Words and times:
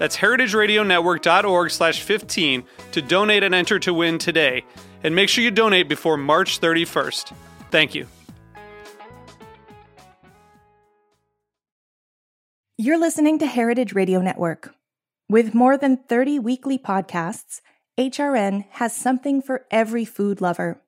That's 0.00 0.16
heritageradionetwork.org 0.16 1.70
slash 1.70 2.00
15 2.00 2.64
to 2.92 3.02
donate 3.02 3.42
and 3.42 3.54
enter 3.54 3.78
to 3.80 3.92
win 3.92 4.16
today. 4.16 4.64
And 5.04 5.14
make 5.14 5.28
sure 5.28 5.44
you 5.44 5.50
donate 5.50 5.90
before 5.90 6.16
March 6.16 6.58
31st. 6.58 7.34
Thank 7.70 7.94
you. 7.94 8.06
You're 12.78 12.98
listening 12.98 13.38
to 13.40 13.46
Heritage 13.46 13.92
Radio 13.92 14.22
Network. 14.22 14.74
With 15.28 15.54
more 15.54 15.76
than 15.76 15.98
30 15.98 16.38
weekly 16.38 16.78
podcasts, 16.78 17.60
HRN 17.98 18.64
has 18.70 18.96
something 18.96 19.42
for 19.42 19.66
every 19.70 20.06
food 20.06 20.40
lover. 20.40 20.80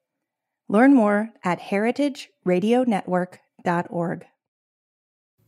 Learn 0.70 0.94
more 0.94 1.28
at 1.44 1.60
heritageradionetwork.org. 1.60 4.26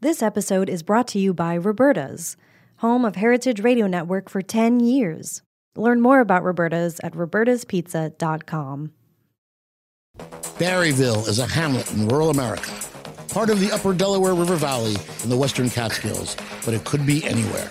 This 0.03 0.23
episode 0.23 0.69
is 0.69 0.83
brought 0.83 1.09
to 1.09 1.19
you 1.19 1.33
by 1.33 1.57
Roberta's, 1.57 2.37
home 2.77 3.05
of 3.05 3.17
Heritage 3.17 3.61
Radio 3.61 3.86
Network 3.86 4.28
for 4.28 4.42
10 4.42 4.80
years. 4.80 5.42
Learn 5.77 6.00
more 6.00 6.20
about 6.20 6.44
Roberta's 6.44 7.00
at 7.03 7.12
robertaspizza.com. 7.14 8.92
Barryville 10.58 11.28
is 11.28 11.39
a 11.41 11.47
hamlet 11.47 11.92
in 11.92 12.06
rural 12.06 12.30
America, 12.30 12.70
part 13.28 13.50
of 13.50 13.58
the 13.58 13.72
upper 13.72 13.92
Delaware 13.92 14.34
River 14.34 14.56
Valley 14.56 14.97
in 15.25 15.30
the 15.30 15.36
western 15.36 15.69
Catskills, 15.69 16.36
but 16.64 16.75
it 16.75 16.84
could 16.84 17.05
be 17.05 17.25
anywhere. 17.25 17.69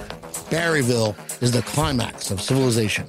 Barryville 0.49 1.15
is 1.41 1.51
the 1.51 1.61
climax 1.61 2.31
of 2.31 2.41
civilization. 2.41 3.05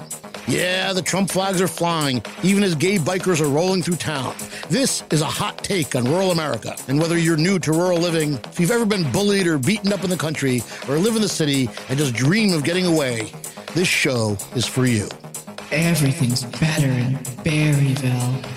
Yeah, 0.47 0.93
the 0.93 1.01
Trump 1.01 1.31
flags 1.31 1.63
are 1.63 1.69
flying, 1.69 2.23
even 2.43 2.63
as 2.63 2.75
gay 2.75 2.99
bikers 2.99 3.41
are 3.41 3.49
rolling 3.49 3.83
through 3.83 3.97
town. 3.97 4.35
This 4.69 5.03
is 5.11 5.23
a 5.23 5.27
hot 5.27 5.57
take 5.59 5.97
on 5.97 6.05
rural 6.05 6.33
America. 6.33 6.77
And 6.87 7.01
whether 7.01 7.17
you're 7.17 7.39
new 7.39 7.59
to 7.61 7.73
rural 7.73 7.99
living, 7.99 8.35
if 8.35 8.61
you've 8.61 8.71
ever 8.71 8.85
been 8.85 9.11
bullied 9.11 9.47
or 9.47 9.57
beaten 9.59 9.91
up 9.91 10.05
in 10.05 10.11
the 10.11 10.19
country, 10.19 10.63
or 10.87 10.99
live 10.99 11.17
in 11.17 11.23
the 11.23 11.29
city 11.29 11.71
and 11.89 11.99
just 11.99 12.15
dream 12.15 12.53
of 12.53 12.63
getting 12.63 12.85
away, 12.85 13.33
this 13.75 13.89
show 13.89 14.37
is 14.55 14.67
for 14.67 14.85
you. 14.85 15.09
Everything's 15.73 16.45
better 16.45 16.89
in 16.89 17.15
Barryville. 17.43 18.54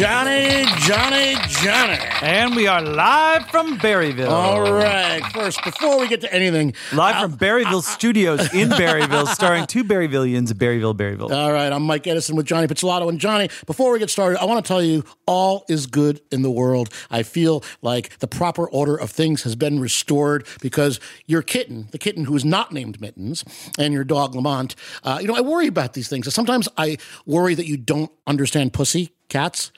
Johnny, 0.00 0.64
Johnny, 0.78 1.36
Johnny. 1.62 1.98
And 2.22 2.56
we 2.56 2.66
are 2.66 2.80
live 2.80 3.46
from 3.50 3.78
Barryville. 3.78 4.30
All 4.30 4.72
right. 4.72 5.22
First, 5.34 5.62
before 5.62 6.00
we 6.00 6.08
get 6.08 6.22
to 6.22 6.32
anything, 6.32 6.72
Live 6.90 7.20
from 7.20 7.34
uh, 7.34 7.36
Barryville 7.36 7.74
uh, 7.74 7.78
uh, 7.78 7.80
Studios 7.82 8.54
in 8.54 8.68
Barryville, 8.70 9.26
starring 9.26 9.66
two 9.66 9.84
Barryvillians, 9.84 10.54
Barryville, 10.54 10.96
Barryville. 10.96 11.30
All 11.30 11.52
right, 11.52 11.70
I'm 11.70 11.82
Mike 11.82 12.06
Edison 12.06 12.34
with 12.34 12.46
Johnny 12.46 12.66
Pizzolatto. 12.66 13.10
And 13.10 13.20
Johnny, 13.20 13.50
before 13.66 13.92
we 13.92 13.98
get 13.98 14.08
started, 14.08 14.40
I 14.40 14.46
want 14.46 14.64
to 14.64 14.68
tell 14.68 14.82
you 14.82 15.04
all 15.26 15.66
is 15.68 15.86
good 15.86 16.22
in 16.32 16.40
the 16.40 16.50
world. 16.50 16.88
I 17.10 17.22
feel 17.22 17.62
like 17.82 18.18
the 18.20 18.26
proper 18.26 18.66
order 18.66 18.96
of 18.96 19.10
things 19.10 19.42
has 19.42 19.54
been 19.54 19.80
restored 19.80 20.46
because 20.62 20.98
your 21.26 21.42
kitten, 21.42 21.88
the 21.90 21.98
kitten 21.98 22.24
who 22.24 22.36
is 22.36 22.44
not 22.44 22.72
named 22.72 23.02
Mittens, 23.02 23.44
and 23.78 23.92
your 23.92 24.04
dog 24.04 24.34
Lamont, 24.34 24.76
uh, 25.04 25.18
you 25.20 25.28
know, 25.28 25.34
I 25.36 25.42
worry 25.42 25.66
about 25.66 25.92
these 25.92 26.08
things. 26.08 26.32
Sometimes 26.32 26.70
I 26.78 26.96
worry 27.26 27.54
that 27.54 27.66
you 27.66 27.76
don't 27.76 28.10
understand 28.26 28.72
pussy 28.72 29.12
cats. 29.28 29.72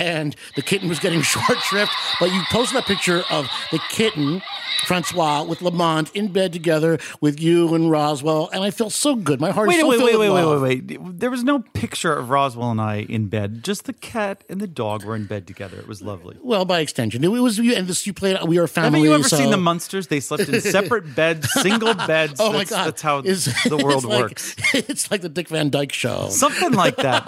And 0.00 0.34
the 0.56 0.62
kitten 0.62 0.88
was 0.88 0.98
getting 0.98 1.20
short 1.34 1.58
shrift, 1.58 1.92
but 2.18 2.32
you 2.32 2.40
posted 2.50 2.78
that 2.78 2.86
picture 2.86 3.22
of 3.30 3.48
the 3.70 3.78
kitten, 3.90 4.40
Francois, 4.86 5.42
with 5.44 5.60
Lamont 5.60 6.10
in 6.14 6.32
bed 6.32 6.52
together 6.54 6.98
with 7.20 7.38
you 7.40 7.74
and 7.74 7.90
Roswell, 7.90 8.48
and 8.52 8.64
I 8.64 8.70
feel 8.70 8.88
so 8.88 9.14
good. 9.14 9.40
My 9.40 9.50
heart 9.50 9.68
is 9.68 9.74
Wait, 9.74 9.80
so 9.80 9.88
wait, 9.88 9.98
filled 9.98 10.10
wait, 10.10 10.18
wait, 10.18 10.30
wait, 10.30 10.42
love. 10.42 10.62
wait, 10.62 10.86
wait. 10.88 11.18
There 11.20 11.30
was 11.30 11.44
no 11.44 11.58
picture 11.74 12.14
of 12.14 12.30
Roswell 12.30 12.70
and 12.70 12.80
I 12.80 12.96
in 13.08 13.26
bed. 13.28 13.62
Just 13.62 13.84
the 13.84 13.92
cat 13.92 14.42
and 14.48 14.58
the 14.60 14.66
dog 14.66 15.04
were 15.04 15.14
in 15.14 15.26
bed 15.26 15.46
together. 15.46 15.76
It 15.78 15.86
was 15.86 16.00
lovely. 16.00 16.38
Well, 16.42 16.64
by 16.64 16.80
extension, 16.80 17.22
it 17.22 17.28
was 17.28 17.58
you, 17.58 17.74
and 17.74 17.86
this 17.86 18.06
you 18.06 18.14
played. 18.14 18.38
We 18.44 18.58
are 18.58 18.66
family. 18.66 19.00
Haven't 19.00 19.02
you 19.02 19.14
ever 19.14 19.28
so- 19.28 19.36
seen 19.36 19.50
the 19.50 19.56
Munsters? 19.58 20.06
They 20.06 20.20
slept 20.20 20.48
in 20.48 20.60
separate 20.62 21.14
beds, 21.14 21.52
single 21.52 21.92
beds. 21.94 22.40
Oh 22.40 22.52
my 22.52 22.58
that's, 22.58 22.70
god, 22.70 22.86
That's 22.86 23.02
how 23.02 23.18
It's- 23.18 23.64
the 23.68 23.76
world 23.76 24.04
it's 24.04 24.06
like- 24.06 24.20
works. 24.22 24.56
It's 24.74 25.10
like 25.10 25.20
the 25.20 25.28
Dick 25.28 25.48
Van 25.48 25.68
Dyke 25.68 25.92
Show. 25.92 26.28
Something 26.30 26.72
like 26.72 26.96
that. 26.96 27.22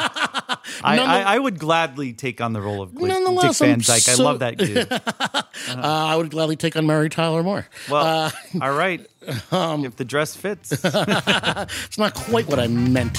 I, 0.82 0.98
I, 0.98 1.20
I 1.34 1.38
would 1.38 1.58
gladly 1.58 2.12
take 2.14 2.40
on 2.40 2.52
the 2.54 2.60
role 2.62 2.82
of 2.82 2.92
Dick 2.92 3.02
Nonetheless, 3.02 3.58
Van 3.58 3.74
I'm 3.74 3.78
Dyke. 3.80 4.08
I 4.08 4.14
love 4.14 4.38
that 4.40 4.56
dude. 4.56 4.88
Uh, 5.68 5.80
I 5.82 6.16
would 6.16 6.30
gladly 6.30 6.56
take 6.56 6.76
on 6.76 6.86
Mary 6.86 7.08
Tyler 7.08 7.42
Moore. 7.42 7.66
Well, 7.90 8.04
Uh, 8.04 8.30
all 8.62 8.72
right. 8.72 9.06
um, 9.52 9.84
if 9.84 9.94
the 9.96 10.04
dress 10.04 10.34
fits. 10.34 10.72
it's 10.72 11.98
not 11.98 12.14
quite 12.14 12.48
what 12.48 12.58
I 12.58 12.66
meant. 12.66 13.16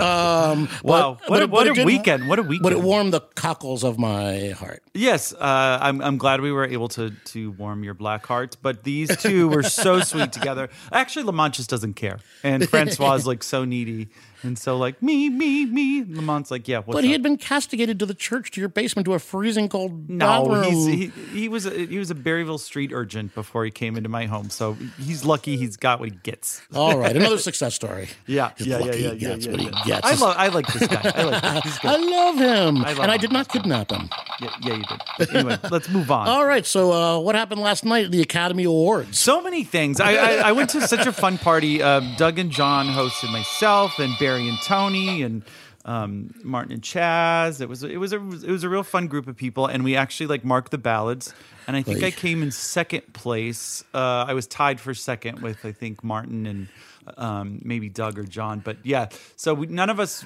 Um, 0.00 0.68
Wow. 0.82 1.18
but- 1.20 1.30
What 1.30 1.42
a- 1.42 1.46
but 1.46 1.50
what 1.50 1.66
it 1.68 1.78
a 1.78 1.84
weekend. 1.84 2.28
What 2.28 2.38
a 2.38 2.42
But 2.42 2.72
it 2.72 2.80
warmed 2.80 3.12
the 3.12 3.20
cockles 3.36 3.84
of 3.84 3.98
my 3.98 4.50
heart. 4.50 4.82
Yes, 4.94 5.32
uh, 5.32 5.78
I'm, 5.80 6.00
I'm 6.02 6.18
glad 6.18 6.40
we 6.40 6.50
were 6.50 6.64
able 6.66 6.88
to 6.88 7.10
to 7.26 7.50
warm 7.52 7.84
your 7.84 7.94
black 7.94 8.26
heart. 8.26 8.56
But 8.62 8.82
these 8.82 9.14
two 9.16 9.48
were 9.48 9.62
so 9.62 10.00
sweet 10.00 10.32
together. 10.32 10.68
Actually, 10.90 11.24
Lamont 11.26 11.54
just 11.54 11.70
doesn't 11.70 11.94
care, 11.94 12.18
and 12.42 12.68
Francois 12.68 13.14
is 13.14 13.26
like 13.26 13.42
so 13.44 13.64
needy, 13.64 14.08
and 14.46 14.58
so 14.58 14.76
like 14.76 15.02
me, 15.02 15.28
me, 15.28 15.66
me. 15.66 16.04
Lamont's 16.04 16.50
like, 16.50 16.68
yeah, 16.68 16.78
what's 16.78 16.96
but 16.96 17.04
he 17.04 17.10
up? 17.10 17.14
had 17.14 17.22
been 17.22 17.36
castigated 17.36 17.98
to 17.98 18.06
the 18.06 18.14
church, 18.14 18.50
to 18.52 18.60
your 18.60 18.68
basement, 18.68 19.06
to 19.06 19.14
a 19.14 19.18
freezing 19.18 19.68
cold 19.68 20.08
no, 20.08 20.26
bathroom. 20.26 20.64
he's, 20.64 20.86
he 20.86 21.06
he 21.40 21.48
was 21.48 21.66
a, 21.66 21.70
he 21.70 21.98
was 21.98 22.10
a 22.10 22.14
Barryville 22.14 22.60
street 22.60 22.90
urgent 22.92 23.34
before 23.34 23.64
he 23.64 23.70
came 23.70 23.96
into 23.96 24.08
my 24.08 24.26
home, 24.26 24.50
so 24.50 24.76
he's 24.98 25.24
lucky 25.24 25.56
he's 25.56 25.76
got 25.76 26.00
what 26.00 26.10
he 26.10 26.16
gets. 26.22 26.62
All 26.74 26.98
right, 26.98 27.14
another 27.16 27.38
success 27.38 27.74
story. 27.74 28.08
Yeah, 28.26 28.52
He's 28.56 28.66
yeah, 28.66 28.78
yeah, 28.78 28.84
yeah, 28.84 28.92
he 28.94 29.04
yeah, 29.04 29.14
gets 29.14 29.46
yeah, 29.46 29.52
what 29.52 29.60
he 29.60 29.70
gets. 29.84 30.06
I 30.06 30.14
love 30.14 30.36
I 30.38 30.48
like 30.48 30.66
this 30.72 30.88
guy. 30.88 31.12
I 31.14 31.22
like 31.22 31.42
him. 31.42 31.62
He's 31.62 31.78
good. 31.78 31.90
I 31.90 31.96
love 31.96 32.36
him, 32.36 32.84
I 32.84 32.88
love 32.88 33.00
and 33.00 33.10
I 33.10 33.16
did 33.16 33.32
not 33.32 33.48
kidnap 33.48 33.90
him. 33.90 34.08
Yeah, 34.40 34.50
yeah, 34.62 34.74
you 34.74 34.84
did. 34.84 35.00
But 35.18 35.34
anyway, 35.34 35.58
let's 35.70 35.88
move 35.88 36.10
on. 36.10 36.28
All 36.28 36.46
right, 36.46 36.66
so 36.66 36.92
uh, 36.92 37.18
what 37.18 37.34
happened 37.34 37.60
last 37.60 37.84
night 37.84 38.06
at 38.06 38.10
the 38.12 38.22
Academy 38.22 38.64
Awards? 38.64 39.18
So 39.18 39.40
many 39.42 39.64
things. 39.64 40.00
I, 40.00 40.14
I, 40.14 40.32
I 40.48 40.52
went 40.52 40.70
to 40.70 40.86
such 40.86 41.06
a 41.06 41.12
fun 41.12 41.38
party. 41.38 41.82
Um, 41.82 42.14
Doug 42.16 42.38
and 42.38 42.50
John 42.50 42.86
hosted 42.86 43.32
myself, 43.32 43.98
and 43.98 44.14
Barry 44.18 44.35
and 44.42 44.58
Tony, 44.62 45.22
and 45.22 45.42
um, 45.86 46.34
Martin 46.42 46.72
and 46.72 46.82
Chaz. 46.82 47.60
It 47.60 47.68
was 47.68 47.82
it 47.82 47.96
was 47.96 48.12
a 48.12 48.16
it 48.16 48.50
was 48.50 48.64
a 48.64 48.68
real 48.68 48.82
fun 48.82 49.06
group 49.06 49.28
of 49.28 49.36
people, 49.36 49.66
and 49.66 49.84
we 49.84 49.96
actually 49.96 50.26
like 50.26 50.44
marked 50.44 50.70
the 50.72 50.78
ballads. 50.78 51.32
And 51.66 51.76
I 51.76 51.82
think 51.82 52.02
I 52.02 52.10
came 52.10 52.42
in 52.42 52.50
second 52.50 53.12
place. 53.12 53.82
Uh, 53.94 54.24
I 54.28 54.34
was 54.34 54.46
tied 54.46 54.80
for 54.80 54.94
second 54.94 55.40
with 55.40 55.64
I 55.64 55.72
think 55.72 56.04
Martin 56.04 56.46
and 56.46 56.68
um, 57.16 57.60
maybe 57.64 57.88
Doug 57.88 58.18
or 58.18 58.24
John. 58.24 58.60
But 58.60 58.78
yeah, 58.84 59.08
so 59.36 59.54
we, 59.54 59.66
none 59.66 59.90
of 59.90 59.98
us. 60.00 60.24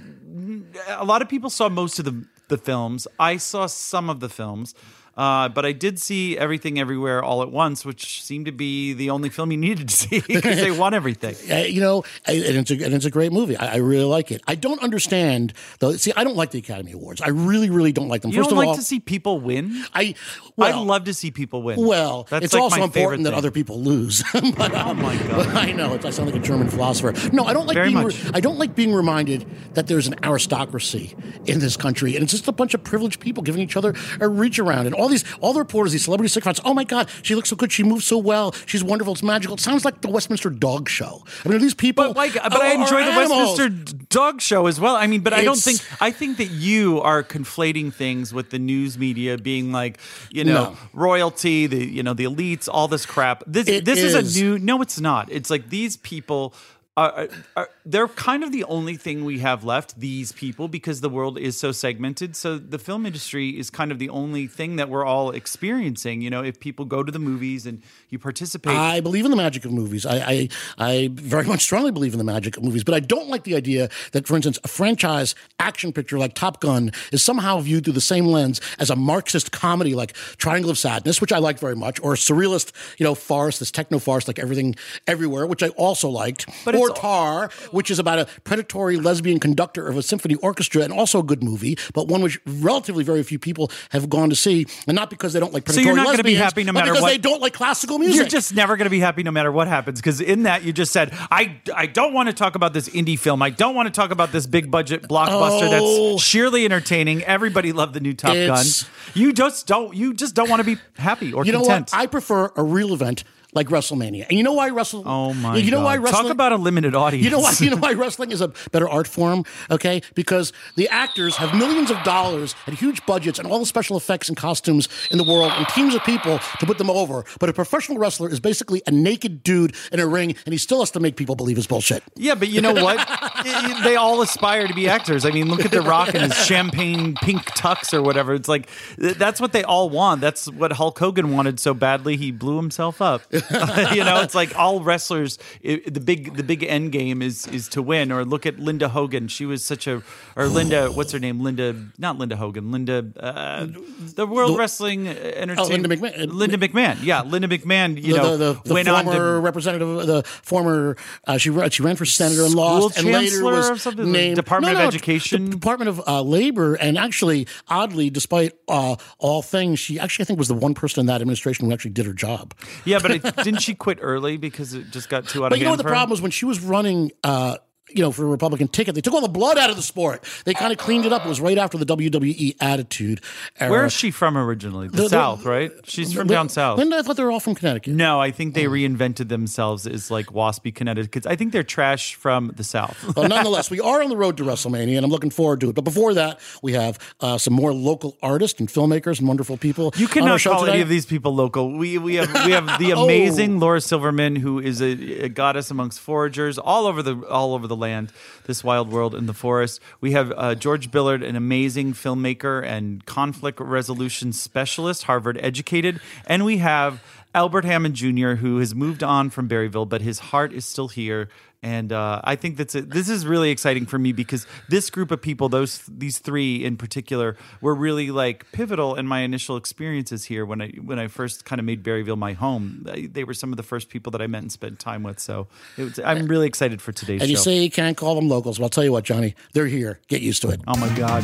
A 0.89 1.05
lot 1.05 1.23
of 1.23 1.29
people 1.29 1.51
saw 1.51 1.69
most 1.69 1.99
of 1.99 2.05
the 2.05 2.25
the 2.49 2.59
films. 2.59 3.07
I 3.19 3.37
saw 3.37 3.67
some 3.67 4.11
of 4.11 4.21
the 4.21 4.29
films. 4.29 4.75
Uh, 5.21 5.51
but 5.51 5.67
I 5.67 5.73
did 5.73 5.99
see 6.01 6.39
Everything 6.39 6.81
Everywhere 6.81 7.23
All 7.23 7.43
at 7.43 7.51
Once, 7.51 7.85
which 7.85 8.23
seemed 8.23 8.47
to 8.47 8.53
be 8.53 8.95
the 8.95 9.11
only 9.11 9.29
film 9.29 9.51
you 9.51 9.59
needed 9.59 9.91
to 9.91 9.95
see 9.95 10.21
because 10.27 10.57
they 10.57 10.71
won 10.71 10.95
everything. 10.95 11.37
You 11.71 11.81
know, 11.81 12.05
and 12.27 12.39
it's, 12.39 12.71
a, 12.71 12.75
and 12.83 12.95
it's 12.95 13.05
a 13.05 13.11
great 13.11 13.33
movie. 13.33 13.57
I, 13.57 13.75
I 13.75 13.77
really 13.77 14.05
like 14.05 14.31
it. 14.31 14.41
I 14.49 14.55
don't 14.55 14.83
understand 14.83 15.53
though. 15.79 15.93
See, 15.93 16.13
I 16.17 16.25
don't 16.25 16.37
like 16.37 16.53
the 16.53 16.59
Academy 16.59 16.93
Awards. 16.93 17.21
I 17.21 17.29
really, 17.29 17.69
really 17.69 17.93
don't 17.93 18.09
like 18.09 18.23
them. 18.23 18.31
You 18.31 18.39
First 18.39 18.51
don't 18.51 18.59
like 18.59 18.69
all, 18.69 18.75
to 18.77 18.83
see 18.83 18.99
people 18.99 19.41
win? 19.41 19.85
I 19.93 20.03
I 20.03 20.15
well, 20.57 20.85
love 20.85 21.05
to 21.05 21.15
see 21.15 21.31
people 21.31 21.63
win. 21.63 21.85
Well, 21.85 22.27
That's 22.31 22.47
it's 22.47 22.55
like 22.55 22.63
also 22.63 22.83
important 22.83 23.25
that 23.25 23.35
other 23.35 23.51
people 23.51 23.81
lose. 23.81 24.23
but, 24.57 24.73
Oh 24.75 24.91
um, 24.91 25.03
my 25.03 25.17
God. 25.17 25.49
I 25.49 25.73
know 25.73 25.93
it's, 25.95 26.05
I 26.05 26.11
sound 26.11 26.31
like 26.31 26.41
a 26.41 26.45
German 26.45 26.69
philosopher. 26.69 27.13
No, 27.33 27.45
I 27.45 27.53
don't 27.53 27.67
like 27.67 27.75
Very 27.75 27.93
being. 27.93 28.11
I 28.33 28.41
don't 28.41 28.59
like 28.59 28.75
being 28.75 28.95
reminded 28.95 29.47
that 29.75 29.87
there's 29.87 30.07
an 30.07 30.15
aristocracy 30.25 31.15
in 31.45 31.59
this 31.59 31.77
country, 31.77 32.15
and 32.15 32.23
it's 32.23 32.33
just 32.33 32.49
a 32.49 32.53
bunch 32.53 32.73
of 32.73 32.83
privileged 32.85 33.21
people 33.21 33.43
giving 33.43 33.61
each 33.61 33.77
other 33.77 33.95
a 34.19 34.29
reach 34.29 34.59
around. 34.59 34.87
And 34.87 34.95
all 34.95 35.10
these, 35.11 35.25
all 35.41 35.53
the 35.53 35.59
reporters, 35.61 35.93
these 35.93 36.05
celebrity 36.05 36.29
sycophants, 36.29 36.61
oh 36.65 36.75
my 36.75 36.85
God, 36.85 37.09
she 37.23 37.35
looks 37.35 37.49
so 37.51 37.57
good. 37.57 37.71
She 37.73 37.83
moves 37.83 38.05
so 38.05 38.19
well. 38.19 38.53
She's 38.67 38.83
wonderful. 38.85 39.13
It's 39.13 39.23
magical. 39.23 39.55
It 39.57 39.61
sounds 39.61 39.85
like 39.85 40.01
the 40.01 40.09
Westminster 40.11 40.51
Dog 40.51 40.89
Show. 40.89 41.25
I 41.45 41.49
mean, 41.49 41.57
are 41.57 41.61
these 41.61 41.75
people. 41.75 42.05
But 42.09 42.17
like, 42.17 42.35
but 42.35 42.61
I 42.61 42.71
uh, 42.75 42.81
enjoy 42.83 43.05
the 43.05 43.11
animals. 43.13 43.59
Westminster 43.59 43.95
Dog 44.09 44.41
Show 44.41 44.67
as 44.67 44.81
well. 44.81 44.97
I 44.97 45.07
mean, 45.07 45.21
but 45.21 45.33
I 45.33 45.45
don't 45.45 45.59
think 45.59 45.81
I 46.01 46.11
think 46.11 46.39
that 46.39 46.51
you 46.51 47.01
are 47.03 47.23
conflating 47.23 47.93
things 47.93 48.33
with 48.33 48.51
the 48.51 48.59
news 48.59 48.99
media 48.99 49.37
being 49.39 49.73
like, 49.73 49.99
you 50.31 50.45
know, 50.45 50.71
No. 50.71 50.77
royalty, 50.93 51.67
the 51.67 51.85
you 51.85 52.03
know, 52.03 52.15
the 52.15 52.25
elites, 52.25 52.69
all 52.71 52.89
this 52.89 53.07
crap. 53.07 53.43
This 53.47 53.69
It 53.69 53.85
this 53.85 53.99
is. 53.99 54.15
is. 54.15 54.37
a 54.37 54.41
new. 54.43 54.59
No, 54.59 54.81
it's 54.83 55.01
not. 55.01 55.31
It's 55.31 55.51
like 55.51 55.71
these 55.71 55.97
people. 55.97 56.55
They're 56.97 58.09
kind 58.09 58.45
of 58.45 58.53
the 58.53 58.65
only 58.65 58.97
thing 58.97 59.25
we 59.25 59.39
have 59.39 59.65
left, 59.65 59.99
these 59.99 60.33
people, 60.33 60.69
because 60.69 61.01
the 61.01 61.09
world 61.09 61.39
is 61.39 61.59
so 61.59 61.73
segmented. 61.73 62.37
So 62.37 62.59
the 62.59 62.79
film 62.79 63.07
industry 63.07 63.59
is 63.59 63.71
kind 63.71 63.91
of 63.91 63.99
the 63.99 64.11
only 64.11 64.47
thing 64.47 64.77
that 64.77 64.91
we're 64.91 65.05
all 65.05 65.31
experiencing. 65.31 66.21
You 66.21 66.29
know, 66.31 66.43
if 66.43 66.61
people 66.61 66.85
go 66.85 67.03
to 67.03 67.11
the 67.11 67.19
movies 67.19 67.65
and 67.65 67.83
you 68.11 68.19
participate, 68.19 68.77
I 68.77 69.01
believe 69.01 69.25
in 69.25 69.31
the 69.31 69.37
magic 69.37 69.65
of 69.65 69.73
movies. 69.73 70.05
I, 70.05 70.17
I 70.17 70.49
I 70.79 71.11
very 71.15 71.45
much 71.45 71.63
strongly 71.63 71.91
believe 71.91 72.13
in 72.13 72.19
the 72.19 72.25
magic 72.25 72.57
of 72.57 72.65
movies, 72.65 72.85
but 72.85 72.95
I 72.95 73.01
don't 73.01 73.29
like 73.29 73.45
the 73.45 73.55
idea 73.57 73.89
that, 74.13 74.27
for 74.27 74.37
instance, 74.37 74.59
a 74.63 74.69
franchise 74.69 75.35
action 75.59 75.93
picture 75.93 76.19
like 76.19 76.35
Top 76.35 76.61
Gun 76.61 76.93
is 77.13 77.25
somehow 77.25 77.61
viewed 77.61 77.85
through 77.85 77.95
the 77.95 78.01
same 78.01 78.27
lens 78.27 78.61
as 78.79 78.91
a 78.91 78.97
Marxist 78.97 79.53
comedy 79.53 79.95
like 79.95 80.13
Triangle 80.37 80.71
of 80.71 80.77
Sadness, 80.77 81.21
which 81.21 81.33
I 81.33 81.39
like 81.39 81.59
very 81.59 81.77
much, 81.77 81.99
or 82.03 82.13
a 82.13 82.17
surrealist, 82.17 82.73
you 82.99 83.05
know, 83.05 83.15
farce, 83.15 83.59
this 83.59 83.71
techno 83.71 83.99
farce 83.99 84.29
like 84.29 84.39
Everything 84.39 84.77
Everywhere, 85.07 85.47
which 85.47 85.63
I 85.63 85.69
also 85.71 86.09
liked, 86.09 86.47
But 86.65 86.75
or 86.81 86.91
Tar, 86.95 87.51
which 87.71 87.91
is 87.91 87.99
about 87.99 88.19
a 88.19 88.27
predatory 88.45 88.97
lesbian 88.97 89.39
conductor 89.41 89.87
of 89.89 89.97
a 89.97 90.03
symphony 90.03 90.35
orchestra, 90.37 90.83
and 90.83 90.93
also 90.93 91.19
a 91.21 91.23
good 91.23 91.43
movie, 91.43 91.77
but 91.95 92.09
one 92.09 92.23
which 92.23 92.41
relatively 92.47 93.05
very 93.05 93.23
few 93.23 93.39
people 93.39 93.71
have 93.91 94.09
gone 94.09 94.31
to 94.31 94.37
see, 94.37 94.67
and 94.87 94.95
not 94.95 95.11
because 95.11 95.33
they 95.33 95.41
don't 95.41 95.53
like 95.53 95.63
So 95.69 95.75
predatory 95.75 95.95
you're 95.97 96.05
not 96.05 96.11
gonna 96.13 96.25
be 96.25 96.35
happy 96.35 96.65
no 96.65 96.73
but 96.73 96.81
matter 96.81 96.93
because 96.93 97.03
what- 97.03 97.09
they 97.11 97.19
don't 97.19 97.41
like 97.41 97.53
classical 97.53 97.99
music. 97.99 98.17
You're 98.17 98.27
just 98.27 98.55
never 98.55 98.77
going 98.77 98.87
to 98.87 98.91
be 98.91 99.01
happy 99.01 99.23
no 99.23 99.31
matter 99.31 99.53
what 99.53 99.69
happens 99.69 100.01
because 100.01 100.21
in 100.21 100.45
that 100.45 100.63
you 100.65 100.73
just 100.73 100.93
said 100.93 101.13
I 101.31 101.61
I 101.75 101.87
don't 101.87 102.13
want 102.13 102.29
to 102.29 102.33
talk 102.33 102.55
about 102.55 102.73
this 102.73 102.89
indie 102.89 103.19
film. 103.19 103.43
I 103.43 103.51
don't 103.51 103.75
want 103.75 103.87
to 103.87 103.93
talk 103.93 104.11
about 104.11 104.33
this 104.33 104.47
big 104.47 104.71
budget 104.71 105.03
blockbuster 105.09 105.69
Oh. 105.71 106.11
that's 106.13 106.23
sheerly 106.25 106.65
entertaining. 106.65 107.23
Everybody 107.25 107.73
loved 107.73 107.95
the 107.95 108.01
new 108.01 108.15
Top 108.15 108.35
It's- 108.35 108.83
Gun. 108.83 108.91
You 109.15 109.33
just 109.33 109.67
don't 109.67 109.95
you 109.95 110.15
just 110.15 110.35
don't 110.35 110.49
want 110.49 110.61
to 110.61 110.65
be 110.65 110.79
happy 110.97 111.33
or 111.33 111.45
You 111.45 111.53
know 111.53 111.61
content. 111.61 111.91
what? 111.93 112.01
I 112.01 112.07
prefer 112.07 112.51
a 112.57 112.63
real 112.63 112.93
event 112.95 113.25
like 113.55 113.69
WrestleMania. 113.69 114.27
And 114.29 114.39
you 114.39 114.45
know 114.45 114.53
why 114.53 114.69
wrestling? 114.71 115.05
oh 115.07 115.35
my 115.35 115.57
You 115.57 115.71
know 115.71 115.79
God. 115.79 115.85
why 115.85 115.97
wrestling? 115.97 116.23
Talk 116.25 116.33
about 116.33 116.53
a 116.53 116.57
limited 116.57 116.95
audience. 116.95 117.25
You 117.25 117.31
know 117.31 117.41
why? 117.41 117.53
You 117.59 117.71
know 117.71 117.77
why 117.87 117.93
wrestling 117.93 118.31
is 118.33 118.41
a 118.41 118.49
better 118.71 118.89
art 118.89 119.07
form? 119.07 119.45
Okay, 119.71 120.03
because 120.15 120.53
the 120.77 120.89
actors 120.89 121.37
have 121.37 121.55
millions 121.55 121.91
of 121.91 122.03
dollars 122.03 122.55
and 122.67 122.77
huge 122.77 123.05
budgets 123.07 123.39
and 123.39 123.49
all 123.49 123.59
the 123.59 123.67
special 123.67 123.97
effects 123.97 124.29
and 124.29 124.37
costumes 124.37 124.89
in 125.11 125.19
the 125.19 125.25
world 125.25 125.53
and 125.57 125.67
teams 125.69 125.95
of 125.95 126.05
people 126.05 126.39
to 126.59 126.67
put 126.67 126.79
them 126.79 126.91
over. 126.91 127.25
But 127.39 127.49
a 127.49 127.53
professional 127.53 127.99
wrestler 127.99 128.29
is 128.31 128.41
basically 128.41 128.83
a 128.87 128.91
naked 128.91 129.43
dude 129.43 129.75
in 129.93 130.01
a 130.01 130.07
ring, 130.07 130.35
and 130.45 130.53
he 130.53 130.59
still 130.59 130.81
has 130.81 130.91
to 130.93 131.01
make 131.01 131.17
people 131.17 131.35
believe 131.35 131.57
his 131.57 131.67
bullshit. 131.67 132.03
Yeah, 132.17 132.35
but 132.35 132.49
you 132.49 132.61
know 132.61 132.75
what? 132.75 132.99
They 133.83 133.97
all 133.97 134.21
aspire 134.23 134.67
to 134.69 134.75
be 134.75 134.89
actors. 134.89 135.25
I 135.25 135.31
mean, 135.31 135.49
look 135.49 135.65
at 135.65 135.71
The 135.71 135.81
Rock 135.81 136.15
and 136.15 136.33
his 136.33 136.35
champagne 136.47 137.15
pink 137.23 137.43
tux 137.45 137.95
or 137.95 138.03
whatever. 138.03 138.35
It's 138.35 138.49
like 138.49 138.69
that's 138.99 139.41
what 139.41 139.53
they 139.53 139.63
all 139.65 139.89
want. 139.89 140.21
That's 140.21 140.51
what 140.51 140.73
Hulk 140.73 140.99
Hogan 140.99 141.33
wanted 141.35 141.59
so 141.59 141.73
badly 141.73 142.17
he 142.17 142.31
blew 142.31 142.57
himself 142.57 143.01
up. 143.01 143.23
you 143.95 144.05
know, 144.05 144.21
it's 144.23 144.35
like 144.35 144.59
all 144.59 144.83
wrestlers. 144.83 145.39
i 145.65 145.81
the 145.87 146.01
big 146.01 146.37
the 146.37 146.43
big 146.43 146.65
end 146.65 146.93
game 146.93 147.23
is 147.23 147.47
is 147.49 147.69
to 147.71 147.83
win. 147.83 148.13
Or 148.13 148.25
look 148.25 148.47
at 148.47 148.59
Linda 148.59 148.89
Hogan. 148.89 149.29
She 149.29 149.47
was 149.47 149.65
such 149.65 149.87
a 149.87 150.03
or 150.37 150.47
Linda. 150.47 150.91
What's 150.91 151.13
her 151.13 151.19
name? 151.19 151.41
Linda. 151.41 151.75
Not 151.99 152.19
Linda 152.19 152.37
Hogan. 152.37 152.71
Linda. 152.73 153.07
Uh, 153.19 153.67
the 154.15 154.27
World 154.27 154.59
Wrestling 154.59 155.09
Entertainment. 155.09 155.59
Oh, 155.59 155.65
Linda 155.65 155.89
McMahon. 155.89 156.33
Linda 156.33 156.59
McMahon. 156.59 156.99
Yeah, 157.03 157.23
Linda 157.23 157.49
McMahon. 157.49 158.03
You 158.03 158.15
the, 158.15 158.23
know, 158.23 158.37
the, 158.37 158.53
the, 158.65 158.75
the 158.75 158.85
former 158.85 159.15
to 159.15 159.41
representative, 159.41 160.07
the 160.07 160.23
former 160.25 160.97
uh, 161.27 161.39
she 161.39 161.51
ran, 161.51 161.71
she 161.71 161.83
ran 161.83 161.97
for 161.97 162.05
senator 162.05 162.45
and 162.45 162.55
lost, 162.55 162.99
and 162.99 163.07
later 163.07 163.45
was 163.45 163.71
or 163.71 163.79
something? 163.79 164.11
named 164.11 164.37
Department 164.37 164.75
No, 164.75 164.83
of 164.83 164.89
Education? 164.89 165.51
Department 165.51 165.89
of 165.89 166.03
uh, 166.07 166.23
Labor, 166.23 166.75
and 166.75 166.99
actually, 166.99 167.47
oddly, 167.69 168.11
despite 168.11 168.53
uh, 168.69 168.97
all 169.19 169.43
things, 169.43 169.79
she 169.79 169.99
actually 169.99 170.25
I 170.25 170.27
think 170.27 170.39
was 170.39 170.49
the 170.49 170.55
one 170.55 170.75
person 170.75 171.01
in 171.01 171.07
that 171.07 171.21
administration 171.21 171.67
who 171.67 171.73
actually 171.73 171.93
did 171.93 172.07
her 172.07 172.13
job. 172.13 172.55
Yeah, 172.85 172.99
but 173.01 173.11
it, 173.13 173.30
didn't 173.37 173.63
she 173.63 173.75
quit 173.75 173.99
early 174.01 174.37
because 174.37 174.75
it 174.75 174.91
just 174.91 175.09
got 175.09 175.27
too 175.29 175.45
out 175.45 175.51
But 175.51 175.55
of 175.55 175.59
you 175.59 175.65
know 175.65 175.71
hand 175.71 175.79
what 175.79 175.85
the 175.85 175.91
problem 175.91 176.11
was 176.11 176.23
when 176.23 176.31
she 176.31 176.45
was 176.45 176.61
running. 176.61 177.11
Uh, 177.25 177.57
you 177.95 178.03
know, 178.03 178.13
for 178.13 178.25
a 178.25 178.29
Republican 178.29 178.69
ticket, 178.69 178.95
they 178.95 179.01
took 179.01 179.15
all 179.15 179.21
the 179.21 179.29
blood 179.29 179.59
out 179.59 179.71
of 179.71 179.77
the 179.77 179.83
sport. 179.83 180.25
They 180.45 180.55
kind 180.55 180.73
of 180.73 180.79
cleaned 180.79 181.07
it 181.07 181.13
up. 181.13 181.25
It 181.25 181.29
was 181.29 181.41
right 181.41 181.59
after 181.59 181.79
the 181.79 181.87
WWE 181.87 182.57
Attitude 182.61 183.21
era. 183.59 183.71
Where 183.71 183.85
is 183.87 183.93
she 183.93 184.11
from 184.11 184.37
originally? 184.37 184.89
The, 184.89 184.97
The- 184.97 185.03
the- 185.05 185.09
South, 185.09 185.45
right? 185.45 185.73
She's 185.85 186.13
from 186.13 186.29
Lin- 186.29 186.35
down 186.37 186.49
south. 186.49 186.79
Linda, 186.79 186.97
I 186.99 187.03
thought 187.03 187.17
they 187.17 187.25
were 187.25 187.31
all 187.33 187.41
from 187.41 187.55
Connecticut. 187.55 187.93
no, 187.95 188.21
I 188.21 188.31
think 188.31 188.55
they 188.55 188.65
reinvented 188.65 189.29
themselves 189.29 189.87
as 189.87 190.11
like 190.11 190.27
waspy 190.27 190.75
Connecticut. 190.75 191.27
I 191.27 191.37
think 191.37 191.53
they're 191.53 191.63
trash 191.63 192.15
from 192.15 192.53
the 192.57 192.65
South. 192.65 192.97
But 193.15 193.29
nonetheless, 193.29 193.71
we 193.71 193.81
are 193.81 194.03
on 194.03 194.09
the 194.09 194.17
road 194.17 194.37
to 194.39 194.45
WrestleMania, 194.45 194.97
and 194.97 195.05
I'm 195.05 195.11
looking 195.11 195.31
forward 195.31 195.61
to 195.61 195.71
it. 195.71 195.75
But 195.75 195.85
before 195.85 196.15
that, 196.15 196.41
we 196.63 196.73
have 196.73 196.99
uh, 197.21 197.39
some 197.39 197.55
more 197.55 197.73
local 197.75 198.17
artists 198.23 198.61
and 198.61 198.69
filmmakers 198.69 199.19
and 199.19 199.29
wonderful 199.29 199.57
people. 199.57 199.93
You 199.97 200.09
cannot 200.09 200.41
call 200.43 200.61
today. 200.61 200.73
any 200.75 200.81
of 200.83 200.89
these 200.89 201.07
people 201.07 201.35
local. 201.35 201.77
We 201.77 201.99
we 201.99 202.15
have 202.17 202.33
we 202.47 202.53
have 202.53 202.67
the 202.79 202.93
Oh. 202.95 203.05
amazing 203.05 203.61
Laura 203.61 203.81
Silverman, 203.81 204.37
who 204.37 204.59
is 204.59 204.81
a, 204.81 205.25
a 205.25 205.29
goddess 205.29 205.71
amongst 205.71 206.01
foragers 206.01 206.59
all 206.63 206.87
over 206.87 207.03
the 207.03 207.17
all 207.29 207.55
over 207.55 207.67
the 207.67 207.77
land, 207.81 208.13
this 208.47 208.63
wild 208.63 208.93
world 208.93 209.15
in 209.15 209.27
the 209.27 209.35
forest. 209.35 209.81
We 210.01 210.13
have 210.13 210.33
uh, 210.37 210.55
George 210.55 210.93
Billard, 210.93 211.25
an 211.25 211.35
amazing 211.35 211.95
filmmaker 211.95 212.65
and 212.65 213.05
conflict 213.07 213.59
resolution 213.59 214.33
specialist, 214.33 215.05
Harvard 215.05 215.39
educated, 215.43 216.01
and 216.27 216.45
we 216.45 216.59
have 216.59 217.03
Albert 217.35 217.65
Hammond 217.65 217.95
Jr., 217.95 218.35
who 218.35 218.59
has 218.59 218.75
moved 218.75 219.03
on 219.03 219.31
from 219.31 219.49
Barryville, 219.49 219.89
but 219.89 220.03
his 220.03 220.19
heart 220.19 220.53
is 220.53 220.65
still 220.65 220.89
here. 220.89 221.29
And 221.63 221.93
uh, 221.93 222.23
I 222.25 222.37
think 222.37 222.57
that's 222.57 222.75
a, 222.75 222.81
this 222.81 223.11
is 223.11 223.27
really 223.27 223.51
exciting 223.51 223.85
for 223.85 223.99
me 223.99 224.13
because 224.13 224.47
this 224.71 224.89
group 224.89 225.11
of 225.11 225.21
people, 225.21 225.51
those 225.51 225.83
these 225.87 226.19
three 226.19 226.65
in 226.65 226.79
particular, 226.79 227.37
were 227.61 227.75
really 227.75 228.11
like 228.11 228.51
pivotal 228.51 228.95
in 228.95 229.07
my 229.07 229.21
initial 229.21 229.59
experiences 229.59 230.25
here 230.25 230.47
when 230.47 230.63
I 230.63 230.69
when 230.83 230.99
I 230.99 231.09
first 231.09 231.45
kind 231.45 231.59
of 231.59 231.67
made 231.67 231.83
Barryville 231.85 232.17
my 232.17 232.33
home. 232.33 232.81
They, 232.87 233.05
they 233.07 233.25
were 233.25 233.35
some 233.35 233.53
of 233.53 233.59
the 233.59 233.63
first 233.63 233.91
people 233.91 234.11
that 234.13 234.23
I 234.23 234.27
met 234.27 234.41
and 234.41 234.51
spent 234.51 234.79
time 234.79 235.03
with. 235.03 235.21
So 235.21 235.49
it 235.77 235.83
was, 235.85 235.99
I'm 235.99 236.25
really 236.29 236.47
excited 236.47 236.81
for 236.81 236.93
today's 236.93 237.21
And 237.21 237.29
show. 237.29 237.33
you 237.33 237.37
say 237.37 237.63
you 237.63 237.71
can't 237.71 237.95
call 237.97 238.15
them 238.15 238.31
locals. 238.31 238.59
Well, 238.59 238.65
I'll 238.65 238.71
tell 238.71 238.85
you 238.85 238.93
what, 238.93 239.05
Johnny, 239.05 239.35
they're 239.53 239.67
here. 239.67 240.01
Get 240.09 240.23
used 240.23 240.41
to 240.43 240.49
it. 240.49 240.63
oh 240.67 240.79
my 240.79 240.89
God, 240.97 241.23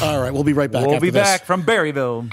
All 0.00 0.18
right, 0.18 0.32
we'll 0.32 0.44
be 0.44 0.54
right 0.54 0.70
back. 0.72 0.86
we'll 0.86 0.98
be 0.98 1.10
this. 1.10 1.22
back 1.28 1.44
from 1.44 1.62
Barryville. 1.62 2.30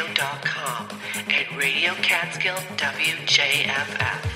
berryvilleradio.com 0.00 0.88
and 1.28 1.56
Radio 1.56 1.92
Catskill 1.94 2.54
WJFF. 2.54 4.26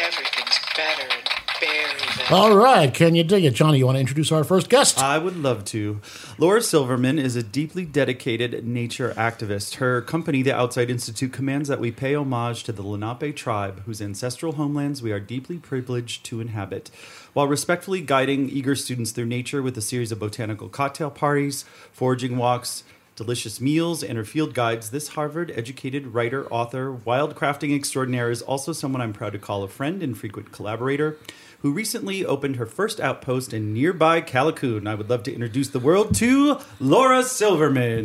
Everything's 0.00 0.58
better 0.76 1.02
in 1.02 1.24
Barryville. 1.60 2.30
All 2.30 2.54
right, 2.54 2.92
can 2.92 3.14
you 3.14 3.24
dig 3.24 3.44
it, 3.44 3.54
Johnny? 3.54 3.78
You 3.78 3.86
want 3.86 3.96
to 3.96 4.00
introduce 4.00 4.30
our 4.30 4.44
first 4.44 4.68
guest? 4.68 4.98
I 4.98 5.18
would 5.18 5.36
love 5.36 5.64
to. 5.66 6.00
Laura 6.36 6.60
Silverman 6.62 7.18
is 7.18 7.34
a 7.36 7.42
deeply 7.42 7.84
dedicated 7.84 8.66
nature 8.66 9.12
activist. 9.16 9.76
Her 9.76 10.02
company, 10.02 10.42
the 10.42 10.54
Outside 10.54 10.90
Institute, 10.90 11.32
commands 11.32 11.68
that 11.68 11.80
we 11.80 11.90
pay 11.90 12.14
homage 12.14 12.64
to 12.64 12.72
the 12.72 12.82
Lenape 12.82 13.34
tribe, 13.34 13.82
whose 13.86 14.02
ancestral 14.02 14.52
homelands 14.52 15.02
we 15.02 15.10
are 15.10 15.20
deeply 15.20 15.56
privileged 15.58 16.24
to 16.26 16.40
inhabit, 16.40 16.90
while 17.38 17.46
respectfully 17.46 18.00
guiding 18.00 18.50
eager 18.50 18.74
students 18.74 19.12
through 19.12 19.24
nature 19.24 19.62
with 19.62 19.78
a 19.78 19.80
series 19.80 20.10
of 20.10 20.18
botanical 20.18 20.68
cocktail 20.68 21.08
parties, 21.08 21.64
foraging 21.92 22.36
walks, 22.36 22.82
delicious 23.14 23.60
meals, 23.60 24.02
and 24.02 24.18
her 24.18 24.24
field 24.24 24.54
guides. 24.54 24.90
This 24.90 25.10
Harvard 25.10 25.52
educated 25.54 26.08
writer, 26.08 26.52
author, 26.52 26.92
wildcrafting 26.92 27.72
extraordinaire 27.72 28.32
is 28.32 28.42
also 28.42 28.72
someone 28.72 29.00
I'm 29.00 29.12
proud 29.12 29.34
to 29.34 29.38
call 29.38 29.62
a 29.62 29.68
friend 29.68 30.02
and 30.02 30.18
frequent 30.18 30.50
collaborator 30.50 31.16
who 31.60 31.70
recently 31.70 32.26
opened 32.26 32.56
her 32.56 32.66
first 32.66 32.98
outpost 32.98 33.54
in 33.54 33.72
nearby 33.72 34.20
Callicoon. 34.20 34.88
I 34.88 34.96
would 34.96 35.08
love 35.08 35.22
to 35.22 35.32
introduce 35.32 35.68
the 35.68 35.78
world 35.78 36.16
to 36.16 36.58
Laura 36.80 37.22
Silverman. 37.22 38.04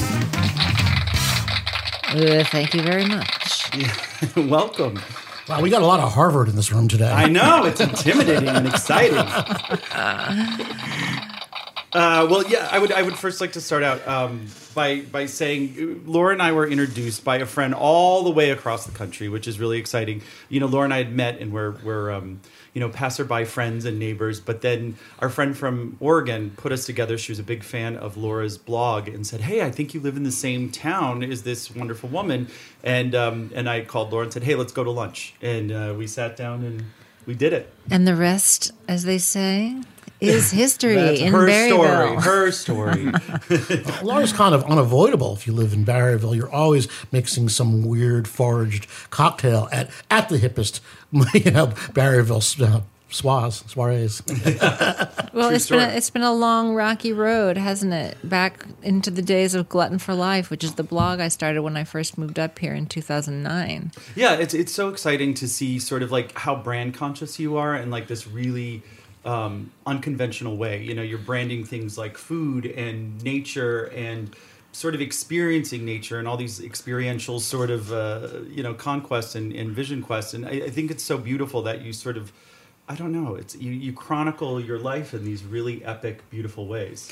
Uh, 2.10 2.44
thank 2.52 2.76
you 2.76 2.84
very 2.84 3.08
much. 3.08 3.72
Welcome. 4.36 5.00
Wow, 5.48 5.62
we 5.62 5.70
got 5.70 5.82
a 5.82 5.86
lot 5.86 6.00
of 6.00 6.14
Harvard 6.14 6.48
in 6.48 6.56
this 6.56 6.72
room 6.72 6.88
today. 6.88 7.12
I 7.12 7.28
know, 7.28 7.66
it's 7.66 7.82
intimidating 7.82 8.50
and 8.50 8.68
exciting. 8.68 9.18
Uh, 11.94 12.26
well, 12.28 12.44
yeah, 12.48 12.68
I 12.72 12.80
would. 12.80 12.92
I 12.92 13.04
would 13.04 13.16
first 13.16 13.40
like 13.40 13.52
to 13.52 13.62
start 13.62 13.84
out 13.84 14.06
um, 14.08 14.48
by 14.74 15.02
by 15.02 15.28
saying 15.28 16.02
Laura 16.08 16.34
and 16.34 16.42
I 16.42 16.52
were 16.52 16.68
introduced 16.68 17.24
by 17.24 17.38
a 17.38 17.46
friend 17.46 17.76
all 17.76 18.24
the 18.24 18.32
way 18.32 18.50
across 18.50 18.88
the 18.88 18.92
country, 18.92 19.30
which 19.30 19.48
is 19.48 19.60
really 19.60 19.78
exciting. 19.78 20.24
You 20.50 20.60
know, 20.60 20.66
Laura 20.66 20.86
and 20.86 20.94
I 20.94 20.98
had 20.98 21.14
met 21.14 21.40
and 21.40 21.54
we're 21.54 21.76
we're 21.84 22.12
um, 22.12 22.42
you 22.74 22.80
know 22.80 22.90
passerby 22.90 23.46
friends 23.46 23.86
and 23.86 24.00
neighbors. 24.00 24.40
But 24.40 24.62
then 24.62 24.98
our 25.20 25.30
friend 25.30 25.58
from 25.58 25.98
Oregon 26.00 26.52
put 26.58 26.72
us 26.72 26.86
together. 26.86 27.18
She 27.18 27.32
was 27.32 27.40
a 27.40 27.44
big 27.44 27.64
fan 27.64 27.96
of 27.96 28.18
Laura's 28.18 28.58
blog 28.58 29.08
and 29.08 29.26
said, 29.26 29.42
"Hey, 29.42 29.62
I 29.62 29.72
think 29.72 29.94
you 29.94 30.00
live 30.00 30.18
in 30.18 30.24
the 30.24 30.32
same 30.32 30.72
town 30.72 31.24
as 31.24 31.44
this 31.44 31.74
wonderful 31.74 32.10
woman." 32.10 32.48
And 32.84 33.16
um, 33.16 33.52
and 33.56 33.70
I 33.70 33.82
called 33.82 34.12
Laura 34.12 34.26
and 34.26 34.34
said, 34.34 34.44
"Hey, 34.44 34.56
let's 34.56 34.74
go 34.74 34.84
to 34.84 34.92
lunch." 34.92 35.36
And 35.42 35.72
uh, 35.72 35.96
we 35.98 36.08
sat 36.08 36.36
down 36.36 36.64
and 36.64 36.86
we 37.26 37.36
did 37.36 37.54
it. 37.54 37.72
And 37.90 38.08
the 38.08 38.16
rest, 38.16 38.72
as 38.88 39.04
they 39.04 39.18
say, 39.18 39.82
is 40.24 40.52
history 40.64 40.96
That's 40.96 41.20
in 41.20 41.32
her 41.34 41.48
Barryville. 41.48 42.22
story. 42.22 42.22
Her 42.22 42.52
story. 42.52 44.02
Laura's 44.04 44.34
kind 44.42 44.56
of 44.56 44.64
unavoidable 44.66 45.34
if 45.34 45.46
you 45.48 45.54
live 45.54 45.74
in 45.74 45.86
Barryville. 45.86 46.36
You're 46.36 46.52
always 46.52 46.88
mixing 47.12 47.50
some 47.50 47.84
weird 47.84 48.28
foraged 48.28 48.88
cocktail 49.10 49.70
at, 49.72 49.90
at 50.10 50.30
the 50.30 50.38
hippest, 50.38 50.80
you 51.34 51.52
know, 51.52 51.68
Barryville 51.94 52.38
uh, 52.62 52.82
swaz, 53.10 53.64
soirees. 53.70 54.22
Well, 55.34 55.48
True 55.50 55.56
it's 55.56 55.70
been 55.70 55.80
a, 55.80 55.94
it's 55.94 56.10
been 56.10 56.22
a 56.24 56.34
long 56.34 56.76
rocky 56.76 57.14
road, 57.14 57.58
hasn't 57.58 57.94
it? 57.94 58.18
Back 58.28 58.66
into 58.82 59.12
the 59.12 59.22
days 59.22 59.56
of 59.56 59.70
Glutton 59.70 60.00
for 60.00 60.14
Life, 60.14 60.50
which 60.50 60.64
is 60.64 60.76
the 60.76 60.84
blog 60.84 61.20
I 61.20 61.28
started 61.28 61.62
when 61.62 61.78
I 61.78 61.84
first 61.84 62.18
moved 62.18 62.40
up 62.40 62.58
here 62.60 62.74
in 62.74 62.86
2009. 62.88 63.92
Yeah, 64.16 64.34
it's 64.34 64.54
it's 64.54 64.72
so 64.72 64.90
exciting 64.90 65.34
to 65.36 65.48
see 65.48 65.80
sort 65.80 66.04
of 66.04 66.12
like 66.12 66.38
how 66.38 66.56
brand 66.56 66.94
conscious 66.94 67.40
you 67.40 67.58
are 67.58 67.74
and 67.76 67.92
like 67.92 68.08
this 68.08 68.28
really 68.28 68.84
um, 69.26 69.72
unconventional 69.86 70.58
way. 70.58 70.82
You 70.84 70.94
know, 70.94 71.02
you're 71.02 71.18
branding 71.18 71.64
things 71.64 71.98
like 71.98 72.18
food 72.18 72.66
and 72.66 73.22
nature 73.24 73.86
and 73.86 74.36
sort 74.72 74.96
of 74.96 75.02
experiencing 75.02 75.86
nature 75.86 76.18
and 76.18 76.28
all 76.28 76.36
these 76.36 76.60
experiential 76.60 77.40
sort 77.40 77.70
of 77.70 77.94
uh, 77.94 78.42
you 78.50 78.64
know 78.64 78.74
conquests 78.74 79.36
and, 79.36 79.54
and 79.54 79.72
vision 79.72 80.02
quests. 80.02 80.34
And 80.34 80.46
I, 80.46 80.64
I 80.66 80.70
think 80.70 80.92
it's 80.92 81.04
so 81.04 81.18
beautiful 81.18 81.62
that 81.64 81.82
you 81.82 81.94
sort 81.94 82.18
of 82.18 82.34
I 82.88 82.96
don't 82.96 83.14
know. 83.14 83.36
It's 83.36 83.56
you, 83.56 83.72
you 83.72 83.94
chronicle 83.94 84.60
your 84.60 84.80
life 84.80 85.14
in 85.14 85.24
these 85.24 85.44
really 85.44 85.84
epic, 85.86 86.30
beautiful 86.30 86.68
ways. 86.68 87.12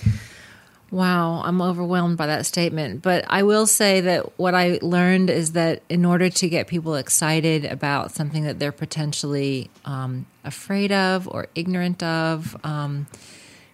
Wow, 0.91 1.41
I'm 1.45 1.61
overwhelmed 1.61 2.17
by 2.17 2.27
that 2.27 2.45
statement. 2.45 3.01
But 3.01 3.23
I 3.29 3.43
will 3.43 3.65
say 3.65 4.01
that 4.01 4.37
what 4.37 4.53
I 4.53 4.77
learned 4.81 5.29
is 5.29 5.53
that 5.53 5.83
in 5.87 6.03
order 6.03 6.29
to 6.29 6.49
get 6.49 6.67
people 6.67 6.95
excited 6.95 7.63
about 7.63 8.11
something 8.11 8.43
that 8.43 8.59
they're 8.59 8.73
potentially 8.73 9.69
um, 9.85 10.25
afraid 10.43 10.91
of 10.91 11.29
or 11.29 11.47
ignorant 11.55 12.03
of, 12.03 12.57
um, 12.65 13.07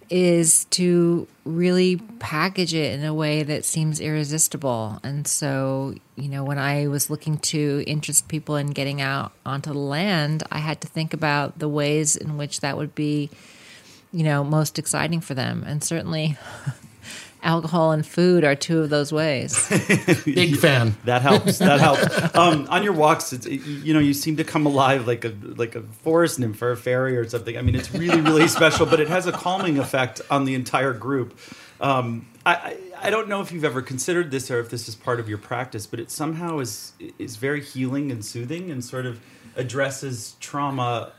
is 0.09 0.65
to 0.65 1.27
really 1.43 1.97
package 2.19 2.73
it 2.73 2.93
in 2.93 3.03
a 3.03 3.13
way 3.13 3.43
that 3.43 3.65
seems 3.65 3.99
irresistible. 3.99 4.99
And 5.03 5.27
so, 5.27 5.95
you 6.15 6.29
know, 6.29 6.43
when 6.43 6.57
I 6.57 6.87
was 6.87 7.09
looking 7.09 7.39
to 7.39 7.83
interest 7.87 8.27
people 8.27 8.55
in 8.55 8.67
getting 8.67 9.01
out 9.01 9.33
onto 9.45 9.73
the 9.73 9.79
land, 9.79 10.43
I 10.51 10.59
had 10.59 10.81
to 10.81 10.87
think 10.87 11.13
about 11.13 11.59
the 11.59 11.67
ways 11.67 12.15
in 12.15 12.37
which 12.37 12.61
that 12.61 12.77
would 12.77 12.95
be, 12.95 13.29
you 14.13 14.23
know, 14.23 14.43
most 14.43 14.79
exciting 14.79 15.19
for 15.19 15.33
them. 15.33 15.63
And 15.67 15.83
certainly, 15.83 16.37
alcohol 17.47 17.91
and 17.91 18.05
food 18.05 18.43
are 18.43 18.53
two 18.53 18.79
of 18.79 18.89
those 18.89 19.11
ways. 19.11 19.67
Big 20.25 20.57
fan. 20.57 20.95
That 21.05 21.21
helps. 21.21 21.57
That 21.59 21.79
helps. 21.87 22.35
Um, 22.35 22.67
on 22.69 22.83
your 22.83 22.93
walks, 22.93 23.33
it's, 23.33 23.47
you 23.47 23.93
know, 23.93 23.99
you 23.99 24.13
seem 24.13 24.35
to 24.37 24.43
come 24.43 24.65
alive 24.65 25.07
like 25.07 25.25
a 25.25 25.33
like 25.41 25.75
a 25.75 25.81
forest 25.81 26.39
nymph 26.39 26.61
or 26.61 26.71
a 26.71 26.77
fairy 26.77 27.17
or 27.17 27.27
something. 27.27 27.57
I 27.57 27.61
mean, 27.61 27.75
it's 27.75 27.91
really 27.93 28.21
really 28.21 28.47
special, 28.59 28.85
but 28.85 28.99
it 28.99 29.07
has 29.07 29.25
a 29.25 29.31
calming 29.31 29.79
effect 29.79 30.21
on 30.29 30.45
the 30.45 30.53
entire 30.53 30.93
group. 30.93 31.39
Um, 31.79 32.27
I, 32.45 32.53
I 32.53 32.77
I 33.07 33.09
don't 33.09 33.29
know 33.29 33.41
if 33.41 33.51
you've 33.51 33.65
ever 33.65 33.81
considered 33.81 34.29
this 34.29 34.51
or 34.51 34.59
if 34.59 34.69
this 34.69 34.87
is 34.87 34.95
part 34.95 35.19
of 35.19 35.29
your 35.29 35.37
practice, 35.37 35.87
but 35.87 35.99
it 35.99 36.11
somehow 36.11 36.59
is 36.59 36.93
is 37.17 37.37
very 37.37 37.63
healing 37.63 38.11
and 38.11 38.23
soothing 38.23 38.69
and 38.69 38.83
sort 38.83 39.05
of 39.05 39.21
addresses 39.55 40.35
trauma 40.39 41.13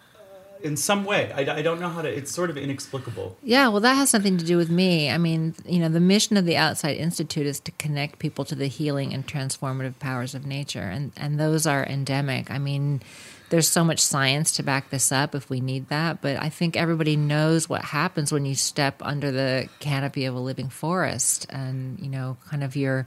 in 0.62 0.76
some 0.76 1.04
way. 1.04 1.32
I, 1.32 1.58
I 1.58 1.62
don't 1.62 1.80
know 1.80 1.88
how 1.88 2.02
to. 2.02 2.08
It's 2.08 2.30
sort 2.30 2.50
of 2.50 2.56
inexplicable. 2.56 3.36
Yeah, 3.42 3.68
well, 3.68 3.80
that 3.80 3.94
has 3.94 4.10
something 4.10 4.38
to 4.38 4.44
do 4.44 4.56
with 4.56 4.70
me. 4.70 5.10
I 5.10 5.18
mean, 5.18 5.54
you 5.66 5.78
know, 5.78 5.88
the 5.88 6.00
mission 6.00 6.36
of 6.36 6.44
the 6.44 6.56
Outside 6.56 6.96
Institute 6.96 7.46
is 7.46 7.60
to 7.60 7.72
connect 7.72 8.18
people 8.18 8.44
to 8.46 8.54
the 8.54 8.66
healing 8.66 9.12
and 9.12 9.26
transformative 9.26 9.98
powers 9.98 10.34
of 10.34 10.46
nature, 10.46 10.82
and 10.82 11.12
and 11.16 11.38
those 11.38 11.66
are 11.66 11.84
endemic. 11.84 12.50
I 12.50 12.58
mean, 12.58 13.02
there's 13.50 13.68
so 13.68 13.84
much 13.84 14.00
science 14.00 14.52
to 14.52 14.62
back 14.62 14.90
this 14.90 15.10
up 15.10 15.34
if 15.34 15.48
we 15.48 15.60
need 15.60 15.88
that, 15.88 16.20
but 16.20 16.36
I 16.36 16.48
think 16.48 16.76
everybody 16.76 17.16
knows 17.16 17.68
what 17.68 17.82
happens 17.82 18.32
when 18.32 18.44
you 18.44 18.54
step 18.54 19.00
under 19.00 19.30
the 19.30 19.68
canopy 19.80 20.26
of 20.26 20.34
a 20.34 20.40
living 20.40 20.68
forest, 20.68 21.46
and 21.50 21.98
you 21.98 22.08
know, 22.08 22.36
kind 22.50 22.62
of 22.62 22.76
your 22.76 23.06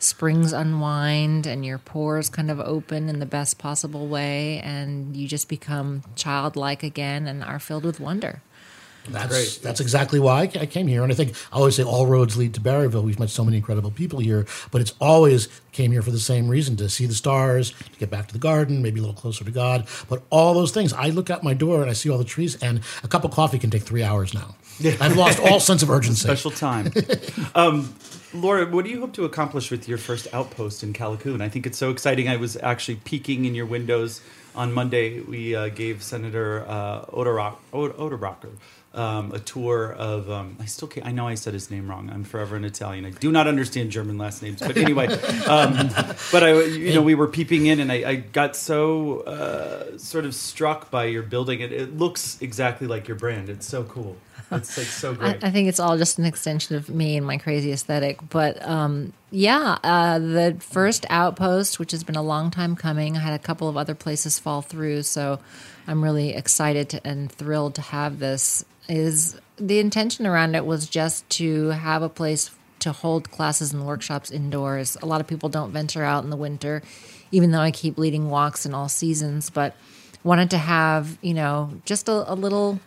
springs 0.00 0.52
unwind 0.52 1.46
and 1.46 1.64
your 1.64 1.78
pores 1.78 2.28
kind 2.28 2.50
of 2.50 2.58
open 2.58 3.08
in 3.08 3.20
the 3.20 3.26
best 3.26 3.58
possible 3.58 4.08
way 4.08 4.60
and 4.60 5.16
you 5.16 5.28
just 5.28 5.48
become 5.48 6.02
childlike 6.16 6.82
again 6.82 7.28
and 7.28 7.44
are 7.44 7.60
filled 7.60 7.84
with 7.84 8.00
wonder. 8.00 8.42
That's 9.08 9.28
great. 9.28 9.60
that's 9.62 9.80
exactly 9.80 10.20
why 10.20 10.42
I 10.42 10.60
I 10.60 10.66
came 10.66 10.86
here, 10.86 11.02
and 11.02 11.10
I 11.10 11.14
think 11.14 11.34
I 11.52 11.56
always 11.56 11.74
say 11.74 11.82
all 11.82 12.06
roads 12.06 12.36
lead 12.36 12.52
to 12.54 12.60
Barryville. 12.60 13.02
We've 13.02 13.18
met 13.18 13.30
so 13.30 13.44
many 13.44 13.56
incredible 13.56 13.90
people 13.90 14.18
here, 14.18 14.46
but 14.70 14.82
it's 14.82 14.92
always 15.00 15.48
came 15.72 15.90
here 15.90 16.02
for 16.02 16.10
the 16.10 16.20
same 16.20 16.48
reason: 16.48 16.76
to 16.76 16.88
see 16.88 17.06
the 17.06 17.14
stars, 17.14 17.70
to 17.70 17.98
get 17.98 18.10
back 18.10 18.26
to 18.28 18.32
the 18.32 18.38
garden, 18.38 18.82
maybe 18.82 19.00
a 19.00 19.02
little 19.02 19.16
closer 19.16 19.42
to 19.42 19.50
God. 19.50 19.86
But 20.08 20.22
all 20.28 20.52
those 20.52 20.70
things, 20.70 20.92
I 20.92 21.08
look 21.08 21.30
out 21.30 21.42
my 21.42 21.54
door 21.54 21.80
and 21.80 21.90
I 21.90 21.94
see 21.94 22.10
all 22.10 22.18
the 22.18 22.24
trees, 22.24 22.56
and 22.62 22.82
a 23.02 23.08
cup 23.08 23.24
of 23.24 23.30
coffee 23.30 23.58
can 23.58 23.70
take 23.70 23.82
three 23.82 24.02
hours 24.02 24.34
now. 24.34 24.54
I've 25.00 25.16
lost 25.16 25.40
all 25.40 25.60
sense 25.60 25.82
of 25.82 25.90
urgency. 25.90 26.22
Special 26.28 26.50
time. 26.50 26.92
um, 27.54 27.94
Laura, 28.32 28.64
what 28.66 28.84
do 28.84 28.90
you 28.92 29.00
hope 29.00 29.12
to 29.14 29.24
accomplish 29.24 29.72
with 29.72 29.88
your 29.88 29.98
first 29.98 30.28
outpost 30.32 30.84
in 30.84 30.92
Callicoon? 30.92 31.42
I 31.42 31.48
think 31.48 31.66
it's 31.66 31.78
so 31.78 31.90
exciting. 31.90 32.28
I 32.28 32.36
was 32.36 32.56
actually 32.56 32.96
peeking 32.96 33.44
in 33.44 33.56
your 33.56 33.66
windows 33.66 34.20
on 34.54 34.72
Monday. 34.72 35.20
We 35.20 35.56
uh, 35.56 35.68
gave 35.68 36.00
Senator 36.00 36.64
uh, 36.68 37.06
Oderock, 37.06 37.56
Oderocker 37.72 38.52
um, 38.94 39.32
a 39.32 39.40
tour 39.40 39.92
of. 39.92 40.30
Um, 40.30 40.56
I 40.60 40.66
still 40.66 40.86
can't. 40.86 41.06
I 41.06 41.10
know 41.10 41.26
I 41.26 41.34
said 41.34 41.54
his 41.54 41.72
name 41.72 41.90
wrong. 41.90 42.08
I'm 42.08 42.22
forever 42.22 42.54
an 42.54 42.64
Italian. 42.64 43.04
I 43.04 43.10
do 43.10 43.32
not 43.32 43.48
understand 43.48 43.90
German 43.90 44.16
last 44.16 44.42
names. 44.42 44.60
But 44.60 44.76
anyway, 44.76 45.06
um, 45.46 45.90
but 46.30 46.44
I, 46.44 46.62
you 46.62 46.94
know, 46.94 47.02
we 47.02 47.16
were 47.16 47.26
peeping 47.28 47.66
in, 47.66 47.80
and 47.80 47.90
I, 47.90 48.08
I 48.08 48.14
got 48.14 48.54
so 48.54 49.20
uh, 49.20 49.98
sort 49.98 50.24
of 50.24 50.36
struck 50.36 50.88
by 50.90 51.06
your 51.06 51.24
building. 51.24 51.60
It, 51.60 51.72
it 51.72 51.98
looks 51.98 52.40
exactly 52.40 52.86
like 52.86 53.08
your 53.08 53.16
brand. 53.16 53.48
It's 53.48 53.66
so 53.66 53.84
cool. 53.84 54.16
It's 54.56 54.76
like 54.76 54.86
so 54.86 55.16
I. 55.20 55.38
I 55.42 55.50
think 55.50 55.68
it's 55.68 55.78
all 55.78 55.96
just 55.96 56.18
an 56.18 56.24
extension 56.24 56.74
of 56.74 56.88
me 56.88 57.16
and 57.16 57.24
my 57.24 57.36
crazy 57.36 57.70
aesthetic. 57.70 58.18
But 58.30 58.60
um, 58.66 59.12
yeah, 59.30 59.78
uh, 59.84 60.18
the 60.18 60.56
first 60.58 61.06
outpost, 61.08 61.78
which 61.78 61.92
has 61.92 62.02
been 62.02 62.16
a 62.16 62.22
long 62.22 62.50
time 62.50 62.74
coming, 62.74 63.16
I 63.16 63.20
had 63.20 63.32
a 63.32 63.38
couple 63.38 63.68
of 63.68 63.76
other 63.76 63.94
places 63.94 64.40
fall 64.40 64.60
through. 64.60 65.02
So 65.02 65.38
I'm 65.86 66.02
really 66.02 66.34
excited 66.34 66.88
to, 66.90 67.06
and 67.06 67.30
thrilled 67.30 67.76
to 67.76 67.82
have 67.82 68.18
this. 68.18 68.64
Is 68.88 69.40
the 69.56 69.78
intention 69.78 70.26
around 70.26 70.56
it 70.56 70.66
was 70.66 70.88
just 70.88 71.28
to 71.30 71.68
have 71.68 72.02
a 72.02 72.08
place 72.08 72.50
to 72.80 72.90
hold 72.90 73.30
classes 73.30 73.72
and 73.72 73.86
workshops 73.86 74.32
indoors. 74.32 74.96
A 75.00 75.06
lot 75.06 75.20
of 75.20 75.28
people 75.28 75.48
don't 75.48 75.70
venture 75.70 76.02
out 76.02 76.24
in 76.24 76.30
the 76.30 76.36
winter, 76.36 76.82
even 77.30 77.52
though 77.52 77.60
I 77.60 77.70
keep 77.70 77.98
leading 77.98 78.30
walks 78.30 78.66
in 78.66 78.74
all 78.74 78.88
seasons. 78.88 79.48
But 79.48 79.76
wanted 80.24 80.50
to 80.50 80.58
have 80.58 81.18
you 81.22 81.34
know 81.34 81.70
just 81.84 82.08
a, 82.08 82.32
a 82.32 82.34
little 82.34 82.80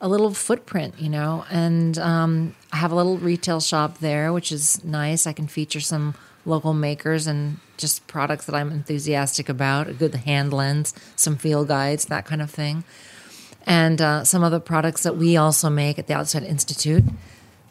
a 0.00 0.08
little 0.08 0.32
footprint, 0.34 0.94
you 0.98 1.08
know, 1.08 1.44
and 1.50 1.98
um, 1.98 2.54
I 2.72 2.76
have 2.76 2.92
a 2.92 2.94
little 2.94 3.16
retail 3.18 3.60
shop 3.60 3.98
there, 3.98 4.32
which 4.32 4.52
is 4.52 4.84
nice. 4.84 5.26
I 5.26 5.32
can 5.32 5.46
feature 5.46 5.80
some 5.80 6.14
local 6.46 6.74
makers 6.74 7.26
and 7.26 7.58
just 7.76 8.06
products 8.06 8.46
that 8.46 8.54
I'm 8.54 8.70
enthusiastic 8.70 9.48
about, 9.48 9.88
a 9.88 9.94
good 9.94 10.14
hand 10.14 10.52
lens, 10.52 10.94
some 11.16 11.36
field 11.36 11.68
guides, 11.68 12.06
that 12.06 12.26
kind 12.26 12.42
of 12.42 12.50
thing. 12.50 12.84
And 13.66 14.00
uh, 14.00 14.24
some 14.24 14.42
of 14.42 14.50
the 14.50 14.60
products 14.60 15.02
that 15.04 15.16
we 15.16 15.36
also 15.36 15.70
make 15.70 15.98
at 15.98 16.06
the 16.06 16.14
Outside 16.14 16.42
Institute, 16.42 17.04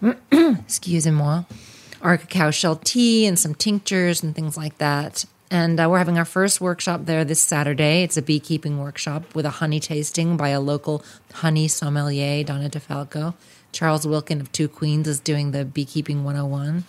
excusez-moi, 0.31 1.43
are 2.01 2.17
cacao 2.17 2.51
shell 2.51 2.75
tea 2.75 3.25
and 3.25 3.37
some 3.37 3.53
tinctures 3.53 4.23
and 4.23 4.35
things 4.35 4.57
like 4.57 4.77
that. 4.79 5.25
And 5.51 5.79
uh, 5.79 5.87
we're 5.89 5.99
having 5.99 6.17
our 6.17 6.25
first 6.25 6.59
workshop 6.61 7.05
there 7.05 7.23
this 7.23 7.41
Saturday. 7.41 8.03
It's 8.03 8.17
a 8.17 8.21
beekeeping 8.21 8.79
workshop 8.79 9.35
with 9.35 9.45
a 9.45 9.49
honey 9.51 9.79
tasting 9.79 10.35
by 10.35 10.49
a 10.49 10.59
local 10.59 11.03
honey 11.33 11.67
sommelier, 11.67 12.43
Donna 12.43 12.69
DeFalco. 12.69 13.35
Charles 13.71 14.05
Wilkin 14.07 14.41
of 14.41 14.51
Two 14.51 14.67
Queens 14.67 15.07
is 15.07 15.19
doing 15.19 15.51
the 15.51 15.63
Beekeeping 15.65 16.23
101. 16.23 16.83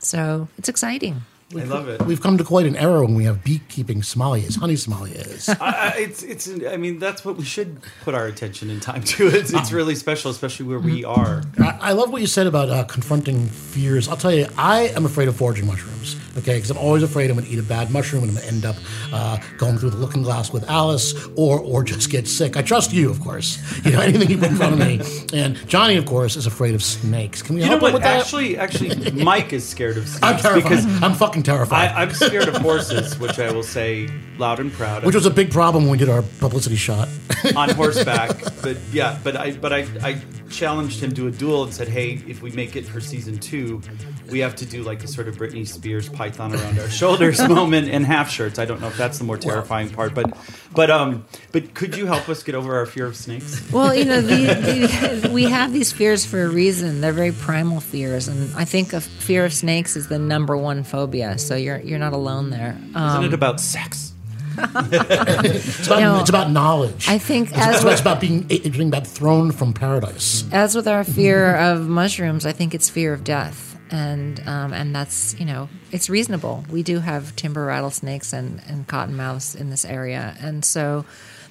So 0.00 0.48
it's 0.58 0.68
exciting. 0.68 1.22
I 1.54 1.64
love 1.64 1.86
it. 1.86 2.00
We've 2.02 2.20
come 2.20 2.38
to 2.38 2.44
quite 2.44 2.64
an 2.64 2.76
era 2.76 3.02
when 3.02 3.14
we 3.14 3.24
have 3.24 3.44
beekeeping 3.44 4.00
sommeliers, 4.00 4.56
honey 4.58 4.72
sommeliers. 4.74 5.54
I, 5.60 5.92
I- 5.94 5.98
it's 5.98 6.22
it's. 6.22 6.48
I 6.66 6.78
mean, 6.78 6.98
that's 6.98 7.26
what 7.26 7.36
we 7.36 7.44
should 7.44 7.78
put 8.04 8.14
our 8.14 8.24
attention 8.26 8.70
and 8.70 8.80
time 8.80 9.02
to. 9.04 9.26
It's 9.28 9.52
it's 9.52 9.70
really 9.70 9.94
special, 9.94 10.30
especially 10.30 10.64
where 10.66 10.78
we 10.78 11.04
are. 11.04 11.42
I, 11.58 11.78
I 11.82 11.92
love 11.92 12.10
what 12.10 12.22
you 12.22 12.26
said 12.26 12.46
about 12.46 12.70
uh, 12.70 12.84
confronting 12.84 13.46
fears. 13.48 14.08
I'll 14.08 14.16
tell 14.16 14.32
you, 14.32 14.46
I 14.56 14.84
am 14.96 15.04
afraid 15.04 15.28
of 15.28 15.36
foraging 15.36 15.66
mushrooms. 15.66 16.16
Okay, 16.38 16.54
because 16.56 16.70
I'm 16.70 16.78
always 16.78 17.02
afraid 17.02 17.30
I'm 17.30 17.36
going 17.36 17.46
to 17.46 17.52
eat 17.52 17.58
a 17.58 17.62
bad 17.62 17.90
mushroom 17.90 18.22
and 18.22 18.30
I'm 18.30 18.36
going 18.36 18.48
to 18.48 18.54
end 18.54 18.64
up 18.64 18.76
uh, 19.12 19.38
going 19.58 19.76
through 19.78 19.90
the 19.90 19.98
looking 19.98 20.22
glass 20.22 20.52
with 20.52 20.68
Alice, 20.70 21.14
or 21.36 21.60
or 21.60 21.82
just 21.84 22.08
get 22.10 22.26
sick. 22.26 22.56
I 22.56 22.62
trust 22.62 22.92
you, 22.92 23.10
of 23.10 23.20
course. 23.20 23.58
You 23.84 23.92
know 23.92 24.00
anything 24.08 24.30
you 24.30 24.38
put 24.38 24.48
in 24.50 24.56
front 24.56 24.72
of 24.72 24.78
me. 24.78 25.00
And 25.38 25.56
Johnny, 25.68 25.96
of 25.96 26.06
course, 26.06 26.36
is 26.36 26.46
afraid 26.46 26.74
of 26.74 26.82
snakes. 26.82 27.42
Can 27.42 27.56
we 27.56 27.60
You 27.60 27.66
know 27.66 27.72
help 27.72 27.80
him 27.80 27.84
what? 27.84 27.92
with 27.94 28.02
that? 28.02 28.20
Actually, 28.20 28.56
actually, 28.56 29.10
Mike 29.22 29.52
is 29.52 29.68
scared 29.68 29.98
of 29.98 30.08
snakes 30.08 30.22
I'm 30.22 30.38
terrified. 30.38 30.62
because 30.62 31.02
I'm 31.02 31.14
fucking 31.14 31.42
terrified. 31.42 31.90
I, 31.90 32.02
I'm 32.02 32.10
scared 32.12 32.48
of 32.48 32.56
horses, 32.56 33.18
which 33.18 33.38
I 33.38 33.52
will 33.52 33.62
say 33.62 34.08
loud 34.38 34.60
and 34.60 34.72
proud. 34.72 35.04
which 35.04 35.14
was 35.14 35.26
a 35.26 35.30
big 35.30 35.50
problem 35.50 35.84
when 35.84 35.92
we 35.92 35.98
did 35.98 36.08
our 36.08 36.22
publicity 36.40 36.76
shot. 36.76 37.08
on 37.56 37.70
horseback. 37.70 38.30
But 38.62 38.76
yeah, 38.92 39.18
but 39.24 39.34
I 39.36 39.50
but 39.56 39.72
I, 39.72 39.88
I 40.04 40.20
challenged 40.48 41.02
him 41.02 41.12
to 41.14 41.26
a 41.26 41.32
duel 41.32 41.64
and 41.64 41.74
said, 41.74 41.88
hey, 41.88 42.22
if 42.28 42.42
we 42.42 42.52
make 42.52 42.76
it 42.76 42.86
for 42.86 43.00
season 43.00 43.36
two, 43.38 43.82
we 44.30 44.38
have 44.38 44.54
to 44.54 44.64
do 44.66 44.84
like 44.84 45.02
a 45.02 45.08
sort 45.08 45.26
of 45.26 45.34
Britney 45.36 45.66
Spears 45.66 46.08
python 46.08 46.54
around 46.54 46.78
our 46.78 46.88
shoulders 46.88 47.40
moment 47.48 47.88
and 47.88 48.06
half 48.06 48.30
shirts. 48.30 48.60
I 48.60 48.64
don't 48.64 48.80
know 48.80 48.86
if 48.86 48.96
that's 48.96 49.18
the 49.18 49.24
more 49.24 49.36
terrifying 49.36 49.90
part, 49.90 50.14
but 50.14 50.32
but 50.72 50.92
um 50.92 51.24
but 51.50 51.74
could 51.74 51.96
you 51.96 52.06
help 52.06 52.28
us 52.28 52.44
get 52.44 52.54
over 52.54 52.76
our 52.76 52.86
fear 52.86 53.06
of 53.06 53.16
snakes? 53.16 53.68
Well, 53.72 53.92
you 53.92 54.04
know, 54.04 54.20
the, 54.20 55.20
the, 55.24 55.30
we 55.32 55.44
have 55.46 55.72
these 55.72 55.90
fears 55.90 56.24
for 56.24 56.44
a 56.44 56.48
reason. 56.48 57.00
They're 57.00 57.12
very 57.12 57.32
primal 57.32 57.80
fears, 57.80 58.28
and 58.28 58.54
I 58.54 58.64
think 58.64 58.92
a 58.92 59.00
fear 59.00 59.44
of 59.44 59.52
snakes 59.52 59.96
is 59.96 60.06
the 60.06 60.20
number 60.20 60.56
one 60.56 60.84
phobia. 60.84 61.36
So 61.38 61.56
you're 61.56 61.80
you're 61.80 61.98
not 61.98 62.12
alone 62.12 62.50
there. 62.50 62.78
Um, 62.94 63.08
Isn't 63.08 63.24
it 63.24 63.34
about 63.34 63.60
sex? 63.60 64.11
It's 64.56 65.86
about, 65.86 66.00
No. 66.00 66.20
it's 66.20 66.30
about 66.30 66.50
knowledge. 66.50 67.06
I 67.08 67.18
think 67.18 67.50
it's, 67.50 67.58
as 67.58 67.84
it's, 67.84 68.00
about 68.00 68.20
being 68.20 68.46
it's 68.48 68.76
being 68.76 68.88
about 68.88 69.06
thrown 69.06 69.50
from 69.52 69.72
paradise. 69.72 70.44
As 70.52 70.74
with 70.74 70.86
our 70.88 71.04
fear 71.04 71.54
of 71.56 71.88
mushrooms, 71.88 72.46
I 72.46 72.52
think 72.52 72.74
it's 72.74 72.88
fear 72.88 73.12
of 73.12 73.24
death, 73.24 73.78
and 73.90 74.40
um, 74.46 74.72
and 74.72 74.94
that's 74.94 75.38
you 75.38 75.44
know 75.46 75.68
it's 75.90 76.08
reasonable. 76.10 76.64
We 76.70 76.82
do 76.82 77.00
have 77.00 77.34
timber 77.36 77.64
rattlesnakes 77.66 78.32
and 78.32 78.60
and 78.68 78.86
cottonmouths 78.86 79.56
in 79.58 79.70
this 79.70 79.84
area, 79.84 80.36
and 80.40 80.64
so 80.64 81.04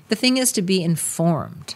the 0.09 0.15
thing 0.15 0.37
is 0.37 0.51
to 0.53 0.61
be 0.61 0.83
informed. 0.83 1.75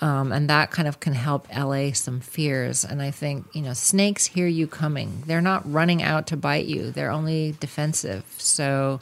Um, 0.00 0.32
and 0.32 0.50
that 0.50 0.70
kind 0.70 0.86
of 0.88 1.00
can 1.00 1.14
help 1.14 1.46
allay 1.54 1.92
some 1.92 2.20
fears. 2.20 2.84
And 2.84 3.00
I 3.00 3.10
think, 3.10 3.46
you 3.54 3.62
know, 3.62 3.72
snakes 3.72 4.26
hear 4.26 4.46
you 4.46 4.66
coming. 4.66 5.22
They're 5.24 5.40
not 5.40 5.70
running 5.72 6.02
out 6.02 6.26
to 6.26 6.36
bite 6.36 6.66
you, 6.66 6.90
they're 6.90 7.12
only 7.12 7.54
defensive. 7.60 8.24
So 8.36 9.00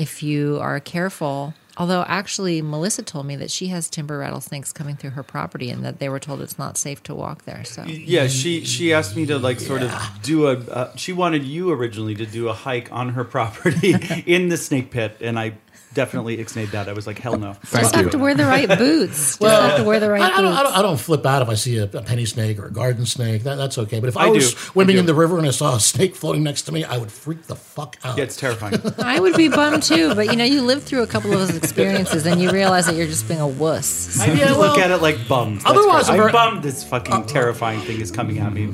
if 0.00 0.22
you 0.22 0.58
are 0.62 0.80
careful, 0.80 1.52
although 1.76 2.02
actually 2.06 2.62
Melissa 2.62 3.02
told 3.02 3.26
me 3.26 3.36
that 3.36 3.50
she 3.50 3.68
has 3.68 3.88
timber 3.88 4.18
rattlesnakes 4.18 4.72
coming 4.72 4.96
through 4.96 5.10
her 5.10 5.22
property 5.22 5.70
and 5.70 5.84
that 5.84 5.98
they 5.98 6.08
were 6.08 6.20
told 6.20 6.40
it's 6.40 6.58
not 6.58 6.76
safe 6.76 7.02
to 7.04 7.14
walk 7.14 7.44
there. 7.44 7.64
So 7.64 7.84
Yeah, 7.84 8.26
she 8.26 8.64
she 8.64 8.92
asked 8.92 9.16
me 9.16 9.26
to 9.26 9.38
like 9.38 9.60
sort 9.60 9.82
of 9.82 9.92
do 10.22 10.46
a. 10.46 10.58
Uh, 10.58 10.96
she 10.96 11.12
wanted 11.12 11.44
you 11.44 11.70
originally 11.70 12.14
to 12.16 12.26
do 12.26 12.48
a 12.48 12.52
hike 12.52 12.90
on 12.92 13.10
her 13.10 13.24
property 13.24 13.94
in 14.26 14.48
the 14.48 14.56
snake 14.56 14.90
pit, 14.90 15.16
and 15.20 15.38
I 15.38 15.54
definitely 15.92 16.36
ixnayed 16.36 16.70
that. 16.70 16.88
I 16.88 16.92
was 16.92 17.06
like, 17.06 17.18
hell 17.18 17.38
no. 17.38 17.56
just 17.72 17.94
have 17.94 18.10
to 18.10 18.18
wear 18.18 18.34
the 18.34 18.44
right 18.44 18.68
boots. 18.68 19.38
Just 19.38 19.40
have 19.40 19.78
to 19.78 19.84
wear 19.84 20.00
the 20.00 20.10
right 20.10 20.22
I, 20.22 20.38
I, 20.38 20.42
don't, 20.42 20.52
I, 20.52 20.62
boots. 20.62 20.62
don't, 20.62 20.78
I 20.78 20.82
don't 20.82 21.00
flip 21.00 21.26
out 21.26 21.42
if 21.42 21.48
I 21.48 21.54
see 21.54 21.78
a, 21.78 21.84
a 21.84 22.02
penny 22.02 22.26
snake 22.26 22.58
or 22.58 22.66
a 22.66 22.70
garden 22.70 23.06
snake. 23.06 23.42
That, 23.44 23.56
that's 23.56 23.78
okay. 23.78 24.00
But 24.00 24.08
if 24.08 24.16
I, 24.16 24.26
I 24.26 24.28
was 24.28 24.50
do. 24.50 24.56
swimming 24.58 24.94
I 24.94 24.96
do. 24.96 25.00
in 25.00 25.06
the 25.06 25.14
river 25.14 25.38
and 25.38 25.46
I 25.46 25.50
saw 25.50 25.74
a 25.76 25.80
snake 25.80 26.14
floating 26.14 26.42
next 26.42 26.62
to 26.62 26.72
me, 26.72 26.84
I 26.84 26.96
would 26.96 27.10
freak 27.10 27.42
the 27.44 27.56
fuck 27.56 27.96
out. 28.04 28.16
Yeah, 28.16 28.24
it's 28.24 28.36
terrifying. 28.36 28.80
I 28.98 29.20
would 29.20 29.36
be 29.36 29.48
bummed 29.48 29.82
too, 29.82 30.14
but 30.14 30.26
you 30.26 30.36
know, 30.36 30.44
you 30.44 30.62
live 30.62 30.82
through 30.84 31.02
a 31.02 31.06
couple 31.06 31.32
of 31.32 31.38
those 31.40 31.56
experiences 31.62 32.26
and 32.26 32.40
you 32.40 32.50
realize 32.50 32.86
that 32.86 32.94
you're 32.96 33.06
just 33.06 33.28
being 33.28 33.40
a 33.40 33.46
wuss. 33.46 34.18
I 34.20 34.26
need 34.26 34.40
to 34.40 34.58
look 34.58 34.78
at 34.78 34.90
it 34.90 34.98
like 35.02 35.28
bummed. 35.28 35.58
That's 35.60 35.70
Otherwise, 35.70 36.06
great. 36.06 36.08
I'm 36.08 36.10
I'm 36.14 36.16
very- 36.20 36.32
bummed 36.32 36.62
this 36.62 36.82
fucking 36.84 37.26
terrifying 37.26 37.80
thing 37.82 38.00
is 38.00 38.10
coming 38.10 38.38
at 38.38 38.52
me. 38.52 38.68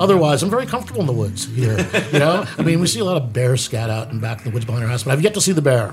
Otherwise, 0.00 0.42
I'm 0.42 0.50
very 0.50 0.66
comfortable 0.66 1.00
in 1.00 1.06
the 1.06 1.12
woods 1.12 1.44
here. 1.46 1.76
You 2.12 2.18
know, 2.18 2.44
I 2.58 2.62
mean, 2.62 2.80
we 2.80 2.86
see 2.86 3.00
a 3.00 3.04
lot 3.04 3.16
of 3.16 3.32
bears 3.32 3.62
scat 3.64 3.90
out 3.90 4.10
and 4.10 4.20
back 4.20 4.38
in 4.38 4.44
the 4.44 4.50
woods 4.50 4.64
behind 4.64 4.84
our 4.84 4.90
house, 4.90 5.02
but 5.04 5.12
I've 5.12 5.22
yet 5.22 5.34
to 5.34 5.40
see 5.40 5.52
the 5.52 5.62
bear. 5.62 5.92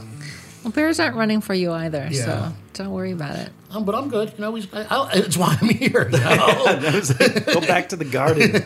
Well, 0.63 0.71
bears 0.71 0.99
aren't 0.99 1.15
running 1.15 1.41
for 1.41 1.53
you 1.53 1.71
either, 1.71 2.07
Yeah. 2.09 2.25
so 2.25 2.53
don't 2.73 2.91
worry 2.91 3.11
about 3.11 3.35
it. 3.35 3.49
Um, 3.69 3.85
but 3.85 3.93
I'm 3.93 4.09
good. 4.09 4.31
You 4.35 4.39
know, 4.41 4.51
we, 4.51 4.67
I, 4.73 4.81
I, 4.83 5.09
it's 5.13 5.37
why 5.37 5.55
I'm 5.61 5.69
here. 5.69 6.09
You 6.09 6.17
know? 6.17 7.01
Go 7.53 7.61
back 7.61 7.89
to 7.89 7.95
the 7.95 8.07
garden. 8.09 8.63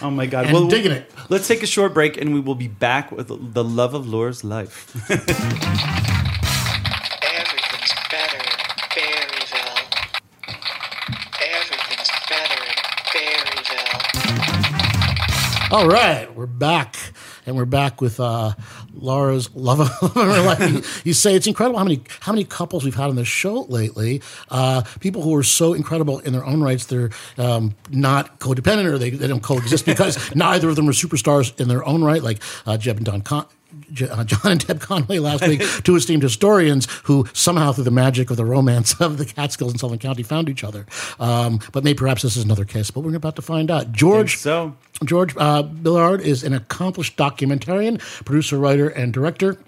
Oh 0.00 0.10
my 0.10 0.24
god. 0.26 0.46
And 0.46 0.70
digging 0.70 0.92
it. 0.92 1.10
Let's 1.28 1.46
take 1.46 1.62
a 1.62 1.66
short 1.66 1.92
break 1.92 2.16
and 2.16 2.32
we 2.32 2.40
will 2.40 2.54
be 2.54 2.68
back 2.68 3.10
with 3.12 3.28
the 3.28 3.64
love 3.64 3.92
of 3.92 4.06
Laura's 4.08 4.44
life. 4.44 4.92
All 15.68 15.88
right, 15.88 16.32
we're 16.36 16.46
back, 16.46 16.94
and 17.44 17.56
we're 17.56 17.64
back 17.64 18.00
with 18.00 18.20
uh, 18.20 18.52
Laura's 18.94 19.52
love 19.56 19.80
of 19.80 19.88
her 20.14 20.42
life. 20.42 21.04
You, 21.04 21.12
say 21.12 21.34
it's 21.34 21.48
incredible 21.48 21.78
how 21.78 21.84
many 21.84 22.02
how 22.20 22.30
many 22.30 22.44
couples 22.44 22.84
we've 22.84 22.94
had 22.94 23.08
on 23.08 23.16
the 23.16 23.24
show 23.24 23.62
lately. 23.62 24.22
Uh, 24.48 24.82
people 25.00 25.22
who 25.22 25.34
are 25.34 25.42
so 25.42 25.74
incredible 25.74 26.20
in 26.20 26.32
their 26.32 26.44
own 26.44 26.62
rights, 26.62 26.86
they're 26.86 27.10
um, 27.36 27.74
not 27.90 28.38
codependent 28.38 28.84
or 28.84 28.96
they, 28.96 29.10
they 29.10 29.26
don't 29.26 29.42
coexist 29.42 29.84
because 29.86 30.32
neither 30.36 30.68
of 30.68 30.76
them 30.76 30.88
are 30.88 30.92
superstars 30.92 31.58
in 31.60 31.66
their 31.66 31.84
own 31.84 32.04
right, 32.04 32.22
like 32.22 32.40
uh, 32.64 32.76
Jeb 32.76 32.98
and 32.98 33.06
Don 33.06 33.22
Con- 33.22 33.46
uh, 34.10 34.24
John 34.24 34.52
and 34.52 34.66
Deb 34.66 34.80
Conway 34.80 35.18
last 35.18 35.46
week, 35.46 35.60
two 35.84 35.96
esteemed 35.96 36.22
historians 36.22 36.86
who 37.04 37.26
somehow, 37.32 37.72
through 37.72 37.84
the 37.84 37.90
magic 37.90 38.30
of 38.30 38.36
the 38.36 38.44
romance 38.44 39.00
of 39.00 39.18
the 39.18 39.24
Catskills 39.24 39.72
in 39.72 39.78
Sullivan 39.78 39.98
County, 39.98 40.22
found 40.22 40.48
each 40.48 40.64
other. 40.64 40.86
Um, 41.18 41.60
but 41.72 41.84
maybe 41.84 41.96
perhaps 41.96 42.22
this 42.22 42.36
is 42.36 42.44
another 42.44 42.64
case, 42.64 42.90
but 42.90 43.00
we're 43.00 43.16
about 43.16 43.36
to 43.36 43.42
find 43.42 43.70
out. 43.70 43.92
George 43.92 44.36
so 44.36 44.74
George 45.04 45.34
uh, 45.36 45.62
Billard 45.62 46.20
is 46.20 46.42
an 46.42 46.54
accomplished 46.54 47.16
documentarian, 47.16 47.98
producer, 48.24 48.58
writer, 48.58 48.88
and 48.88 49.12
director. 49.12 49.58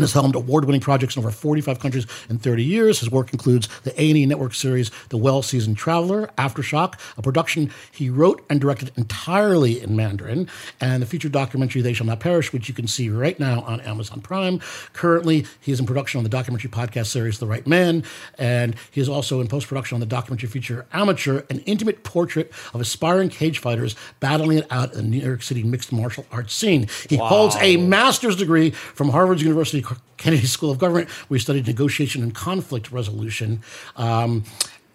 And 0.00 0.04
has 0.04 0.14
helmed 0.14 0.34
award-winning 0.34 0.80
projects 0.80 1.14
in 1.14 1.20
over 1.20 1.30
45 1.30 1.78
countries 1.78 2.06
in 2.30 2.38
30 2.38 2.64
years. 2.64 3.00
His 3.00 3.10
work 3.10 3.34
includes 3.34 3.68
the 3.82 3.92
A&E 4.00 4.24
network 4.24 4.54
series 4.54 4.90
The 5.10 5.18
Well-Seasoned 5.18 5.76
Traveler, 5.76 6.30
Aftershock, 6.38 6.94
a 7.18 7.22
production 7.22 7.70
he 7.92 8.08
wrote 8.08 8.42
and 8.48 8.62
directed 8.62 8.92
entirely 8.96 9.78
in 9.82 9.94
Mandarin, 9.94 10.48
and 10.80 11.02
the 11.02 11.06
feature 11.06 11.28
documentary 11.28 11.82
They 11.82 11.92
Shall 11.92 12.06
Not 12.06 12.18
Perish, 12.18 12.50
which 12.50 12.66
you 12.66 12.74
can 12.74 12.86
see 12.86 13.10
right 13.10 13.38
now 13.38 13.60
on 13.60 13.82
Amazon 13.82 14.22
Prime. 14.22 14.60
Currently, 14.94 15.44
he 15.60 15.70
is 15.70 15.80
in 15.80 15.84
production 15.84 16.16
on 16.16 16.24
the 16.24 16.30
documentary 16.30 16.70
podcast 16.70 17.08
series 17.08 17.38
The 17.38 17.46
Right 17.46 17.66
Man, 17.66 18.02
and 18.38 18.76
he 18.90 19.02
is 19.02 19.08
also 19.10 19.42
in 19.42 19.48
post-production 19.48 19.96
on 19.96 20.00
the 20.00 20.06
documentary 20.06 20.48
feature 20.48 20.86
Amateur, 20.94 21.42
an 21.50 21.58
intimate 21.66 22.04
portrait 22.04 22.50
of 22.72 22.80
aspiring 22.80 23.28
cage 23.28 23.58
fighters 23.58 23.96
battling 24.18 24.56
it 24.56 24.66
out 24.70 24.94
in 24.94 24.96
the 24.96 25.02
New 25.02 25.20
York 25.20 25.42
City 25.42 25.62
mixed 25.62 25.92
martial 25.92 26.24
arts 26.32 26.54
scene. 26.54 26.88
He 27.10 27.16
holds 27.16 27.54
a 27.56 27.76
master's 27.76 28.36
degree 28.36 28.70
from 28.70 29.10
Harvard's 29.10 29.42
University 29.42 29.82
Kennedy 30.16 30.46
School 30.46 30.70
of 30.70 30.78
Government, 30.78 31.08
he 31.28 31.38
studied 31.38 31.66
negotiation 31.66 32.22
and 32.22 32.34
conflict 32.34 32.92
resolution. 32.92 33.62
Um, 33.96 34.44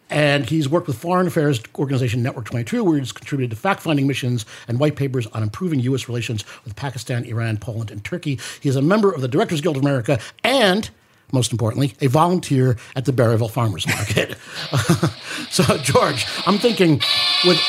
and 0.10 0.48
he's 0.48 0.70
worked 0.70 0.88
with 0.88 0.98
Foreign 0.98 1.28
Affairs 1.28 1.60
Organization 1.78 2.22
Network 2.22 2.46
22, 2.46 2.84
where 2.84 3.00
he's 3.00 3.12
contributed 3.12 3.50
to 3.52 3.58
fact 3.58 3.82
finding 3.82 4.06
missions 4.06 4.46
and 4.68 4.80
white 4.80 4.96
papers 4.96 5.26
on 5.28 5.42
improving 5.42 5.80
U.S. 5.82 6.08
relations 6.08 6.46
with 6.64 6.76
Pakistan, 6.76 7.26
Iran, 7.26 7.58
Poland, 7.58 7.90
and 7.90 8.04
Turkey. 8.04 8.40
He 8.62 8.70
is 8.70 8.76
a 8.76 8.82
member 8.82 9.12
of 9.12 9.22
the 9.22 9.28
Directors 9.28 9.62
Guild 9.62 9.78
of 9.78 9.82
America 9.82 10.20
and, 10.44 10.90
most 11.32 11.52
importantly, 11.52 11.96
a 12.02 12.08
volunteer 12.08 12.78
at 12.96 13.06
the 13.06 13.14
Barryville 13.14 13.50
Farmers 13.50 13.88
Market. 13.88 14.38
so, 15.50 15.78
George, 15.80 16.26
I'm 16.46 16.60
thinking 16.60 17.02
with 17.46 17.60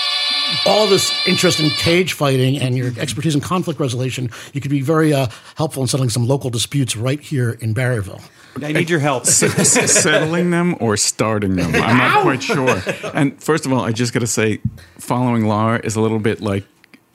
all 0.64 0.86
this 0.86 1.12
interest 1.26 1.60
in 1.60 1.70
cage 1.70 2.12
fighting 2.12 2.58
and 2.58 2.76
your 2.76 2.92
expertise 2.98 3.34
in 3.34 3.40
conflict 3.40 3.80
resolution, 3.80 4.30
you 4.52 4.60
could 4.60 4.70
be 4.70 4.80
very 4.80 5.12
uh, 5.12 5.28
helpful 5.56 5.82
in 5.82 5.88
settling 5.88 6.10
some 6.10 6.26
local 6.26 6.50
disputes 6.50 6.96
right 6.96 7.20
here 7.20 7.52
in 7.60 7.74
Barryville. 7.74 8.22
I 8.62 8.72
need 8.72 8.88
your 8.88 9.00
help. 9.00 9.26
settling 9.26 10.50
them 10.50 10.76
or 10.80 10.96
starting 10.96 11.56
them. 11.56 11.74
I'm 11.74 11.98
not 11.98 12.22
quite 12.22 12.42
sure. 12.42 12.82
And 13.12 13.40
first 13.42 13.66
of 13.66 13.72
all, 13.72 13.80
I 13.80 13.92
just 13.92 14.14
got 14.14 14.20
to 14.20 14.26
say, 14.26 14.60
following 14.98 15.46
Laura 15.46 15.80
is 15.84 15.94
a 15.96 16.00
little 16.00 16.18
bit 16.18 16.40
like, 16.40 16.64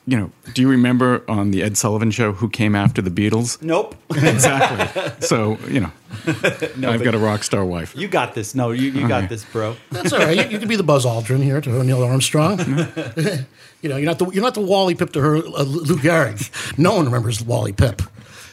you 0.07 0.17
know, 0.17 0.31
do 0.53 0.61
you 0.61 0.69
remember 0.69 1.23
on 1.27 1.51
the 1.51 1.61
Ed 1.63 1.77
Sullivan 1.77 2.11
show 2.11 2.31
who 2.33 2.49
came 2.49 2.75
after 2.75 3.01
the 3.01 3.09
Beatles? 3.11 3.61
Nope. 3.61 3.95
Exactly. 4.15 5.11
So, 5.25 5.57
you 5.69 5.79
know, 5.79 5.91
No, 6.77 6.91
I've 6.91 7.03
got 7.03 7.15
a 7.15 7.19
rock 7.19 7.43
star 7.43 7.63
wife. 7.63 7.95
You 7.95 8.07
got 8.07 8.33
this. 8.35 8.53
No, 8.55 8.71
you, 8.71 8.91
you 8.91 9.07
got 9.07 9.29
this, 9.29 9.45
bro. 9.45 9.75
That's 9.91 10.11
all 10.11 10.19
right. 10.19 10.35
You, 10.37 10.43
you 10.49 10.59
could 10.59 10.67
be 10.69 10.75
the 10.75 10.83
Buzz 10.83 11.05
Aldrin 11.05 11.43
here 11.43 11.61
to 11.61 11.83
Neil 11.83 12.03
Armstrong. 12.03 12.59
you 13.81 13.89
know, 13.89 13.97
you're 13.97 14.05
not 14.05 14.19
the 14.19 14.29
you're 14.31 14.43
not 14.43 14.53
the 14.53 14.61
Wally 14.61 14.95
Pipp 14.95 15.11
to 15.13 15.21
her 15.21 15.37
uh, 15.37 15.63
Lou 15.63 15.97
Gehrig. 15.97 16.77
No 16.77 16.95
one 16.95 17.05
remembers 17.05 17.41
Wally 17.43 17.73
Pipp. 17.73 18.07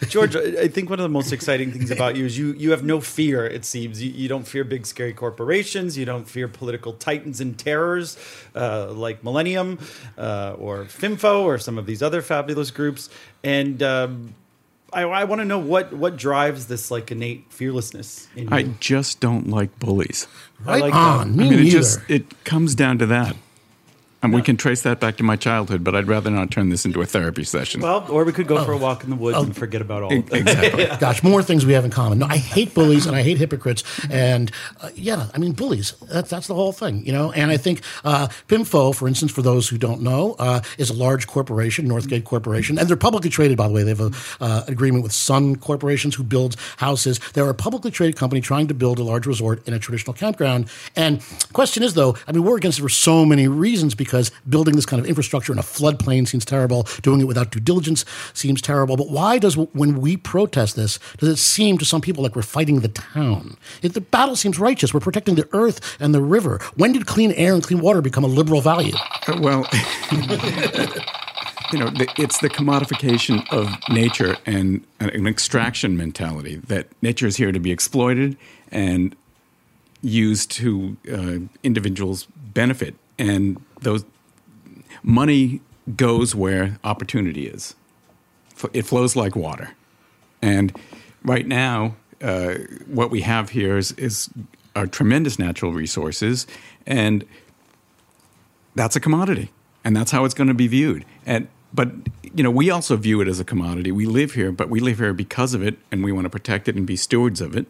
George, 0.08 0.36
I 0.36 0.62
I 0.62 0.68
think 0.68 0.90
one 0.90 0.98
of 0.98 1.02
the 1.02 1.08
most 1.08 1.32
exciting 1.32 1.72
things 1.72 1.90
about 1.90 2.16
you 2.16 2.24
is 2.26 2.38
you 2.38 2.52
you 2.54 2.70
have 2.70 2.84
no 2.84 3.00
fear. 3.00 3.46
It 3.46 3.64
seems 3.64 4.02
you, 4.02 4.10
you 4.10 4.28
don't 4.28 4.46
fear 4.46 4.64
big 4.64 4.86
scary 4.86 5.12
corporations. 5.12 5.98
You 5.98 6.04
don't 6.04 6.28
fear 6.28 6.48
political 6.48 6.92
titans 6.92 7.40
and 7.40 7.58
terrors 7.58 8.16
uh, 8.54 8.92
like 8.92 9.24
Millennium 9.24 9.78
uh, 10.16 10.54
or 10.58 10.84
FIMFO 10.84 11.42
or 11.42 11.58
some 11.58 11.78
of 11.78 11.86
these 11.86 12.02
other 12.02 12.22
fabulous 12.22 12.70
groups. 12.70 13.10
And 13.42 13.82
um, 13.82 14.34
I, 14.92 15.02
I 15.02 15.24
want 15.24 15.40
to 15.40 15.44
know 15.44 15.58
what 15.58 15.92
what 15.92 16.16
drives 16.16 16.66
this 16.66 16.90
like 16.90 17.10
innate 17.10 17.52
fearlessness 17.52 18.28
in 18.34 18.44
you. 18.44 18.54
I 18.54 18.62
just 18.80 19.20
don't 19.20 19.48
like 19.48 19.78
bullies. 19.78 20.26
I 20.66 20.78
like 20.78 20.94
on. 20.94 21.32
that. 21.32 21.36
Me 21.36 21.46
I 21.46 21.50
mean, 21.50 21.58
it 21.58 21.62
neither. 21.64 21.78
just 21.78 22.00
it 22.08 22.44
comes 22.44 22.74
down 22.74 22.98
to 22.98 23.06
that. 23.06 23.36
And 24.20 24.32
we 24.32 24.42
can 24.42 24.56
trace 24.56 24.82
that 24.82 24.98
back 24.98 25.16
to 25.18 25.22
my 25.22 25.36
childhood, 25.36 25.84
but 25.84 25.94
I'd 25.94 26.08
rather 26.08 26.28
not 26.30 26.50
turn 26.50 26.70
this 26.70 26.84
into 26.84 27.00
a 27.00 27.06
therapy 27.06 27.44
session. 27.44 27.80
Well, 27.80 28.04
or 28.10 28.24
we 28.24 28.32
could 28.32 28.48
go 28.48 28.64
for 28.64 28.72
a 28.72 28.76
walk 28.76 29.04
in 29.04 29.10
the 29.10 29.16
woods 29.16 29.38
and 29.38 29.56
forget 29.56 29.80
about 29.80 30.02
all 30.02 30.12
of 30.12 30.32
it. 30.32 30.32
exactly. 30.32 30.86
Gosh, 30.98 31.22
more 31.22 31.40
things 31.40 31.64
we 31.64 31.72
have 31.74 31.84
in 31.84 31.92
common. 31.92 32.18
No, 32.18 32.26
I 32.26 32.36
hate 32.36 32.74
bullies 32.74 33.06
and 33.06 33.14
I 33.14 33.22
hate 33.22 33.38
hypocrites. 33.38 33.84
And 34.10 34.50
uh, 34.80 34.90
yeah, 34.96 35.28
I 35.34 35.38
mean, 35.38 35.52
bullies, 35.52 35.92
that's, 36.10 36.30
that's 36.30 36.48
the 36.48 36.54
whole 36.54 36.72
thing, 36.72 37.06
you 37.06 37.12
know? 37.12 37.30
And 37.30 37.52
I 37.52 37.56
think 37.56 37.82
uh, 38.04 38.26
FIMFO, 38.48 38.92
for 38.92 39.06
instance, 39.06 39.30
for 39.30 39.42
those 39.42 39.68
who 39.68 39.78
don't 39.78 40.02
know, 40.02 40.34
uh, 40.40 40.62
is 40.78 40.90
a 40.90 40.94
large 40.94 41.28
corporation, 41.28 41.86
Northgate 41.88 42.24
Corporation. 42.24 42.76
And 42.76 42.88
they're 42.88 42.96
publicly 42.96 43.30
traded, 43.30 43.56
by 43.56 43.68
the 43.68 43.74
way. 43.74 43.84
They 43.84 43.90
have 43.90 44.00
a, 44.00 44.10
uh, 44.40 44.64
an 44.66 44.72
agreement 44.72 45.04
with 45.04 45.12
Sun 45.12 45.56
Corporations, 45.56 46.16
who 46.16 46.24
builds 46.24 46.56
houses. 46.78 47.20
They're 47.34 47.48
a 47.48 47.54
publicly 47.54 47.92
traded 47.92 48.16
company 48.16 48.40
trying 48.40 48.66
to 48.66 48.74
build 48.74 48.98
a 48.98 49.04
large 49.04 49.26
resort 49.26 49.66
in 49.68 49.74
a 49.74 49.78
traditional 49.78 50.12
campground. 50.12 50.68
And 50.96 51.22
question 51.52 51.84
is, 51.84 51.94
though, 51.94 52.16
I 52.26 52.32
mean, 52.32 52.42
we're 52.42 52.56
against 52.56 52.80
it 52.80 52.82
for 52.82 52.88
so 52.88 53.24
many 53.24 53.46
reasons 53.46 53.94
because 53.94 54.07
building 54.48 54.76
this 54.76 54.86
kind 54.86 55.00
of 55.00 55.06
infrastructure 55.06 55.52
in 55.52 55.58
a 55.58 55.62
floodplain 55.62 56.26
seems 56.26 56.44
terrible. 56.44 56.86
Doing 57.02 57.20
it 57.20 57.24
without 57.24 57.50
due 57.50 57.60
diligence 57.60 58.04
seems 58.34 58.60
terrible. 58.60 58.96
But 58.96 59.10
why 59.10 59.38
does, 59.38 59.56
when 59.56 60.00
we 60.00 60.16
protest 60.16 60.76
this, 60.76 60.98
does 61.18 61.28
it 61.28 61.36
seem 61.36 61.78
to 61.78 61.84
some 61.84 62.00
people 62.00 62.22
like 62.22 62.36
we're 62.36 62.42
fighting 62.42 62.80
the 62.80 62.88
town? 62.88 63.56
It, 63.82 63.94
the 63.94 64.00
battle 64.00 64.36
seems 64.36 64.58
righteous. 64.58 64.92
We're 64.92 65.00
protecting 65.00 65.34
the 65.34 65.48
earth 65.52 65.96
and 66.00 66.14
the 66.14 66.22
river. 66.22 66.60
When 66.76 66.92
did 66.92 67.06
clean 67.06 67.32
air 67.32 67.54
and 67.54 67.62
clean 67.62 67.80
water 67.80 68.00
become 68.00 68.24
a 68.24 68.28
liberal 68.28 68.60
value? 68.60 68.94
Uh, 69.26 69.38
Well, 69.40 69.66
you 71.72 71.78
know, 71.78 71.90
it's 72.16 72.38
the 72.38 72.48
commodification 72.48 73.46
of 73.52 73.68
nature 73.88 74.36
and 74.46 74.84
an, 75.00 75.10
an 75.10 75.26
extraction 75.26 75.96
mentality 75.96 76.56
that 76.66 76.88
nature 77.02 77.26
is 77.26 77.36
here 77.36 77.52
to 77.52 77.60
be 77.60 77.70
exploited 77.70 78.36
and 78.70 79.14
used 80.02 80.50
to 80.52 80.96
uh, 81.12 81.38
individuals' 81.62 82.26
benefit, 82.54 82.94
and 83.18 83.60
those 83.80 84.04
money 85.02 85.60
goes 85.96 86.34
where 86.34 86.78
opportunity 86.84 87.46
is. 87.46 87.74
It 88.72 88.82
flows 88.82 89.14
like 89.14 89.36
water, 89.36 89.70
and 90.42 90.76
right 91.22 91.46
now, 91.46 91.94
uh, 92.20 92.54
what 92.86 93.10
we 93.10 93.20
have 93.20 93.50
here 93.50 93.78
is, 93.78 93.92
is 93.92 94.28
are 94.74 94.86
tremendous 94.86 95.38
natural 95.38 95.72
resources, 95.72 96.46
and 96.86 97.24
that's 98.74 98.96
a 98.96 99.00
commodity, 99.00 99.50
and 99.84 99.96
that's 99.96 100.10
how 100.10 100.24
it's 100.24 100.34
going 100.34 100.48
to 100.48 100.54
be 100.54 100.66
viewed. 100.66 101.04
And 101.24 101.46
but 101.72 101.90
you 102.34 102.42
know, 102.42 102.50
we 102.50 102.70
also 102.70 102.96
view 102.96 103.20
it 103.20 103.28
as 103.28 103.38
a 103.40 103.44
commodity. 103.44 103.92
We 103.92 104.06
live 104.06 104.32
here, 104.32 104.50
but 104.52 104.68
we 104.68 104.80
live 104.80 104.98
here 104.98 105.12
because 105.12 105.54
of 105.54 105.62
it, 105.62 105.78
and 105.92 106.02
we 106.02 106.12
want 106.12 106.24
to 106.24 106.30
protect 106.30 106.68
it 106.68 106.76
and 106.76 106.86
be 106.86 106.96
stewards 106.96 107.40
of 107.40 107.56
it, 107.56 107.66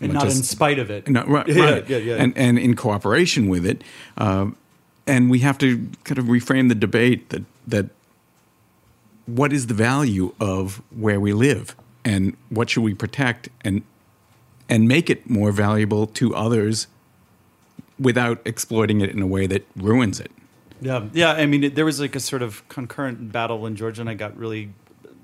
And 0.00 0.12
not 0.12 0.24
in 0.24 0.42
spite 0.42 0.78
of 0.78 0.90
it. 0.90 1.08
No, 1.08 1.24
right, 1.24 1.46
Yeah, 1.48 1.64
right. 1.64 1.88
yeah, 1.88 1.98
yeah. 1.98 2.16
And 2.16 2.36
and 2.36 2.58
in 2.58 2.76
cooperation 2.76 3.48
with 3.48 3.64
it, 3.64 3.82
um, 4.18 4.56
and 5.06 5.30
we 5.30 5.40
have 5.40 5.58
to 5.58 5.88
kind 6.04 6.18
of 6.18 6.26
reframe 6.26 6.68
the 6.68 6.74
debate 6.74 7.28
that 7.30 7.44
that 7.66 7.86
what 9.26 9.52
is 9.52 9.66
the 9.66 9.74
value 9.74 10.32
of 10.40 10.82
where 10.90 11.20
we 11.20 11.32
live, 11.32 11.76
and 12.04 12.36
what 12.48 12.70
should 12.70 12.82
we 12.82 12.94
protect, 12.94 13.48
and 13.64 13.82
and 14.68 14.88
make 14.88 15.10
it 15.10 15.28
more 15.28 15.52
valuable 15.52 16.06
to 16.06 16.34
others 16.34 16.86
without 17.98 18.40
exploiting 18.44 19.00
it 19.00 19.10
in 19.10 19.22
a 19.22 19.26
way 19.26 19.46
that 19.46 19.66
ruins 19.76 20.20
it. 20.20 20.30
Yeah, 20.80 21.06
yeah. 21.12 21.32
I 21.32 21.46
mean, 21.46 21.64
it, 21.64 21.74
there 21.74 21.84
was 21.84 22.00
like 22.00 22.14
a 22.14 22.20
sort 22.20 22.42
of 22.42 22.68
concurrent 22.68 23.32
battle 23.32 23.60
when 23.60 23.76
George 23.76 23.98
and 23.98 24.08
I 24.08 24.14
got 24.14 24.36
really 24.36 24.72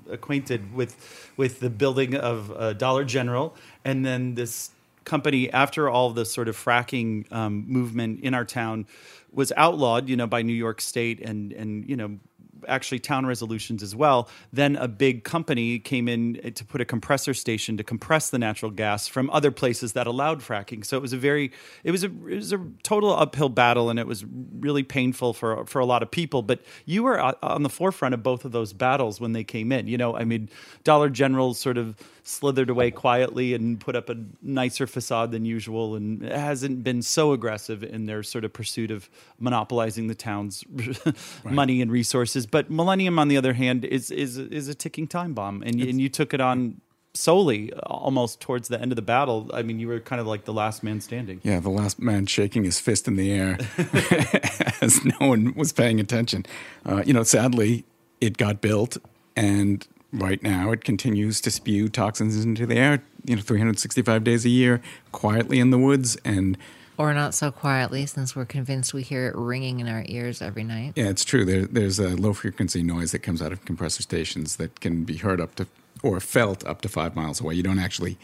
acquainted 0.09 0.73
with 0.73 1.31
with 1.37 1.59
the 1.59 1.69
building 1.69 2.15
of 2.15 2.51
uh, 2.51 2.73
Dollar 2.73 3.05
General, 3.05 3.55
and 3.85 4.05
then 4.05 4.35
this 4.35 4.71
company 5.05 5.51
after 5.51 5.89
all 5.89 6.11
the 6.11 6.25
sort 6.25 6.47
of 6.47 6.55
fracking 6.55 7.31
um, 7.31 7.65
movement 7.67 8.21
in 8.21 8.33
our 8.33 8.45
town 8.45 8.85
was 9.33 9.51
outlawed, 9.57 10.09
you 10.09 10.15
know, 10.15 10.27
by 10.27 10.41
New 10.41 10.53
York 10.53 10.81
State 10.81 11.19
and 11.21 11.51
and 11.53 11.87
you 11.89 11.95
know 11.95 12.19
actually 12.67 12.99
town 12.99 13.25
resolutions 13.25 13.83
as 13.83 13.95
well. 13.95 14.29
Then 14.51 14.75
a 14.75 14.87
big 14.87 15.23
company 15.23 15.79
came 15.79 16.07
in 16.07 16.53
to 16.53 16.65
put 16.65 16.81
a 16.81 16.85
compressor 16.85 17.33
station 17.33 17.77
to 17.77 17.83
compress 17.83 18.29
the 18.29 18.39
natural 18.39 18.71
gas 18.71 19.07
from 19.07 19.29
other 19.31 19.51
places 19.51 19.93
that 19.93 20.07
allowed 20.07 20.39
fracking. 20.39 20.85
So 20.85 20.97
it 20.97 21.01
was 21.01 21.13
a 21.13 21.17
very, 21.17 21.51
it 21.83 21.91
was 21.91 22.03
a, 22.03 22.07
it 22.07 22.35
was 22.35 22.53
a 22.53 22.65
total 22.83 23.13
uphill 23.15 23.49
battle, 23.49 23.89
and 23.89 23.99
it 23.99 24.07
was 24.07 24.25
really 24.25 24.83
painful 24.83 25.33
for 25.33 25.65
for 25.65 25.79
a 25.79 25.85
lot 25.85 26.03
of 26.03 26.11
people. 26.11 26.41
But 26.41 26.61
you 26.85 27.03
were 27.03 27.19
on 27.19 27.63
the 27.63 27.69
forefront 27.69 28.13
of 28.13 28.23
both 28.23 28.45
of 28.45 28.51
those 28.51 28.73
battles 28.73 29.19
when 29.19 29.33
they 29.33 29.43
came 29.43 29.71
in. 29.71 29.87
You 29.87 29.97
know, 29.97 30.15
I 30.15 30.23
mean, 30.23 30.49
Dollar 30.83 31.09
General 31.09 31.53
sort 31.53 31.77
of 31.77 31.95
slithered 32.23 32.69
away 32.69 32.89
quietly 32.89 33.53
and 33.53 33.79
put 33.79 33.95
up 33.95 34.09
a 34.09 34.15
nicer 34.41 34.87
facade 34.87 35.31
than 35.31 35.45
usual, 35.45 35.95
and 35.95 36.23
hasn't 36.23 36.83
been 36.83 37.01
so 37.01 37.33
aggressive 37.33 37.83
in 37.83 38.05
their 38.05 38.23
sort 38.23 38.45
of 38.45 38.53
pursuit 38.53 38.91
of 38.91 39.09
monopolizing 39.39 40.07
the 40.07 40.15
town's 40.15 40.63
money 41.43 41.81
and 41.81 41.91
resources. 41.91 42.45
But 42.45 42.69
Millennium, 42.69 43.19
on 43.19 43.27
the 43.27 43.37
other 43.37 43.53
hand, 43.53 43.85
is 43.85 44.09
is 44.09 44.37
is 44.37 44.67
a 44.67 44.75
ticking 44.75 45.07
time 45.07 45.33
bomb, 45.33 45.61
and 45.63 45.81
and 45.81 46.01
you 46.01 46.09
took 46.09 46.33
it 46.33 46.41
on 46.41 46.81
solely 47.13 47.71
almost 47.73 48.41
towards 48.41 48.69
the 48.69 48.81
end 48.81 48.91
of 48.91 48.95
the 48.95 49.03
battle. 49.03 49.49
I 49.53 49.61
mean, 49.61 49.79
you 49.79 49.87
were 49.87 49.99
kind 49.99 50.19
of 50.19 50.27
like 50.27 50.45
the 50.45 50.53
last 50.53 50.83
man 50.83 50.99
standing. 51.01 51.41
Yeah, 51.43 51.59
the 51.59 51.69
last 51.69 51.99
man 51.99 52.25
shaking 52.25 52.63
his 52.63 52.79
fist 52.79 53.07
in 53.07 53.15
the 53.15 53.31
air 53.31 53.57
as 54.81 55.03
no 55.05 55.27
one 55.27 55.53
was 55.53 55.71
paying 55.71 55.99
attention. 55.99 56.45
Uh, 56.85 57.03
you 57.05 57.13
know, 57.13 57.23
sadly, 57.23 57.85
it 58.19 58.37
got 58.37 58.61
built, 58.61 58.97
and 59.35 59.87
right 60.13 60.41
now 60.41 60.71
it 60.71 60.83
continues 60.83 61.41
to 61.41 61.51
spew 61.51 61.89
toxins 61.89 62.43
into 62.43 62.65
the 62.65 62.75
air. 62.75 63.03
You 63.25 63.35
know, 63.35 63.41
365 63.41 64.23
days 64.23 64.45
a 64.45 64.49
year, 64.49 64.81
quietly 65.11 65.59
in 65.59 65.69
the 65.71 65.77
woods, 65.77 66.17
and 66.25 66.57
Or 66.97 67.13
not 67.13 67.33
so 67.33 67.51
quietly, 67.51 68.05
since 68.05 68.35
we're 68.35 68.45
convinced 68.45 68.93
we 68.93 69.01
hear 69.01 69.27
it 69.27 69.35
ringing 69.35 69.79
in 69.79 69.87
our 69.87 70.03
ears 70.07 70.41
every 70.41 70.63
night. 70.63 70.93
yeah, 70.95 71.09
it's 71.09 71.23
true. 71.25 71.43
There, 71.45 71.65
there's 71.65 71.99
a 71.99 72.09
low 72.15 72.33
frequency 72.33 72.83
noise 72.83 73.11
that 73.13 73.19
comes 73.19 73.41
out 73.41 73.51
of 73.51 73.63
compressor 73.65 74.03
stations 74.03 74.57
that 74.57 74.79
can 74.81 75.03
be 75.03 75.17
heard 75.17 75.39
up 75.41 75.55
to 75.55 75.67
or 76.01 76.19
felt 76.19 76.65
up 76.65 76.81
to 76.81 76.89
five 76.89 77.15
miles 77.15 77.39
away. 77.39 77.55
You 77.55 77.63
don't 77.63 77.79
actually 77.79 78.17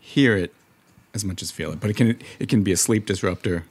hear 0.00 0.36
it 0.36 0.54
as 1.14 1.24
much 1.24 1.42
as 1.42 1.50
feel 1.50 1.70
it, 1.72 1.80
but 1.80 1.90
it 1.90 1.94
can 1.96 2.18
it 2.38 2.48
can 2.48 2.62
be 2.62 2.72
a 2.72 2.76
sleep 2.76 3.04
disruptor, 3.06 3.64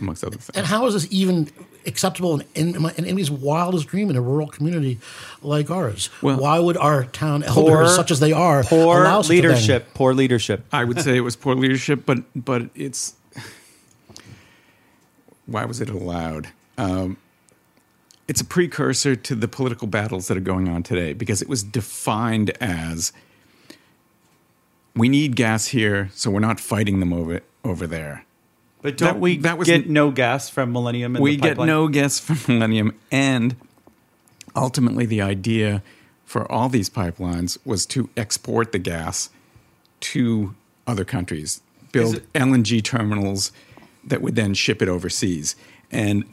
amongst 0.00 0.24
other 0.24 0.36
things. 0.36 0.56
And 0.56 0.66
how 0.66 0.86
is 0.86 0.94
this 0.94 1.06
even 1.10 1.48
acceptable 1.86 2.40
in, 2.40 2.46
in, 2.54 2.76
in 2.76 2.90
anybody's 3.04 3.30
wildest 3.30 3.88
dream 3.88 4.10
in 4.10 4.16
a 4.16 4.20
rural 4.20 4.46
community 4.48 4.98
like 5.42 5.70
ours? 5.70 6.10
Well- 6.22 6.38
Why 6.38 6.58
would 6.58 6.76
our 6.76 7.04
town 7.04 7.42
elders, 7.42 7.94
such 7.94 8.10
as 8.10 8.20
they 8.20 8.32
are, 8.32 8.62
Poor 8.64 9.02
allow 9.02 9.22
such 9.22 9.30
a 9.30 9.34
leadership. 9.34 9.88
Poor 9.94 10.14
leadership. 10.14 10.64
I 10.72 10.84
would 10.84 11.00
say 11.00 11.16
it 11.16 11.20
was 11.20 11.36
poor 11.36 11.54
leadership, 11.54 12.04
but 12.06 12.18
but 12.34 12.70
it's 12.74 13.14
why 15.46 15.64
was 15.64 15.80
it 15.80 15.88
allowed? 15.90 16.48
Um, 16.78 17.16
it's 18.28 18.40
a 18.40 18.44
precursor 18.44 19.16
to 19.16 19.34
the 19.34 19.48
political 19.48 19.88
battles 19.88 20.28
that 20.28 20.36
are 20.36 20.40
going 20.40 20.68
on 20.68 20.82
today 20.84 21.12
because 21.12 21.42
it 21.42 21.48
was 21.48 21.62
defined 21.64 22.50
as 22.60 23.12
we 24.94 25.08
need 25.08 25.34
gas 25.34 25.68
here, 25.68 26.10
so 26.14 26.30
we're 26.30 26.38
not 26.40 26.60
fighting 26.60 27.00
them 27.00 27.12
over 27.12 27.40
over 27.64 27.86
there. 27.86 28.24
But 28.82 28.96
don't 28.96 29.14
That- 29.14 29.20
we 29.20 29.36
that 29.38 29.58
was 29.58 29.68
get 29.68 29.88
no 29.88 30.10
gas 30.10 30.48
from 30.48 30.72
Millennium? 30.72 31.14
We 31.14 31.36
get 31.36 31.58
no 31.58 31.88
gas 31.88 32.18
from 32.18 32.38
Millennium, 32.54 32.94
and 33.10 33.56
ultimately 34.56 35.06
the 35.06 35.20
idea 35.20 35.82
for 36.24 36.50
all 36.50 36.68
these 36.68 36.88
pipelines 36.88 37.58
was 37.64 37.84
to 37.86 38.08
export 38.16 38.72
the 38.72 38.78
gas 38.78 39.30
to 40.00 40.54
other 40.86 41.04
countries, 41.04 41.60
build 41.92 42.16
it- 42.16 42.32
LNG 42.32 42.82
terminals 42.82 43.52
that 44.04 44.22
would 44.22 44.34
then 44.34 44.54
ship 44.54 44.80
it 44.80 44.88
overseas, 44.88 45.56
and 45.90 46.24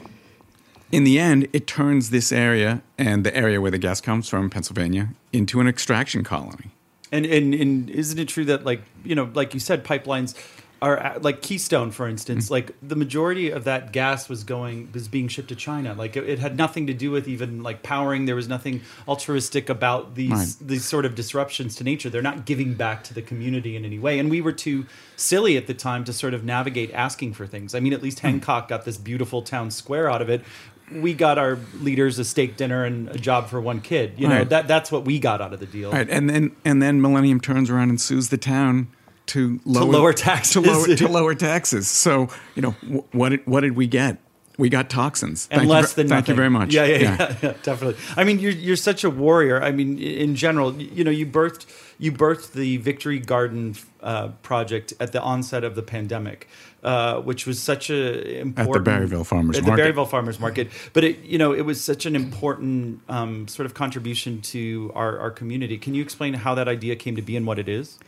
in 0.89 1.03
the 1.03 1.19
end, 1.19 1.49
it 1.51 1.67
turns 1.67 2.11
this 2.11 2.31
area 2.31 2.81
and 2.97 3.25
the 3.25 3.35
area 3.35 3.59
where 3.59 3.71
the 3.71 3.77
gas 3.77 3.99
comes 3.99 4.29
from, 4.29 4.49
Pennsylvania, 4.49 5.09
into 5.33 5.59
an 5.59 5.67
extraction 5.67 6.23
colony. 6.23 6.71
And, 7.11 7.25
and 7.25 7.53
and 7.53 7.89
isn't 7.89 8.17
it 8.19 8.27
true 8.29 8.45
that 8.45 8.65
like 8.65 8.81
you 9.03 9.15
know 9.15 9.29
like 9.33 9.53
you 9.53 9.59
said 9.59 9.83
pipelines 9.85 10.33
are 10.81 11.17
like 11.21 11.41
Keystone 11.41 11.91
for 11.91 12.07
instance 12.07 12.47
mm. 12.47 12.51
like 12.51 12.75
the 12.81 12.95
majority 12.95 13.49
of 13.49 13.63
that 13.63 13.91
gas 13.91 14.29
was 14.29 14.43
going 14.43 14.89
was 14.93 15.07
being 15.07 15.27
shipped 15.27 15.49
to 15.49 15.55
China. 15.55 15.93
Like 15.93 16.15
it, 16.15 16.29
it 16.29 16.39
had 16.39 16.57
nothing 16.57 16.87
to 16.87 16.93
do 16.93 17.11
with 17.11 17.27
even 17.27 17.63
like 17.63 17.83
powering. 17.83 18.25
There 18.25 18.35
was 18.35 18.47
nothing 18.47 18.81
altruistic 19.07 19.69
about 19.69 20.15
these 20.15 20.27
Right. 20.27 20.55
these 20.61 20.85
sort 20.85 21.05
of 21.05 21.15
disruptions 21.15 21.75
to 21.77 21.83
nature. 21.83 22.09
They're 22.09 22.21
not 22.21 22.45
giving 22.45 22.75
back 22.75 23.03
to 23.05 23.13
the 23.13 23.21
community 23.21 23.75
in 23.75 23.85
any 23.85 23.97
way. 23.97 24.19
And 24.19 24.29
we 24.29 24.41
were 24.41 24.51
too 24.51 24.85
silly 25.15 25.57
at 25.57 25.67
the 25.67 25.73
time 25.73 26.03
to 26.05 26.13
sort 26.13 26.33
of 26.33 26.43
navigate 26.43 26.93
asking 26.93 27.33
for 27.33 27.47
things. 27.47 27.73
I 27.73 27.79
mean 27.79 27.93
at 27.93 28.03
least 28.03 28.19
hmm. 28.19 28.27
Hancock 28.27 28.67
got 28.67 28.85
this 28.85 28.97
beautiful 28.97 29.41
town 29.41 29.71
square 29.71 30.09
out 30.09 30.21
of 30.21 30.29
it. 30.29 30.43
We 30.91 31.13
got 31.13 31.37
our 31.37 31.59
leaders 31.81 32.17
a 32.17 32.23
steak 32.23 32.55
dinner 32.55 32.85
and 32.85 33.09
a 33.09 33.17
job 33.17 33.49
for 33.49 33.59
one 33.59 33.81
kid. 33.81 34.13
You 34.17 34.27
know 34.27 34.43
that 34.45 34.67
that's 34.67 34.91
what 34.91 35.03
we 35.03 35.19
got 35.19 35.41
out 35.41 35.53
of 35.53 35.59
the 35.59 35.65
deal. 35.65 35.91
Right, 35.91 36.09
and 36.09 36.29
then 36.29 36.55
and 36.63 36.81
then 36.81 37.01
Millennium 37.01 37.41
turns 37.41 37.69
around 37.69 37.89
and 37.89 37.99
sues 37.99 38.29
the 38.29 38.37
town 38.37 38.87
to 39.27 39.59
lower, 39.65 39.85
lower 39.85 40.13
taxes. 40.13 40.53
to 40.53 40.61
lower, 40.61 40.87
to 40.95 41.07
lower 41.19 41.35
taxes. 41.35 41.87
So 41.87 42.29
you 42.55 42.61
know 42.61 42.71
what 43.11 43.29
did, 43.29 43.47
what 43.47 43.61
did 43.61 43.75
we 43.75 43.87
get? 43.87 44.17
We 44.57 44.69
got 44.69 44.89
toxins. 44.89 45.47
and 45.51 45.61
Thank 45.61 45.69
less 45.69 45.91
you, 45.91 46.03
than 46.03 46.09
thank 46.09 46.27
you 46.27 46.33
very 46.33 46.49
much. 46.49 46.73
Yeah, 46.73 46.85
yeah, 46.85 46.97
yeah, 46.97 47.35
yeah, 47.43 47.53
definitely. 47.61 47.95
I 48.15 48.23
mean, 48.23 48.39
you're 48.39 48.51
you're 48.51 48.75
such 48.75 49.03
a 49.03 49.09
warrior. 49.09 49.61
I 49.61 49.71
mean, 49.71 49.99
in 49.99 50.35
general, 50.35 50.73
you 50.81 51.03
know, 51.03 51.11
you 51.11 51.27
birthed 51.27 51.67
you 51.99 52.11
birthed 52.11 52.53
the 52.53 52.77
Victory 52.77 53.19
Garden 53.19 53.75
uh, 54.01 54.29
project 54.41 54.93
at 54.99 55.11
the 55.11 55.21
onset 55.21 55.63
of 55.63 55.75
the 55.75 55.83
pandemic. 55.83 56.47
uh, 56.83 57.19
which 57.21 57.45
was 57.45 57.61
such 57.61 57.89
a 57.89 58.39
important 58.39 58.77
at 58.77 58.85
the 58.85 58.91
Barryville 58.91 59.25
Farmers 59.25 59.57
at 59.57 59.65
Market. 59.65 59.83
the 59.83 59.91
Barryville 59.91 60.07
Farmers 60.07 60.39
Market. 60.39 60.69
But 60.93 61.03
it, 61.03 61.19
you 61.19 61.37
know, 61.37 61.51
it 61.51 61.61
was 61.61 61.83
such 61.83 62.05
an 62.05 62.15
important 62.15 63.01
um, 63.09 63.47
sort 63.47 63.65
of 63.65 63.73
contribution 63.73 64.41
to 64.41 64.91
our, 64.95 65.19
our 65.19 65.31
community. 65.31 65.77
Can 65.77 65.95
you 65.95 66.01
explain 66.01 66.35
how 66.35 66.55
that 66.55 66.67
idea 66.67 66.95
came 66.95 67.15
to 67.15 67.21
be 67.21 67.35
and 67.35 67.45
what 67.45 67.59
it 67.59 67.67
is? 67.67 67.99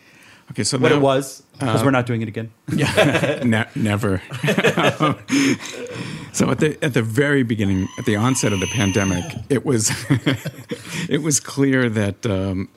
Okay, 0.51 0.63
so 0.63 0.77
What 0.77 0.89
that- 0.89 0.95
it 0.97 1.01
was, 1.01 1.43
because 1.53 1.81
uh, 1.81 1.85
we're 1.85 1.91
not 1.91 2.05
doing 2.05 2.21
it 2.21 2.27
again. 2.27 2.51
ne- 2.69 3.67
never. 3.75 4.21
so 6.33 6.49
at 6.49 6.59
the 6.59 6.77
at 6.81 6.93
the 6.93 7.01
very 7.03 7.43
beginning, 7.43 7.87
at 7.97 8.05
the 8.05 8.15
onset 8.15 8.53
of 8.53 8.59
the 8.59 8.67
pandemic, 8.67 9.23
it 9.49 9.65
was 9.65 9.91
it 11.09 11.21
was 11.21 11.39
clear 11.39 11.89
that 11.89 12.25
um, 12.25 12.69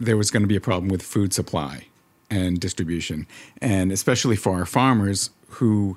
there 0.00 0.16
was 0.16 0.30
going 0.30 0.42
to 0.42 0.46
be 0.48 0.56
a 0.56 0.60
problem 0.60 0.88
with 0.88 1.02
food 1.02 1.32
supply 1.34 1.86
and 2.30 2.60
distribution, 2.60 3.26
and 3.60 3.90
especially 3.92 4.36
for 4.36 4.54
our 4.56 4.66
farmers 4.66 5.30
who 5.48 5.96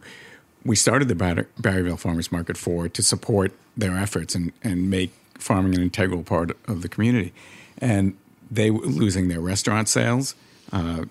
we 0.66 0.76
started 0.76 1.08
the 1.08 1.16
Bar- 1.16 1.48
Barryville 1.60 1.98
Farmers 2.00 2.32
Market 2.32 2.58
for 2.58 2.88
to 2.90 3.04
support 3.04 3.52
their 3.78 3.96
efforts 3.98 4.36
and 4.36 4.52
and 4.64 4.90
make 4.90 5.12
farming 5.38 5.76
an 5.76 5.82
integral 5.82 6.24
part 6.24 6.52
of 6.68 6.82
the 6.82 6.90
community, 6.90 7.34
and 7.78 8.18
they 8.50 8.70
were 8.72 8.86
losing 8.86 9.28
their 9.28 9.40
restaurant 9.42 9.88
sales. 9.88 10.36
Uh, 10.74 11.06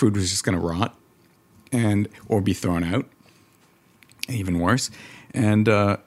food 0.00 0.16
was 0.16 0.30
just 0.30 0.44
going 0.44 0.58
to 0.58 0.66
rot 0.66 0.96
and 1.70 2.08
or 2.26 2.40
be 2.40 2.54
thrown 2.54 2.82
out, 2.82 3.06
even 4.28 4.58
worse. 4.58 4.90
And 5.32 5.68
uh, 5.68 5.98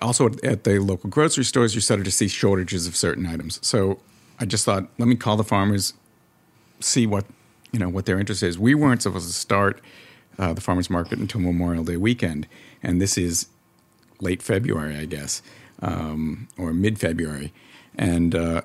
also 0.00 0.26
at, 0.44 0.64
the 0.64 0.78
local 0.78 1.10
grocery 1.10 1.44
stores, 1.44 1.74
you 1.74 1.80
started 1.80 2.04
to 2.04 2.10
see 2.10 2.28
shortages 2.28 2.86
of 2.86 2.94
certain 2.94 3.26
items. 3.26 3.58
So 3.66 3.98
I 4.38 4.44
just 4.44 4.64
thought, 4.64 4.88
let 4.98 5.08
me 5.08 5.16
call 5.16 5.36
the 5.36 5.44
farmers, 5.44 5.94
see 6.80 7.06
what 7.06 7.24
you 7.72 7.78
know 7.78 7.88
what 7.88 8.04
their 8.04 8.18
interest 8.20 8.42
is. 8.42 8.58
We 8.58 8.74
weren't 8.74 9.02
supposed 9.02 9.26
to 9.26 9.32
start 9.32 9.80
uh, 10.38 10.52
the 10.52 10.60
farmers 10.60 10.90
market 10.90 11.18
until 11.18 11.40
Memorial 11.40 11.84
Day 11.84 11.96
weekend, 11.96 12.46
and 12.82 13.00
this 13.00 13.16
is 13.16 13.48
late 14.20 14.42
February, 14.42 14.96
I 14.96 15.06
guess, 15.06 15.40
um, 15.80 16.48
or 16.58 16.74
mid 16.74 16.98
February, 16.98 17.52
and. 17.96 18.34
Uh, 18.34 18.62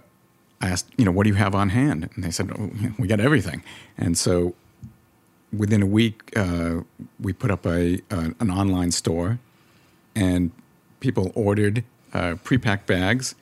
I 0.61 0.69
asked, 0.69 0.87
you 0.97 1.05
know, 1.05 1.11
what 1.11 1.23
do 1.23 1.29
you 1.29 1.35
have 1.35 1.53
on 1.53 1.69
hand? 1.69 2.09
And 2.15 2.23
they 2.23 2.31
said, 2.31 2.51
oh, 2.57 2.71
we 2.97 3.07
got 3.07 3.19
everything. 3.19 3.63
And 3.97 4.17
so 4.17 4.55
within 5.55 5.81
a 5.81 5.85
week, 5.85 6.31
uh, 6.35 6.81
we 7.19 7.33
put 7.33 7.51
up 7.51 7.65
a, 7.65 8.01
a 8.09 8.33
an 8.39 8.51
online 8.51 8.91
store, 8.91 9.39
and 10.15 10.51
people 10.99 11.31
ordered 11.35 11.83
uh, 12.13 12.35
pre-packed 12.43 12.87
bags, 12.87 13.35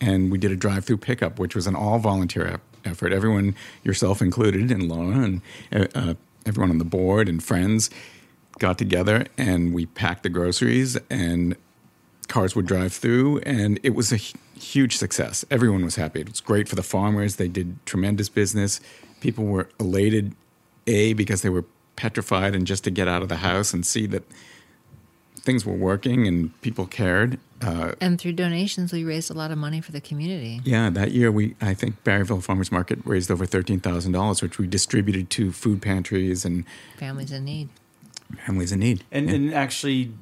and 0.00 0.32
we 0.32 0.38
did 0.38 0.50
a 0.50 0.56
drive-through 0.56 0.96
pickup, 0.96 1.38
which 1.38 1.54
was 1.54 1.66
an 1.66 1.76
all-volunteer 1.76 2.60
effort. 2.84 3.12
Everyone, 3.12 3.54
yourself 3.84 4.22
included, 4.22 4.70
and 4.70 4.88
Laura, 4.88 5.18
and 5.20 5.42
uh, 5.72 5.86
uh, 5.94 6.14
everyone 6.46 6.70
on 6.70 6.78
the 6.78 6.84
board 6.84 7.28
and 7.28 7.42
friends 7.42 7.90
got 8.58 8.78
together, 8.78 9.26
and 9.36 9.74
we 9.74 9.86
packed 9.86 10.22
the 10.22 10.28
groceries, 10.28 10.96
and 11.10 11.54
cars 12.28 12.54
would 12.56 12.66
drive 12.66 12.92
through, 12.92 13.38
and 13.40 13.78
it 13.82 13.94
was 13.94 14.12
a 14.12 14.16
huge 14.16 14.96
success. 14.96 15.44
Everyone 15.50 15.84
was 15.84 15.96
happy. 15.96 16.20
It 16.20 16.28
was 16.30 16.40
great 16.40 16.68
for 16.68 16.76
the 16.76 16.82
farmers. 16.82 17.36
They 17.36 17.48
did 17.48 17.84
tremendous 17.86 18.28
business. 18.28 18.80
People 19.20 19.44
were 19.44 19.68
elated, 19.78 20.34
A, 20.86 21.12
because 21.14 21.42
they 21.42 21.48
were 21.50 21.64
petrified 21.96 22.54
and 22.54 22.66
just 22.66 22.84
to 22.84 22.90
get 22.90 23.06
out 23.08 23.22
of 23.22 23.28
the 23.28 23.36
house 23.36 23.72
and 23.74 23.84
see 23.84 24.06
that 24.06 24.22
things 25.36 25.66
were 25.66 25.74
working 25.74 26.26
and 26.26 26.58
people 26.62 26.86
cared. 26.86 27.38
Uh, 27.60 27.92
And 28.00 28.20
through 28.20 28.32
donations, 28.32 28.92
we 28.92 29.04
raised 29.04 29.30
a 29.30 29.34
lot 29.34 29.50
of 29.50 29.58
money 29.58 29.80
for 29.80 29.92
the 29.92 30.00
community. 30.00 30.60
yeah, 30.64 30.90
that 30.90 31.12
year 31.12 31.30
we 31.30 31.54
I 31.60 31.74
think 31.74 32.02
Barryville 32.04 32.42
Farmers 32.42 32.72
Market 32.72 32.98
raised 33.04 33.30
over 33.30 33.46
thirteen 33.46 33.78
thousand 33.80 34.12
dollars, 34.12 34.42
which 34.42 34.58
we 34.58 34.66
distributed 34.66 35.30
to 35.30 35.52
food 35.52 35.80
pantries 35.82 36.44
and 36.44 36.64
Families 36.98 37.30
in 37.32 37.44
need. 37.44 37.68
families 38.46 38.72
in 38.72 38.80
need. 38.80 39.04
and, 39.12 39.28
Yeah. 39.28 39.34
and 39.36 39.54
actually 39.54 40.12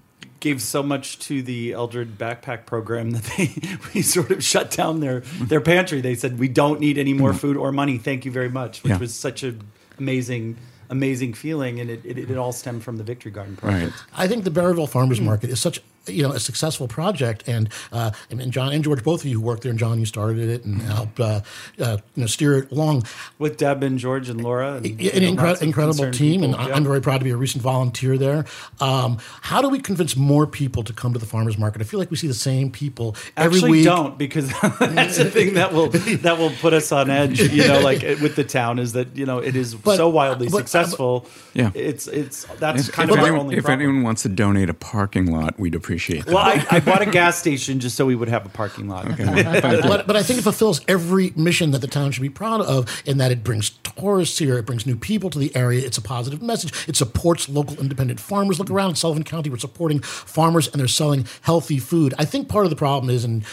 gave 0.40 0.60
so 0.62 0.82
much 0.82 1.18
to 1.20 1.42
the 1.42 1.72
Eldred 1.72 2.18
backpack 2.18 2.66
program 2.66 3.10
that 3.12 3.22
they 3.36 3.52
we 3.94 4.02
sort 4.02 4.30
of 4.30 4.42
shut 4.42 4.70
down 4.70 5.00
their 5.00 5.20
their 5.40 5.60
pantry. 5.60 6.00
They 6.00 6.14
said 6.14 6.38
we 6.38 6.48
don't 6.48 6.80
need 6.80 6.98
any 6.98 7.12
more 7.12 7.32
food 7.32 7.56
or 7.56 7.70
money. 7.72 7.98
Thank 7.98 8.24
you 8.24 8.32
very 8.32 8.48
much, 8.50 8.82
which 8.82 8.90
Yeah. 8.90 8.98
was 8.98 9.14
such 9.14 9.42
an 9.42 9.62
amazing 9.98 10.56
amazing 10.88 11.34
feeling, 11.34 11.78
and 11.78 11.88
it, 11.88 12.04
it, 12.04 12.18
it 12.18 12.36
all 12.36 12.50
stemmed 12.52 12.82
from 12.82 12.96
the 12.96 13.04
Victory 13.04 13.30
Garden 13.30 13.54
project. 13.56 13.92
right. 13.92 14.02
I 14.16 14.26
think 14.26 14.42
the 14.42 14.50
Berryville 14.50 14.88
Farmers 14.88 15.20
Market 15.20 15.50
is 15.50 15.60
such 15.60 15.80
you 16.06 16.22
know 16.22 16.32
a 16.32 16.40
successful 16.40 16.88
project, 16.88 17.44
and 17.46 17.68
uh, 17.92 18.10
I 18.30 18.34
mean 18.34 18.50
John 18.50 18.72
and 18.72 18.82
George, 18.82 19.02
both 19.04 19.20
of 19.20 19.26
you 19.26 19.38
who 19.38 19.44
worked 19.44 19.62
there, 19.62 19.70
and 19.70 19.78
John, 19.78 19.98
you 19.98 20.06
started 20.06 20.48
it 20.48 20.64
and 20.64 20.80
helped 20.82 21.20
uh, 21.20 21.40
uh, 21.80 21.98
you 22.16 22.22
know 22.22 22.26
steer 22.26 22.58
it 22.58 22.70
along. 22.72 23.04
With 23.38 23.56
Deb 23.56 23.82
and 23.82 23.98
George 23.98 24.28
and 24.28 24.42
Laura, 24.42 24.74
and, 24.76 24.86
An 24.86 24.98
you 24.98 25.10
know, 25.10 25.32
incre- 25.42 25.62
incredible 25.62 26.10
team, 26.10 26.42
and 26.42 26.52
people. 26.52 26.64
I- 26.64 26.68
Yeah. 26.70 26.74
I'm 26.76 26.84
very 26.84 27.00
proud 27.00 27.18
to 27.18 27.24
be 27.24 27.30
a 27.30 27.36
recent 27.36 27.62
volunteer 27.62 28.16
there. 28.18 28.44
Um, 28.80 29.18
how 29.42 29.60
do 29.62 29.68
we 29.68 29.78
convince 29.80 30.16
more 30.16 30.46
people 30.46 30.82
to 30.84 30.92
come 30.92 31.12
to 31.12 31.18
the 31.18 31.26
farmers 31.26 31.58
market? 31.58 31.80
I 31.82 31.84
feel 31.84 31.98
like 32.00 32.10
we 32.10 32.16
see 32.16 32.28
the 32.28 32.34
same 32.34 32.70
people 32.70 33.16
every 33.36 33.58
Actually, 33.58 33.70
week. 33.72 33.84
don't 33.84 34.16
because 34.18 34.50
that's 34.80 35.16
the 35.18 35.30
thing 35.30 35.54
that 35.54 35.72
will 35.72 35.88
that 35.88 36.38
will 36.38 36.50
put 36.60 36.72
us 36.72 36.92
on 36.92 37.10
edge. 37.10 37.40
You 37.40 37.66
know, 37.68 37.80
like 37.90 38.02
with 38.02 38.36
the 38.36 38.44
town 38.44 38.78
is 38.78 38.92
that 38.92 39.16
you 39.16 39.26
know 39.26 39.38
it 39.38 39.56
is 39.56 39.74
But- 39.74 39.96
so 39.96 40.08
wildly 40.08 40.48
but- 40.48 40.58
successsul 40.58 41.26
Yeah. 41.54 41.70
it's 41.74 42.06
it's 42.08 42.44
that's 42.58 42.88
If, 42.88 42.94
kind 42.94 43.10
if 43.10 43.14
of 43.16 43.20
our 43.20 43.26
anyone, 43.26 43.40
only 43.46 43.56
if 43.56 43.64
problem. 43.64 43.88
anyone 43.88 44.02
wants 44.04 44.22
to 44.22 44.28
donate 44.28 44.70
a 44.70 44.74
parking 44.74 45.26
lot, 45.30 45.58
we'd 45.58 45.74
appreciate 45.74 45.89
that. 45.98 46.26
well, 46.26 46.38
I, 46.38 46.64
I 46.70 46.80
bought 46.80 47.02
a 47.02 47.06
gas 47.06 47.38
station 47.38 47.80
just 47.80 47.96
so 47.96 48.06
we 48.06 48.14
would 48.14 48.28
have 48.28 48.46
a 48.46 48.48
parking 48.48 48.88
lot. 48.88 49.06
but, 49.16 50.06
but 50.06 50.16
I 50.16 50.22
think 50.22 50.38
it 50.38 50.42
fulfills 50.42 50.80
every 50.88 51.32
mission 51.36 51.70
that 51.72 51.80
the 51.80 51.88
town 51.88 52.12
should 52.12 52.22
be 52.22 52.30
proud 52.30 52.60
of 52.62 53.02
in 53.06 53.18
that 53.18 53.30
it 53.30 53.42
brings 53.42 53.70
tourists 53.70 54.38
here, 54.38 54.58
it 54.58 54.66
brings 54.66 54.86
new 54.86 54.96
people 54.96 55.30
to 55.30 55.38
the 55.38 55.54
area, 55.54 55.84
it's 55.84 55.98
a 55.98 56.02
positive 56.02 56.42
message, 56.42 56.88
it 56.88 56.96
supports 56.96 57.48
local 57.48 57.78
independent 57.78 58.20
farmers. 58.20 58.58
Look 58.58 58.70
around 58.70 58.90
in 58.90 58.96
Sullivan 58.96 59.24
County, 59.24 59.50
we're 59.50 59.58
supporting 59.58 60.00
farmers 60.00 60.68
and 60.68 60.80
they're 60.80 60.88
selling 60.88 61.26
healthy 61.42 61.78
food. 61.78 62.14
I 62.18 62.24
think 62.24 62.48
part 62.48 62.66
of 62.66 62.70
the 62.70 62.76
problem 62.76 63.10
is, 63.10 63.24
and 63.24 63.44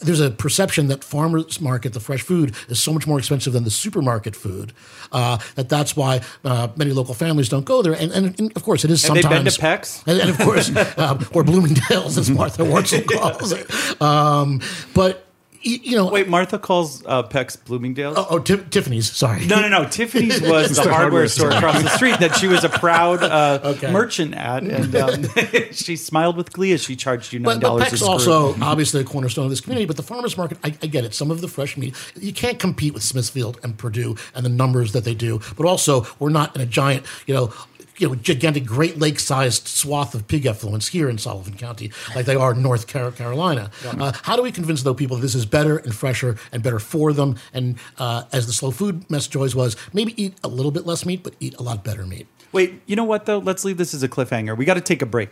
there's 0.00 0.20
a 0.20 0.30
perception 0.30 0.88
that 0.88 1.04
farmers 1.04 1.60
market, 1.60 1.92
the 1.92 2.00
fresh 2.00 2.22
food, 2.22 2.54
is 2.68 2.82
so 2.82 2.92
much 2.92 3.06
more 3.06 3.18
expensive 3.18 3.52
than 3.52 3.64
the 3.64 3.70
supermarket 3.70 4.34
food. 4.34 4.72
Uh, 5.10 5.38
that 5.54 5.68
that's 5.68 5.94
why 5.96 6.20
uh, 6.44 6.68
many 6.76 6.92
local 6.92 7.14
families 7.14 7.48
don't 7.48 7.64
go 7.64 7.82
there. 7.82 7.92
And, 7.92 8.10
and, 8.12 8.38
and 8.40 8.56
of 8.56 8.62
course, 8.62 8.84
it 8.84 8.90
is 8.90 9.02
Have 9.04 9.14
they 9.14 9.22
sometimes. 9.22 9.44
been 9.44 9.52
to 9.52 9.60
Peck's? 9.60 10.02
And, 10.06 10.20
and 10.20 10.30
of 10.30 10.38
course, 10.38 10.74
um, 10.98 11.26
or 11.32 11.44
Bloomingdale's, 11.44 12.18
as 12.18 12.30
Martha 12.30 12.64
Wurzel 12.64 13.02
calls 13.06 13.52
it. 13.52 14.02
Um, 14.02 14.60
but 14.94 15.26
you 15.62 15.96
know, 15.96 16.10
Wait, 16.10 16.28
Martha 16.28 16.58
calls 16.58 17.04
uh, 17.06 17.22
Peck's 17.22 17.56
Bloomingdale's. 17.56 18.16
Oh, 18.18 18.26
oh 18.30 18.38
Ti- 18.38 18.64
Tiffany's. 18.70 19.10
Sorry. 19.10 19.46
No, 19.46 19.60
no, 19.60 19.68
no. 19.68 19.88
Tiffany's 19.88 20.40
was 20.42 20.76
the, 20.76 20.90
hardware 20.90 21.28
store 21.28 21.50
across 21.50 21.82
the 21.82 21.88
street 21.90 22.18
that 22.20 22.36
she 22.36 22.48
was 22.48 22.64
a 22.64 22.68
proud 22.68 23.22
uh, 23.22 23.60
Okay. 23.72 23.90
merchant 23.90 24.34
at, 24.34 24.62
and 24.64 24.94
um, 24.96 25.24
she 25.72 25.96
smiled 25.96 26.36
with 26.36 26.52
glee 26.52 26.72
as 26.72 26.82
she 26.82 26.96
charged 26.96 27.32
you 27.32 27.38
nine 27.38 27.44
But, 27.44 27.54
but 27.54 27.60
dollars. 27.60 27.84
Peck's 27.84 28.02
also 28.02 28.54
obviously 28.60 29.00
a 29.00 29.04
cornerstone 29.04 29.44
of 29.44 29.50
this 29.50 29.60
community. 29.60 29.86
But 29.86 29.96
the 29.96 30.02
farmers 30.02 30.36
market, 30.36 30.58
I, 30.64 30.74
I 30.82 30.86
get 30.86 31.04
it. 31.04 31.14
Some 31.14 31.30
of 31.30 31.40
the 31.40 31.48
fresh 31.48 31.76
meat, 31.76 31.94
you 32.20 32.32
can't 32.32 32.58
compete 32.58 32.94
with 32.94 33.02
Smithfield 33.02 33.58
and 33.62 33.78
Perdue 33.78 34.16
and 34.34 34.44
the 34.44 34.50
numbers 34.50 34.92
that 34.92 35.04
they 35.04 35.14
do. 35.14 35.40
But 35.56 35.66
also, 35.66 36.06
we're 36.18 36.30
not 36.30 36.54
in 36.54 36.62
a 36.62 36.66
giant, 36.66 37.06
you 37.26 37.34
know, 37.34 37.52
you 37.98 38.08
know, 38.08 38.14
gigantic 38.14 38.64
Great 38.64 38.98
Lake-sized 38.98 39.68
swath 39.68 40.14
of 40.14 40.26
pig 40.26 40.46
effluence 40.46 40.88
here 40.88 41.08
in 41.08 41.18
Sullivan 41.18 41.54
County, 41.54 41.92
like 42.14 42.26
they 42.26 42.34
are 42.36 42.52
in 42.52 42.62
North 42.62 42.86
Car- 42.86 43.10
Carolina. 43.12 43.70
Uh, 43.84 44.12
how 44.22 44.36
do 44.36 44.42
we 44.42 44.50
convince 44.50 44.82
though 44.82 44.94
people 44.94 45.16
that 45.16 45.22
this 45.22 45.34
is 45.34 45.46
better 45.46 45.76
and 45.76 45.94
fresher 45.94 46.36
and 46.52 46.62
better 46.62 46.78
for 46.78 47.12
them? 47.12 47.36
And 47.52 47.76
uh, 47.98 48.24
as 48.32 48.46
the 48.46 48.52
slow 48.52 48.70
food 48.70 49.08
message 49.10 49.36
always 49.36 49.54
was, 49.54 49.76
maybe 49.92 50.20
eat 50.22 50.34
a 50.42 50.48
little 50.48 50.70
bit 50.72 50.86
less 50.86 51.04
meat, 51.04 51.22
but 51.22 51.34
eat 51.40 51.54
a 51.58 51.62
lot 51.62 51.84
better 51.84 52.06
meat. 52.06 52.26
Wait, 52.52 52.82
you 52.86 52.96
know 52.96 53.04
what 53.04 53.26
though? 53.26 53.38
Let's 53.38 53.64
leave 53.64 53.76
this 53.76 53.94
as 53.94 54.02
a 54.02 54.08
cliffhanger. 54.08 54.56
We 54.56 54.64
got 54.64 54.74
to 54.74 54.80
take 54.80 55.02
a 55.02 55.06
break. 55.06 55.30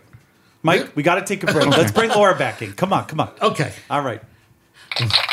Mike, 0.63 0.95
we 0.95 1.03
got 1.03 1.15
to 1.15 1.25
take 1.25 1.43
a 1.43 1.51
break. 1.51 1.67
Let's 1.77 1.91
bring 1.91 2.09
Laura 2.11 2.35
back 2.37 2.61
in. 2.61 2.73
Come 2.73 2.93
on, 2.93 3.05
come 3.05 3.19
on. 3.19 3.31
Okay. 3.41 3.73
All 3.89 4.01
right. 4.01 4.21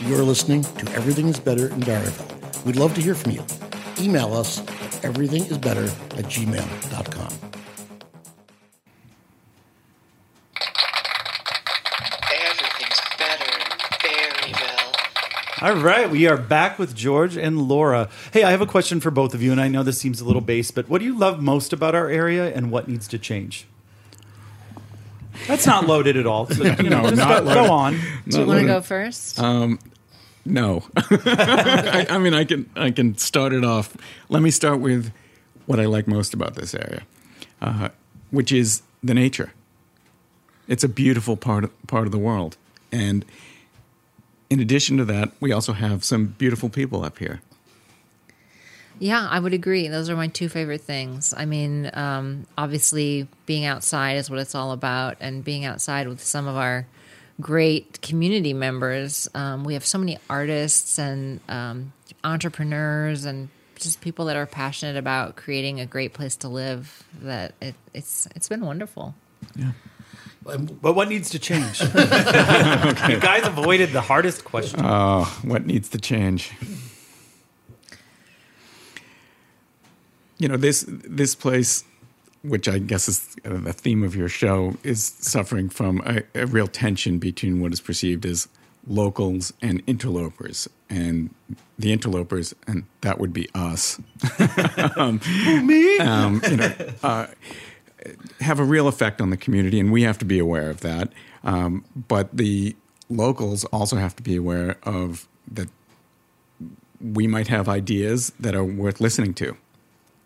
You're 0.00 0.22
listening 0.22 0.62
to 0.62 0.92
Everything 0.92 1.26
is 1.26 1.40
Better 1.40 1.68
in 1.68 1.80
Barryville. 1.80 2.64
We'd 2.64 2.76
love 2.76 2.94
to 2.94 3.00
hear 3.00 3.16
from 3.16 3.32
you. 3.32 3.42
Email 4.00 4.32
us 4.32 4.60
at 4.60 5.02
everythingisbetter 5.02 5.88
at 6.16 6.24
gmail.com. 6.26 7.32
Everything's 12.32 13.00
better 13.18 13.44
in 13.44 13.68
Barryville. 13.98 15.62
All 15.62 15.82
right, 15.82 16.08
we 16.08 16.28
are 16.28 16.36
back 16.36 16.78
with 16.78 16.94
George 16.94 17.36
and 17.36 17.62
Laura. 17.62 18.08
Hey, 18.32 18.44
I 18.44 18.52
have 18.52 18.60
a 18.60 18.66
question 18.66 19.00
for 19.00 19.10
both 19.10 19.34
of 19.34 19.42
you, 19.42 19.50
and 19.50 19.60
I 19.60 19.66
know 19.66 19.82
this 19.82 19.98
seems 19.98 20.20
a 20.20 20.24
little 20.24 20.40
base, 20.40 20.70
but 20.70 20.88
what 20.88 21.00
do 21.00 21.06
you 21.06 21.18
love 21.18 21.42
most 21.42 21.72
about 21.72 21.96
our 21.96 22.08
area, 22.08 22.54
and 22.54 22.70
what 22.70 22.86
needs 22.86 23.08
to 23.08 23.18
change? 23.18 23.66
That's 25.48 25.66
not 25.66 25.86
loaded 25.86 26.16
at 26.16 26.26
all. 26.26 26.46
So, 26.54 26.62
you 26.62 26.90
know, 26.90 27.02
No, 27.02 27.10
just 27.10 27.16
not 27.16 27.44
go, 27.44 27.54
go 27.54 27.72
on. 27.72 27.98
Do 28.28 28.40
you 28.40 28.46
want 28.46 28.60
to 28.60 28.66
go 28.66 28.80
first? 28.80 29.38
No, 30.44 30.84
I, 30.96 32.06
I 32.08 32.18
mean 32.18 32.32
I 32.32 32.44
can 32.44 32.70
I 32.74 32.90
can 32.90 33.18
start 33.18 33.52
it 33.52 33.64
off. 33.64 33.94
Let 34.30 34.40
me 34.42 34.50
start 34.50 34.80
with 34.80 35.12
what 35.66 35.78
I 35.78 35.84
like 35.84 36.08
most 36.08 36.32
about 36.32 36.54
this 36.54 36.74
area, 36.74 37.02
uh, 37.60 37.90
which 38.30 38.50
is 38.50 38.82
the 39.02 39.12
nature. 39.12 39.52
It's 40.66 40.84
a 40.84 40.88
beautiful 40.88 41.36
part 41.36 41.64
of, 41.64 41.86
part 41.86 42.06
of 42.06 42.12
the 42.12 42.18
world, 42.18 42.56
and 42.90 43.26
in 44.48 44.60
addition 44.60 44.96
to 44.96 45.04
that, 45.06 45.32
we 45.38 45.52
also 45.52 45.74
have 45.74 46.02
some 46.02 46.28
beautiful 46.38 46.70
people 46.70 47.04
up 47.04 47.18
here. 47.18 47.42
Yeah, 48.98 49.26
I 49.28 49.38
would 49.38 49.54
agree. 49.54 49.88
Those 49.88 50.10
are 50.10 50.16
my 50.16 50.26
two 50.28 50.48
favorite 50.48 50.80
things. 50.80 51.32
I 51.36 51.44
mean, 51.44 51.90
um, 51.94 52.46
obviously, 52.56 53.28
being 53.46 53.64
outside 53.64 54.16
is 54.16 54.28
what 54.28 54.38
it's 54.40 54.54
all 54.54 54.72
about, 54.72 55.16
and 55.20 55.44
being 55.44 55.64
outside 55.64 56.08
with 56.08 56.22
some 56.22 56.48
of 56.48 56.56
our 56.56 56.86
great 57.40 58.00
community 58.02 58.52
members. 58.52 59.28
Um, 59.34 59.64
we 59.64 59.74
have 59.74 59.86
so 59.86 59.98
many 59.98 60.18
artists 60.28 60.98
and 60.98 61.40
um, 61.48 61.92
entrepreneurs 62.24 63.24
and 63.24 63.48
just 63.76 64.00
people 64.00 64.24
that 64.26 64.36
are 64.36 64.46
passionate 64.46 64.96
about 64.96 65.36
creating 65.36 65.78
a 65.80 65.86
great 65.86 66.12
place 66.12 66.36
to 66.36 66.48
live. 66.48 67.04
That 67.22 67.54
it, 67.60 67.74
it's 67.94 68.26
it's 68.34 68.48
been 68.48 68.64
wonderful. 68.64 69.14
Yeah. 69.54 69.72
But 70.42 70.94
what 70.94 71.08
needs 71.08 71.30
to 71.30 71.38
change? 71.38 71.80
You 73.08 73.20
guys 73.20 73.46
avoided 73.46 73.90
the 73.92 74.00
hardest 74.00 74.44
question. 74.44 74.80
Oh, 74.82 75.24
what 75.42 75.66
needs 75.66 75.90
to 75.90 75.98
change? 75.98 76.52
You 80.38 80.48
know 80.48 80.56
this 80.56 80.84
this 80.88 81.34
place, 81.34 81.84
which 82.42 82.68
I 82.68 82.78
guess 82.78 83.08
is 83.08 83.36
uh, 83.44 83.58
the 83.58 83.72
theme 83.72 84.02
of 84.02 84.14
your 84.14 84.28
show, 84.28 84.76
is 84.82 85.02
suffering 85.04 85.68
from 85.68 86.00
a, 86.06 86.22
a 86.34 86.46
real 86.46 86.68
tension 86.68 87.18
between 87.18 87.60
what 87.60 87.72
is 87.72 87.80
perceived 87.80 88.24
as 88.24 88.48
locals 88.86 89.52
and 89.60 89.82
interlopers, 89.86 90.68
and 90.88 91.34
the 91.78 91.92
interlopers, 91.92 92.54
and 92.66 92.84
that 93.02 93.18
would 93.18 93.32
be 93.32 93.48
us. 93.54 94.00
um, 94.96 95.20
Me? 95.64 95.98
um, 95.98 96.40
you 96.48 96.56
know, 96.56 96.72
uh, 97.02 97.26
have 98.40 98.60
a 98.60 98.64
real 98.64 98.88
effect 98.88 99.20
on 99.20 99.30
the 99.30 99.36
community, 99.36 99.78
and 99.80 99.92
we 99.92 100.02
have 100.02 100.18
to 100.18 100.24
be 100.24 100.38
aware 100.38 100.70
of 100.70 100.80
that. 100.80 101.12
Um, 101.44 101.84
but 102.08 102.36
the 102.36 102.76
locals 103.08 103.64
also 103.66 103.96
have 103.96 104.14
to 104.16 104.22
be 104.22 104.36
aware 104.36 104.76
of 104.82 105.28
that 105.50 105.68
we 107.00 107.26
might 107.26 107.48
have 107.48 107.68
ideas 107.68 108.32
that 108.40 108.54
are 108.54 108.64
worth 108.64 109.00
listening 109.00 109.34
to. 109.34 109.56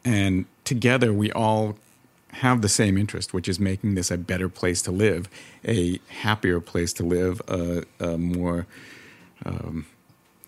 And 0.05 0.47
together, 0.65 1.13
we 1.13 1.31
all 1.33 1.77
have 2.35 2.63
the 2.63 2.69
same 2.69 2.97
interest, 2.97 3.33
which 3.35 3.49
is 3.49 3.61
making 3.61 3.95
this 3.95 4.11
a 4.11 4.17
better 4.17 4.49
place 4.49 4.81
to 4.83 4.91
live, 4.91 5.29
a 5.67 6.01
happier 6.09 6.61
place 6.61 6.93
to 6.95 7.03
live, 7.05 7.41
a, 7.49 7.85
a 8.01 8.17
more 8.19 8.67
um, 9.45 9.87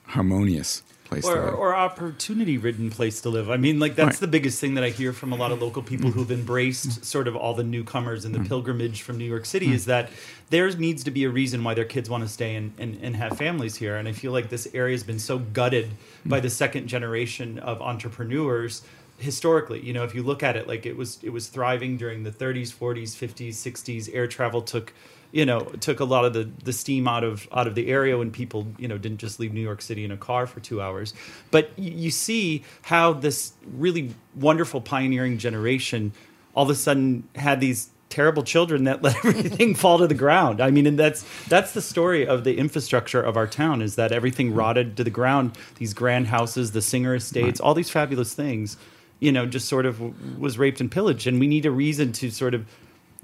harmonious 0.07 0.83
place 1.05 1.27
or, 1.27 1.35
to 1.35 1.41
live. 1.43 1.55
or 1.55 1.75
opportunity 1.77 2.57
ridden 2.57 2.91
place 2.91 3.21
to 3.21 3.29
live. 3.29 3.51
I 3.51 3.59
mean, 3.59 3.79
like 3.79 3.95
that's 3.95 4.07
Right. 4.17 4.21
the 4.21 4.27
biggest 4.29 4.59
thing 4.61 4.75
that 4.75 4.85
I 4.85 4.89
hear 4.91 5.13
from 5.13 5.33
a 5.33 5.37
lot 5.37 5.53
of 5.53 5.61
local 5.61 5.83
people 5.83 6.09
Mm-hmm. 6.11 6.19
who've 6.19 6.31
embraced 6.33 7.05
sort 7.05 7.29
of 7.29 7.37
all 7.37 7.53
the 7.55 7.63
newcomers 7.65 8.25
and 8.25 8.35
the 8.35 8.41
pilgrimage 8.41 9.03
from 9.03 9.19
New 9.19 9.25
York 9.27 9.45
City 9.45 9.69
Mm. 9.69 9.75
is 9.75 9.85
that 9.85 10.11
there 10.51 10.71
needs 10.77 11.05
to 11.05 11.11
be 11.11 11.25
a 11.25 11.31
reason 11.31 11.63
why 11.63 11.75
their 11.75 11.85
kids 11.85 12.09
want 12.09 12.23
to 12.25 12.29
stay 12.29 12.55
and, 12.55 12.73
and, 12.79 12.99
and 13.03 13.17
have 13.17 13.37
families 13.37 13.77
here. 13.77 13.97
And 13.97 14.09
I 14.09 14.13
feel 14.13 14.33
like 14.33 14.49
this 14.49 14.67
area 14.73 14.95
has 14.95 15.03
been 15.05 15.19
so 15.19 15.39
gutted 15.39 15.91
Mm. 16.27 16.31
by 16.31 16.41
the 16.41 16.51
second 16.51 16.89
generation 16.89 17.59
of 17.59 17.83
entrepreneurs 17.83 18.83
historically 19.19 19.81
you 19.81 19.93
know 19.93 20.05
if 20.05 20.15
you 20.15 20.23
look 20.23 20.43
at 20.43 20.57
it 20.57 20.67
like 20.67 20.87
it 20.87 20.97
was 20.97 21.19
it 21.23 21.31
was 21.31 21.47
thriving 21.47 21.97
during 21.97 22.25
the 22.25 22.31
30s 22.31 22.75
40s 22.75 23.15
50s 23.15 23.51
60s 23.51 24.11
air 24.13 24.27
travel 24.27 24.61
took 24.61 24.93
you 25.35 25.45
know 25.45 25.61
took 25.81 25.99
a 25.99 26.05
lot 26.05 26.25
of 26.25 26.33
the 26.33 26.49
the 26.63 26.73
steam 26.73 27.09
out 27.09 27.25
of 27.25 27.49
out 27.53 27.67
of 27.67 27.75
the 27.75 27.89
area 27.89 28.17
when 28.17 28.31
people 28.31 28.69
you 28.79 28.87
know 28.87 28.97
didn't 28.97 29.19
just 29.19 29.41
leave 29.41 29.53
New 29.53 29.61
York 29.61 29.83
City 29.83 30.05
in 30.05 30.13
a 30.13 30.17
car 30.17 30.47
for 30.47 30.61
2 30.61 30.81
hours. 30.81 31.13
But 31.51 31.71
you, 31.77 31.91
you 31.91 32.11
see 32.13 32.63
how 32.83 33.13
this 33.13 33.53
really 33.77 34.15
wonderful 34.37 34.81
pioneering 34.81 35.39
generation 35.39 36.13
all 36.55 36.63
of 36.63 36.71
a 36.71 36.77
sudden 36.77 37.29
had 37.35 37.61
these 37.61 37.91
terrible 38.11 38.45
children 38.45 38.85
that 38.85 39.03
let 39.07 39.17
everything 39.25 39.75
fall 39.75 39.99
to 39.99 40.07
the 40.07 40.15
ground. 40.15 40.61
I 40.61 40.71
mean 40.71 40.87
and 40.87 40.97
that's 40.97 41.27
that's 41.49 41.73
the 41.73 41.83
story 41.83 42.25
of 42.25 42.45
the 42.45 42.57
infrastructure 42.57 43.21
of 43.21 43.37
our 43.37 43.49
town 43.49 43.83
is 43.83 43.97
that 43.97 44.13
everything 44.13 44.55
rotted 44.55 44.97
to 44.99 45.03
the 45.03 45.11
ground. 45.11 45.59
These 45.79 45.95
grand 45.95 46.29
houses 46.29 46.71
the 46.71 46.81
singer 46.81 47.17
estates 47.17 47.59
all 47.59 47.75
these 47.75 47.91
fabulous 47.91 48.35
things 48.35 48.77
you 49.25 49.33
know 49.33 49.47
just 49.47 49.69
sort 49.69 49.87
of 49.87 50.01
was 50.39 50.59
raped 50.59 50.81
and 50.81 50.91
pillaged 50.91 51.27
and 51.27 51.41
we 51.41 51.47
need 51.47 51.65
a 51.65 51.71
reason 51.71 52.13
to 52.13 52.31
sort 52.31 52.55
of 52.55 52.67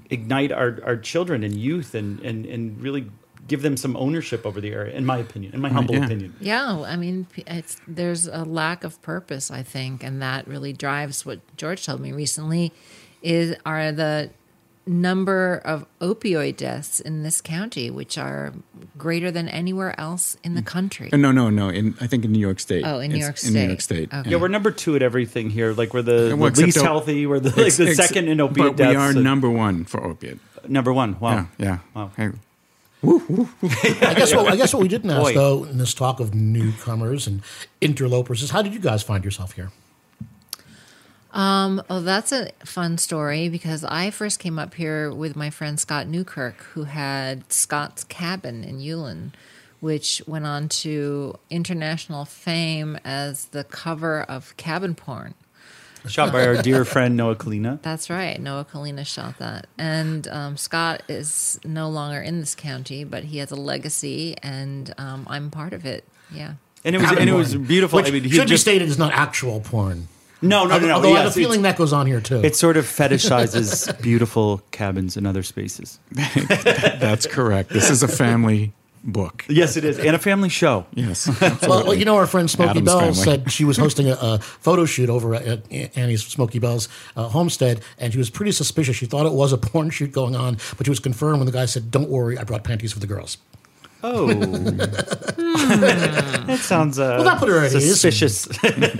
ignite 0.09 0.51
our, 0.51 0.79
our 0.83 0.97
children 0.97 1.43
and 1.43 1.55
youth 1.55 1.93
and, 1.93 2.19
and 2.21 2.45
and 2.45 2.81
really 2.81 3.09
give 3.47 3.61
them 3.61 3.77
some 3.77 3.95
ownership 3.97 4.45
over 4.45 4.59
the 4.59 4.71
area 4.71 4.95
in 4.95 5.05
my 5.05 5.17
opinion 5.17 5.53
in 5.53 5.61
my 5.61 5.69
humble 5.69 5.95
yeah. 5.95 6.05
opinion 6.05 6.35
Yeah, 6.39 6.81
I 6.81 6.95
mean, 6.95 7.27
it's 7.35 7.77
there's 7.87 8.27
a 8.27 8.43
lack 8.43 8.83
of 8.83 9.01
purpose, 9.01 9.51
I 9.51 9.63
think, 9.63 10.03
and 10.03 10.21
that 10.21 10.47
really 10.47 10.73
drives 10.73 11.25
what 11.25 11.39
George 11.57 11.85
told 11.85 12.01
me 12.01 12.11
recently. 12.11 12.71
Is 13.21 13.55
are 13.65 13.91
the 13.91 14.31
number 14.87 15.61
of 15.63 15.85
opioid 15.99 16.57
deaths 16.57 16.99
in 16.99 17.23
this 17.23 17.39
county, 17.41 17.89
which 17.91 18.17
are 18.17 18.51
greater 18.97 19.29
than 19.31 19.47
anywhere 19.49 19.99
else 19.99 20.37
in 20.43 20.55
the 20.55 20.61
country. 20.61 21.09
No, 21.13 21.31
no, 21.31 21.49
no. 21.49 21.69
In 21.69 21.95
I 22.01 22.07
think 22.07 22.25
in 22.25 22.31
New 22.31 22.39
York 22.39 22.59
State. 22.59 22.83
Oh, 22.85 22.99
in 22.99 23.11
New 23.11 23.17
It's 23.17 23.25
York 23.25 23.43
In 23.43 23.53
New 23.53 23.59
State. 23.59 23.67
York 23.69 23.81
State. 23.81 24.13
Okay. 24.13 24.29
yeah 24.31 24.37
we're 24.37 24.47
number 24.47 24.71
two 24.71 24.95
at 24.95 25.01
everything 25.01 25.49
here 25.49 25.73
like 25.73 25.93
we're 25.93 26.01
the, 26.01 26.35
Well, 26.37 26.49
the 26.51 26.63
least 26.63 26.77
op- 26.79 26.83
healthy 26.85 27.25
we're 27.27 27.39
the, 27.39 27.49
like 27.49 27.67
Ex- 27.67 27.77
the 27.77 27.87
ex- 27.89 27.97
second 27.97 28.27
in 28.27 28.41
opiate 28.41 28.69
But 28.69 28.75
deaths 28.77 28.89
we 28.91 28.95
are 28.95 29.09
and- 29.11 29.23
number 29.23 29.49
one 29.49 29.85
for 29.85 30.03
opiate. 30.03 30.39
number 30.67 30.91
one 30.91 31.19
wow 31.19 31.47
Yeah, 31.57 31.65
yeah. 31.65 31.77
Wow. 31.95 32.11
Hey, 32.17 32.29
I 33.03 34.13
guess 34.15 34.33
what 34.33 34.47
I 34.51 34.55
guess 34.55 34.73
what 34.73 34.81
we 34.83 34.87
didn't 34.87 35.09
ask 35.09 35.21
Boy. 35.23 35.33
though 35.33 35.63
in 35.65 35.77
this 35.77 35.93
talk 35.93 36.19
of 36.19 36.33
newcomers 36.35 37.27
and 37.27 37.41
interlopers 37.81 38.43
is 38.43 38.51
how 38.51 38.61
did 38.61 38.73
you 38.73 38.79
guys 38.79 39.01
find 39.03 39.23
yourself 39.25 39.53
here? 39.53 39.71
Um, 41.33 41.81
oh, 41.89 42.01
that's 42.01 42.31
a 42.31 42.51
fun 42.65 42.97
story 42.97 43.47
because 43.47 43.83
I 43.85 44.11
first 44.11 44.39
came 44.39 44.59
up 44.59 44.73
here 44.73 45.11
with 45.11 45.35
my 45.35 45.49
friend 45.49 45.79
Scott 45.79 46.07
Newkirk, 46.07 46.57
who 46.73 46.83
had 46.83 47.51
Scott's 47.51 48.03
Cabin 48.03 48.63
in 48.63 48.79
Yulan, 48.79 49.31
which 49.79 50.21
went 50.27 50.45
on 50.45 50.67
to 50.69 51.35
international 51.49 52.25
fame 52.25 52.97
as 53.05 53.45
the 53.45 53.63
cover 53.63 54.21
of 54.23 54.55
cabin 54.57 54.93
porn. 54.93 55.33
shot 56.05 56.33
by 56.33 56.45
our 56.45 56.61
dear 56.61 56.83
friend 56.83 57.15
Noah 57.15 57.35
Kalina 57.35 57.81
That's 57.83 58.09
right. 58.09 58.39
Noah 58.39 58.65
Kalina 58.65 59.05
shot 59.05 59.37
that. 59.39 59.67
And 59.77 60.27
um, 60.27 60.57
Scott 60.57 61.01
is 61.07 61.59
no 61.63 61.89
longer 61.89 62.19
in 62.21 62.41
this 62.41 62.55
county, 62.55 63.05
but 63.05 63.23
he 63.23 63.37
has 63.37 63.51
a 63.51 63.55
legacy, 63.55 64.35
and 64.43 64.93
um, 64.97 65.25
I'm 65.29 65.49
part 65.49 65.71
of 65.71 65.85
it. 65.85 66.03
Yeah. 66.29 66.55
and 66.83 66.93
it 66.95 66.99
was 66.99 67.07
Cabin 67.07 67.21
and 67.21 67.29
it 67.29 67.33
was 67.33 67.55
beautiful 67.55 67.97
Which 67.97 68.07
I 68.07 68.11
mean 68.11 68.23
he 68.23 68.29
should 68.31 68.47
just 68.47 68.65
be 68.65 68.71
stated 68.71 68.89
is 68.89 68.97
not 68.97 69.13
actual 69.13 69.61
porn. 69.61 70.07
No 70.41 70.65
no 70.65 70.79
no 70.79 70.87
no 70.87 70.93
Although 70.95 71.09
I 71.09 71.11
yes, 71.11 71.23
have 71.23 71.31
a 71.31 71.39
feeling 71.39 71.61
that 71.63 71.77
goes 71.77 71.93
on 71.93 72.07
here 72.07 72.21
too. 72.21 72.41
it 72.43 72.55
sort 72.55 72.77
of 72.77 72.85
fetishizes 72.85 74.01
beautiful 74.01 74.61
cabins 74.71 75.17
and 75.17 75.27
other 75.27 75.43
spaces. 75.43 75.99
That's 76.11 77.27
correct. 77.27 77.69
This 77.69 77.89
is 77.89 78.03
a 78.03 78.07
family 78.07 78.73
book. 79.03 79.45
Yes, 79.47 79.77
it 79.77 79.83
is, 79.83 79.99
and 79.99 80.15
a 80.15 80.19
family 80.19 80.49
show. 80.49 80.85
Yes. 80.93 81.27
well, 81.67 81.85
well, 81.85 81.93
you 81.93 82.05
know, 82.05 82.17
our 82.17 82.27
friend 82.27 82.49
Smokey 82.49 82.71
Addams 82.71 82.85
Bell 82.85 82.99
family. 82.99 83.13
said 83.13 83.51
she 83.51 83.65
was 83.65 83.77
hosting 83.77 84.09
a, 84.09 84.13
a 84.13 84.39
photo 84.39 84.85
shoot 84.85 85.09
over 85.09 85.35
at 85.35 85.71
Annie's 85.71 86.25
Smokey 86.25 86.59
Bell's 86.59 86.87
uh, 87.15 87.27
homestead, 87.29 87.81
and 87.97 88.13
she 88.13 88.19
was 88.19 88.29
pretty 88.29 88.51
suspicious. 88.51 88.95
She 88.95 89.05
thought 89.05 89.25
it 89.25 89.33
was 89.33 89.53
a 89.53 89.57
porn 89.57 89.89
shoot 89.89 90.11
going 90.11 90.35
on, 90.35 90.57
but 90.77 90.85
she 90.85 90.89
was 90.89 90.99
confirmed 90.99 91.39
when 91.39 91.45
the 91.45 91.51
guy 91.51 91.65
said, 91.65 91.91
"Don't 91.91 92.09
worry, 92.09 92.37
I 92.37 92.43
brought 92.43 92.63
panties 92.63 92.93
for 92.93 92.99
the 92.99 93.07
girls." 93.07 93.37
Oh, 94.03 94.33
hmm. 94.33 94.77
that 94.77 96.59
sounds 96.59 96.97
uh, 96.97 97.15
Well, 97.17 97.23
that 97.23 97.39
put 97.39 97.49
her 97.49 97.59
at 97.59 97.73
ease. 97.73 97.99
suspicious. 97.99 98.47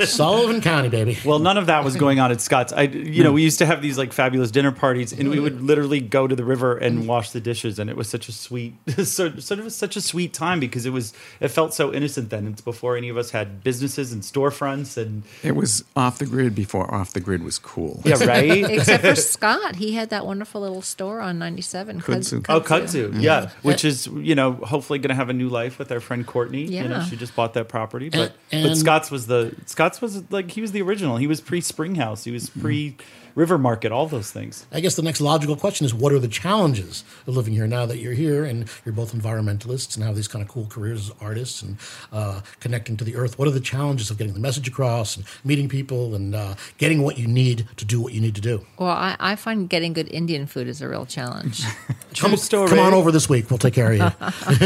Sullivan 0.14 0.62
County, 0.62 0.90
baby. 0.90 1.18
well, 1.26 1.40
none 1.40 1.58
of 1.58 1.66
that 1.68 1.84
was 1.84 1.96
going 1.96 2.20
on 2.20 2.32
at 2.32 2.42
Scott's. 2.42 2.72
I, 2.74 2.84
you 2.84 3.24
know, 3.24 3.30
hmm. 3.30 3.36
we 3.36 3.44
used 3.44 3.60
to 3.60 3.66
have 3.66 3.82
these 3.82 3.98
like 3.98 4.14
fabulous 4.14 4.52
dinner 4.52 4.72
parties, 4.72 5.12
and 5.14 5.30
we 5.30 5.40
would 5.40 5.54
hmm. 5.54 5.66
literally 5.66 6.00
go 6.02 6.28
to 6.28 6.36
the 6.36 6.46
river 6.46 6.78
and 6.78 7.08
wash 7.08 7.32
the 7.32 7.42
dishes, 7.42 7.80
and 7.80 7.90
it 7.90 7.98
was 7.98 8.10
such 8.10 8.30
a 8.30 8.32
sweet, 8.32 8.76
sort 9.04 9.38
of 9.38 9.74
such 9.74 9.96
a 9.96 10.02
sweet 10.02 10.34
time 10.34 10.60
because 10.60 10.86
it 10.86 10.92
was, 10.92 11.14
it 11.40 11.50
felt 11.50 11.74
so 11.74 11.94
innocent 11.94 12.30
then. 12.30 12.48
It's 12.48 12.62
before 12.62 12.96
any 12.96 13.10
of 13.10 13.18
us 13.18 13.32
had 13.32 13.64
businesses 13.64 14.12
and 14.12 14.22
storefronts, 14.22 14.98
and 14.98 15.24
It 15.44 15.56
was 15.56 15.84
off 15.96 16.20
the 16.20 16.26
grid 16.26 16.56
before 16.56 16.94
off 16.94 17.14
the 17.14 17.20
grid 17.20 17.44
was 17.44 17.58
cool. 17.58 18.02
yeah, 18.06 18.24
right. 18.24 18.70
Except 18.70 19.04
for 19.04 19.16
Scott. 19.16 19.78
He 19.78 19.94
had 19.94 20.10
that 20.10 20.26
wonderful 20.26 20.62
little 20.62 20.82
store 20.82 21.22
on 21.22 21.40
97. 21.40 22.02
Kudzu. 22.02 22.46
Oh, 22.50 22.62
kudzu, 22.62 23.22
yeah, 23.22 23.50
which 23.62 23.84
is 23.86 24.08
you 24.08 24.36
know 24.36 24.54
hopefully 24.54 24.91
going 25.00 25.10
to 25.10 25.16
have 25.16 25.30
a 25.30 25.34
new 25.34 25.50
life 25.50 25.80
with 25.80 25.92
our 25.92 26.00
friend 26.00 26.26
Courtney. 26.26 26.64
You 26.64 26.84
know, 26.84 26.98
Yeah. 26.98 27.06
she 27.06 27.16
just 27.16 27.36
bought 27.36 27.54
that 27.54 27.70
property, 27.70 28.10
but 28.10 28.34
And- 28.52 28.68
but 28.68 28.76
Scott's 28.78 29.12
was 29.12 29.28
the 29.28 29.56
Scott's 29.66 30.02
was 30.02 30.24
like 30.32 30.52
he 30.52 30.62
was 30.62 30.72
the 30.72 30.82
original. 30.82 31.18
He 31.18 31.28
was 31.28 31.42
pre 31.42 31.62
Springhouse. 31.62 32.24
He 32.24 32.32
was 32.32 32.50
mm-hmm. 32.50 32.62
pre 32.62 32.96
River 33.36 33.58
Market. 33.58 33.92
All 33.92 34.08
those 34.08 34.32
things. 34.32 34.66
I 34.72 34.80
guess 34.80 34.96
the 34.96 35.02
next 35.02 35.22
logical 35.22 35.56
question 35.56 35.86
is 35.86 35.94
what 35.94 36.14
are 36.14 36.20
the 36.20 36.28
challenges 36.28 37.04
of 37.28 37.36
living 37.36 37.54
here 37.54 37.68
now 37.68 37.86
that 37.86 37.98
you're 37.98 38.14
here 38.14 38.46
and 38.46 38.70
you're 38.86 38.94
both 38.94 39.14
environmentalists 39.14 39.96
and 39.96 40.04
have 40.04 40.16
these 40.16 40.28
kind 40.28 40.44
of 40.44 40.50
cool 40.50 40.66
careers 40.68 41.10
as 41.10 41.16
artists 41.22 41.62
and 41.62 41.78
uh, 42.12 42.42
connecting 42.60 42.98
to 42.98 43.04
the 43.04 43.16
earth? 43.16 43.38
What 43.40 43.48
are 43.48 43.52
the 43.52 43.60
challenges 43.60 44.10
of 44.10 44.18
getting 44.18 44.34
the 44.34 44.40
message 44.40 44.68
across 44.68 45.18
and 45.18 45.26
meeting 45.44 45.70
people 45.70 46.16
and 46.16 46.36
uh, 46.36 46.56
getting 46.78 47.02
what 47.02 47.18
you 47.18 47.28
need 47.28 47.68
to 47.78 47.86
do 47.86 48.02
what 48.02 48.14
you 48.14 48.22
need 48.22 48.36
to 48.36 48.42
do? 48.42 48.66
Well, 48.78 48.90
I, 48.90 49.16
I 49.20 49.36
find 49.36 49.70
getting 49.70 49.94
good 49.94 50.10
Indian 50.12 50.46
food 50.46 50.68
is 50.68 50.82
a 50.82 50.88
real 50.88 51.06
challenge. 51.06 51.64
Come, 52.18 52.36
story. 52.36 52.68
come 52.68 52.80
on 52.80 52.94
over 52.94 53.12
this 53.12 53.30
week. 53.30 53.50
We'll 53.50 53.58
take 53.58 53.74
care 53.74 53.92
of 53.92 53.98
you. 53.98 54.00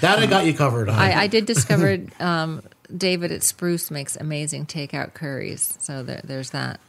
that 0.00 0.18
I 0.18 0.26
got 0.26 0.44
you 0.44 0.54
covered. 0.54 0.88
on. 0.88 0.98
I, 0.98 1.22
I 1.22 1.26
did 1.28 1.46
discover 1.46 1.98
um, 2.18 2.62
David 2.94 3.30
at 3.30 3.42
Spruce 3.42 3.90
makes 3.90 4.16
amazing 4.16 4.66
takeout 4.66 5.14
curries. 5.14 5.78
So 5.80 6.02
there, 6.02 6.20
there's 6.24 6.50
that. 6.50 6.80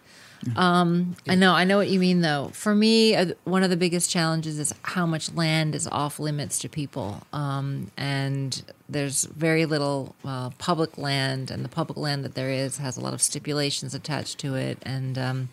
Um, 0.55 1.15
I 1.27 1.35
know, 1.35 1.53
I 1.53 1.63
know 1.63 1.77
what 1.77 1.89
you 1.89 1.99
mean, 1.99 2.21
though. 2.21 2.49
For 2.53 2.75
me, 2.75 3.15
uh, 3.15 3.33
one 3.45 3.63
of 3.63 3.69
the 3.69 3.77
biggest 3.77 4.09
challenges 4.09 4.59
is 4.59 4.73
how 4.83 5.05
much 5.05 5.33
land 5.33 5.75
is 5.75 5.87
off 5.87 6.19
limits 6.19 6.59
to 6.59 6.69
people, 6.69 7.21
um, 7.33 7.91
and 7.97 8.63
there's 8.87 9.25
very 9.25 9.65
little 9.65 10.15
uh, 10.23 10.51
public 10.57 10.97
land, 10.97 11.49
and 11.49 11.65
the 11.65 11.69
public 11.69 11.97
land 11.97 12.23
that 12.23 12.35
there 12.35 12.51
is 12.51 12.77
has 12.77 12.97
a 12.97 13.01
lot 13.01 13.13
of 13.13 13.21
stipulations 13.21 13.95
attached 13.95 14.37
to 14.39 14.55
it, 14.55 14.77
and 14.83 15.17
um, 15.17 15.49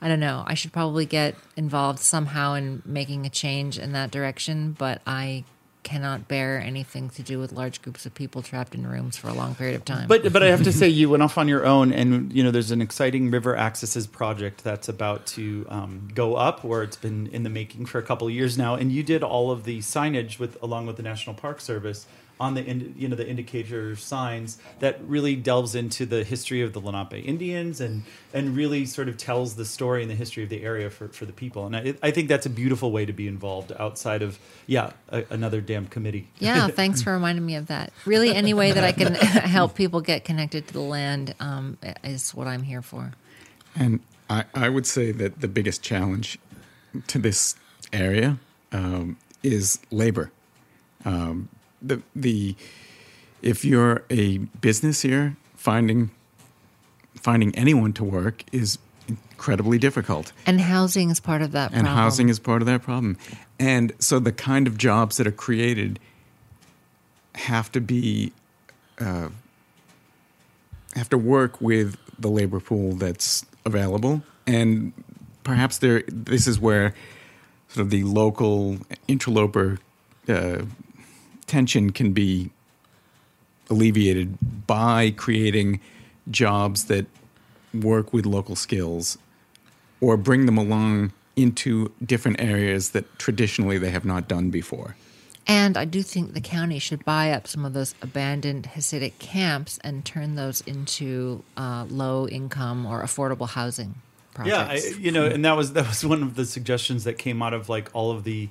I 0.00 0.08
don't 0.08 0.20
know. 0.20 0.44
I 0.46 0.54
should 0.54 0.72
probably 0.72 1.06
get 1.06 1.34
involved 1.56 1.98
somehow 1.98 2.54
in 2.54 2.82
making 2.84 3.26
a 3.26 3.30
change 3.30 3.78
in 3.78 3.92
that 3.92 4.10
direction, 4.10 4.72
but 4.72 5.00
I 5.06 5.44
cannot 5.82 6.28
bear 6.28 6.60
anything 6.60 7.10
to 7.10 7.22
do 7.22 7.38
with 7.38 7.52
large 7.52 7.82
groups 7.82 8.06
of 8.06 8.14
people 8.14 8.42
trapped 8.42 8.74
in 8.74 8.86
rooms 8.86 9.16
for 9.16 9.28
a 9.28 9.32
long 9.32 9.54
period 9.54 9.76
of 9.76 9.84
time. 9.84 10.08
But 10.08 10.32
but 10.32 10.42
I 10.42 10.46
have 10.46 10.62
to 10.64 10.72
say 10.80 10.88
you 10.88 11.10
went 11.10 11.22
off 11.22 11.38
on 11.38 11.48
your 11.48 11.66
own, 11.66 11.92
and 11.92 12.32
you 12.32 12.42
know 12.42 12.50
there's 12.50 12.70
an 12.70 12.82
exciting 12.82 13.30
river 13.30 13.56
accesses 13.56 14.06
project 14.06 14.64
that's 14.64 14.88
about 14.88 15.26
to 15.26 15.66
um, 15.68 16.08
go 16.14 16.34
up, 16.34 16.64
where 16.64 16.82
it's 16.82 16.96
been 16.96 17.26
in 17.28 17.42
the 17.42 17.50
making 17.50 17.86
for 17.86 17.98
a 17.98 18.02
couple 18.02 18.26
of 18.26 18.32
years 18.32 18.56
now, 18.56 18.74
and 18.74 18.92
you 18.92 19.02
did 19.02 19.22
all 19.22 19.50
of 19.50 19.64
the 19.64 19.78
signage 19.78 20.38
with 20.38 20.60
along 20.62 20.86
with 20.86 20.96
the 20.96 21.02
National 21.02 21.34
Park 21.34 21.60
Service 21.60 22.06
on 22.42 22.54
the 22.54 22.62
you 22.96 23.06
know 23.06 23.14
the 23.14 23.26
indicator 23.26 23.94
signs 23.94 24.58
that 24.80 25.00
really 25.04 25.36
delves 25.36 25.76
into 25.76 26.04
the 26.04 26.24
history 26.24 26.60
of 26.60 26.72
the 26.72 26.80
Lenape 26.80 27.24
Indians 27.24 27.80
and 27.80 28.02
and 28.34 28.56
really 28.56 28.84
sort 28.84 29.08
of 29.08 29.16
tells 29.16 29.54
the 29.54 29.64
story 29.64 30.02
and 30.02 30.10
the 30.10 30.16
history 30.16 30.42
of 30.42 30.48
the 30.48 30.64
area 30.64 30.90
for, 30.90 31.06
for 31.08 31.24
the 31.24 31.32
people. 31.32 31.66
And 31.66 31.76
I, 31.76 31.94
I 32.02 32.10
think 32.10 32.28
that's 32.28 32.44
a 32.44 32.50
beautiful 32.50 32.90
way 32.90 33.06
to 33.06 33.12
be 33.12 33.28
involved 33.28 33.72
outside 33.78 34.22
of 34.22 34.40
yeah 34.66 34.92
a, 35.10 35.24
another 35.30 35.60
damn 35.60 35.86
committee. 35.86 36.26
Yeah, 36.40 36.66
thanks 36.80 37.00
for 37.00 37.12
reminding 37.12 37.46
me 37.46 37.54
of 37.54 37.68
that. 37.68 37.92
Really, 38.04 38.34
any 38.34 38.54
way 38.54 38.72
that 38.72 38.82
I 38.82 38.90
can 38.90 39.14
help 39.14 39.76
people 39.76 40.00
get 40.00 40.24
connected 40.24 40.66
to 40.66 40.72
the 40.72 40.80
land 40.80 41.36
um, 41.38 41.78
is 42.02 42.34
what 42.34 42.48
I'm 42.48 42.64
here 42.64 42.82
for. 42.82 43.12
And 43.76 44.00
I, 44.28 44.44
I 44.52 44.68
would 44.68 44.86
say 44.86 45.12
that 45.12 45.40
the 45.40 45.48
biggest 45.48 45.80
challenge 45.80 46.40
to 47.06 47.18
this 47.20 47.54
area 47.92 48.38
um, 48.72 49.16
is 49.44 49.78
labor. 49.92 50.32
Um, 51.04 51.48
the 51.82 52.02
the 52.14 52.54
if 53.42 53.64
you're 53.64 54.04
a 54.10 54.38
business 54.38 55.02
here, 55.02 55.36
finding 55.56 56.10
finding 57.14 57.54
anyone 57.54 57.92
to 57.94 58.04
work 58.04 58.44
is 58.52 58.78
incredibly 59.08 59.78
difficult. 59.78 60.32
And 60.46 60.60
housing 60.60 61.10
is 61.10 61.20
part 61.20 61.42
of 61.42 61.52
that. 61.52 61.72
and 61.72 61.82
problem. 61.82 61.96
housing 61.96 62.28
is 62.28 62.38
part 62.38 62.62
of 62.62 62.66
that 62.66 62.82
problem. 62.82 63.16
And 63.58 63.92
so 63.98 64.18
the 64.18 64.32
kind 64.32 64.66
of 64.66 64.78
jobs 64.78 65.16
that 65.16 65.26
are 65.26 65.32
created 65.32 65.98
have 67.34 67.72
to 67.72 67.80
be 67.80 68.32
uh, 69.00 69.28
have 70.94 71.08
to 71.10 71.18
work 71.18 71.60
with 71.60 71.96
the 72.18 72.28
labor 72.28 72.60
pool 72.60 72.94
that's 72.94 73.44
available, 73.64 74.22
and 74.46 74.92
perhaps 75.44 75.78
there. 75.78 76.04
This 76.06 76.46
is 76.46 76.60
where 76.60 76.94
sort 77.68 77.86
of 77.86 77.90
the 77.90 78.04
local 78.04 78.78
interloper 79.08 79.78
uh, 80.28 80.62
tension 81.52 81.90
can 81.90 82.14
be 82.14 82.50
alleviated 83.68 84.38
by 84.66 85.10
creating 85.10 85.80
jobs 86.30 86.86
that 86.86 87.04
work 87.74 88.14
with 88.14 88.24
local 88.24 88.56
skills 88.56 89.18
or 90.00 90.16
bring 90.16 90.46
them 90.46 90.56
along 90.56 91.12
into 91.36 91.92
different 92.02 92.40
areas 92.40 92.92
that 92.92 93.04
traditionally 93.18 93.76
they 93.76 93.90
have 93.90 94.06
not 94.06 94.28
done 94.28 94.48
before. 94.48 94.96
And 95.46 95.76
I 95.76 95.84
do 95.84 96.02
think 96.02 96.32
the 96.32 96.40
county 96.40 96.78
should 96.78 97.04
buy 97.04 97.32
up 97.32 97.46
some 97.46 97.66
of 97.66 97.74
those 97.74 97.94
abandoned 98.00 98.70
Hasidic 98.74 99.18
camps 99.18 99.78
and 99.84 100.06
turn 100.06 100.36
those 100.36 100.62
into 100.62 101.44
uh, 101.58 101.84
low 101.90 102.26
income 102.28 102.86
or 102.86 103.02
affordable 103.02 103.50
housing 103.50 103.96
projects. 104.34 104.90
Yeah, 104.90 104.96
I, 104.96 104.98
you 104.98 105.12
know, 105.12 105.26
and 105.26 105.44
that 105.44 105.56
was 105.56 105.72
that 105.74 105.88
was 105.88 106.04
one 106.14 106.22
of 106.22 106.34
the 106.34 106.44
suggestions 106.44 107.04
that 107.04 107.18
came 107.18 107.42
out 107.42 107.54
of 107.54 107.68
like 107.68 107.90
all 107.92 108.10
of 108.10 108.24
the 108.24 108.48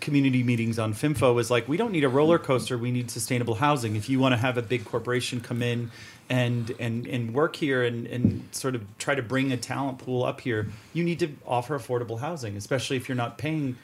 community 0.00 0.42
meetings 0.42 0.78
on 0.78 0.94
FIMFO 0.94 1.34
was 1.34 1.50
like 1.50 1.66
we 1.68 1.76
don't 1.76 1.92
need 1.92 2.04
a 2.04 2.08
roller 2.08 2.38
coaster, 2.38 2.78
we 2.78 2.90
need 2.90 3.10
sustainable 3.10 3.56
housing. 3.56 3.96
If 3.96 4.08
you 4.08 4.20
want 4.20 4.32
to 4.32 4.36
have 4.36 4.56
a 4.56 4.62
big 4.62 4.84
corporation 4.84 5.40
come 5.40 5.62
in 5.62 5.90
and 6.28 6.74
and 6.78 7.06
and 7.06 7.34
work 7.34 7.56
here 7.56 7.82
and 7.82 8.06
and 8.06 8.48
sort 8.52 8.74
of 8.74 8.84
try 8.98 9.14
to 9.14 9.22
bring 9.22 9.52
a 9.52 9.56
talent 9.56 9.98
pool 9.98 10.24
up 10.24 10.40
here, 10.40 10.68
you 10.92 11.04
need 11.04 11.18
to 11.20 11.36
offer 11.46 11.78
affordable 11.78 12.20
housing, 12.20 12.56
especially 12.56 12.96
if 12.96 13.08
you're 13.08 13.16
not 13.16 13.38
paying 13.38 13.76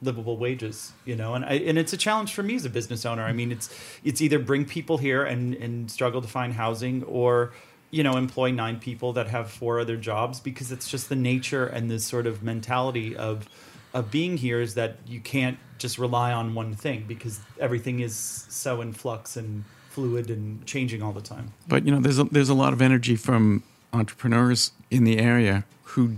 livable 0.00 0.36
wages 0.36 0.92
you 1.04 1.16
know 1.16 1.34
and 1.34 1.44
I, 1.44 1.54
and 1.54 1.76
it's 1.76 1.92
a 1.92 1.96
challenge 1.96 2.32
for 2.32 2.44
me 2.44 2.54
as 2.54 2.64
a 2.64 2.70
business 2.70 3.04
owner 3.04 3.24
i 3.24 3.32
mean 3.32 3.50
it's 3.50 3.68
it's 4.04 4.20
either 4.20 4.38
bring 4.38 4.64
people 4.64 4.96
here 4.96 5.24
and 5.24 5.54
and 5.54 5.90
struggle 5.90 6.22
to 6.22 6.28
find 6.28 6.52
housing 6.52 7.02
or 7.02 7.52
you 7.90 8.02
know 8.02 8.16
employ 8.16 8.50
nine 8.50 8.78
people 8.78 9.12
that 9.14 9.28
have 9.28 9.50
four 9.50 9.80
other 9.80 9.96
jobs 9.96 10.40
because 10.40 10.72
it's 10.72 10.90
just 10.90 11.08
the 11.08 11.16
nature 11.16 11.66
and 11.66 11.90
this 11.90 12.04
sort 12.04 12.26
of 12.26 12.42
mentality 12.42 13.16
of 13.16 13.48
of 13.94 14.10
being 14.10 14.36
here 14.36 14.60
is 14.60 14.74
that 14.74 14.98
you 15.06 15.20
can't 15.20 15.58
just 15.78 15.98
rely 15.98 16.32
on 16.32 16.54
one 16.54 16.74
thing 16.74 17.04
because 17.08 17.40
everything 17.58 18.00
is 18.00 18.14
so 18.48 18.80
in 18.80 18.92
flux 18.92 19.36
and 19.36 19.64
fluid 19.88 20.30
and 20.30 20.64
changing 20.66 21.02
all 21.02 21.12
the 21.12 21.20
time 21.20 21.52
But 21.66 21.84
you 21.84 21.92
know, 21.92 22.00
there's 22.00 22.18
a, 22.18 22.24
there's 22.24 22.48
a 22.48 22.54
lot 22.54 22.72
of 22.72 22.80
energy 22.82 23.16
from 23.16 23.62
entrepreneurs 23.92 24.72
in 24.90 25.04
the 25.04 25.18
area 25.18 25.64
who 25.82 26.16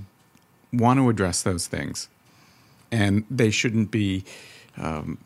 want 0.73 0.99
to 0.99 1.09
address 1.09 1.43
those 1.43 1.67
things, 1.67 2.09
and 2.91 3.25
they 3.31 3.51
shouldn't 3.51 3.91
be 3.91 4.25
um, 4.77 5.19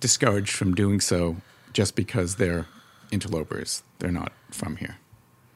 discouraged 0.00 0.50
from 0.50 0.74
doing 0.74 1.00
so 1.00 1.36
just 1.72 1.94
because 1.94 2.36
they're 2.36 2.66
interlopers. 3.10 3.82
They're 3.98 4.12
not 4.12 4.32
from 4.50 4.76
here. 4.76 4.98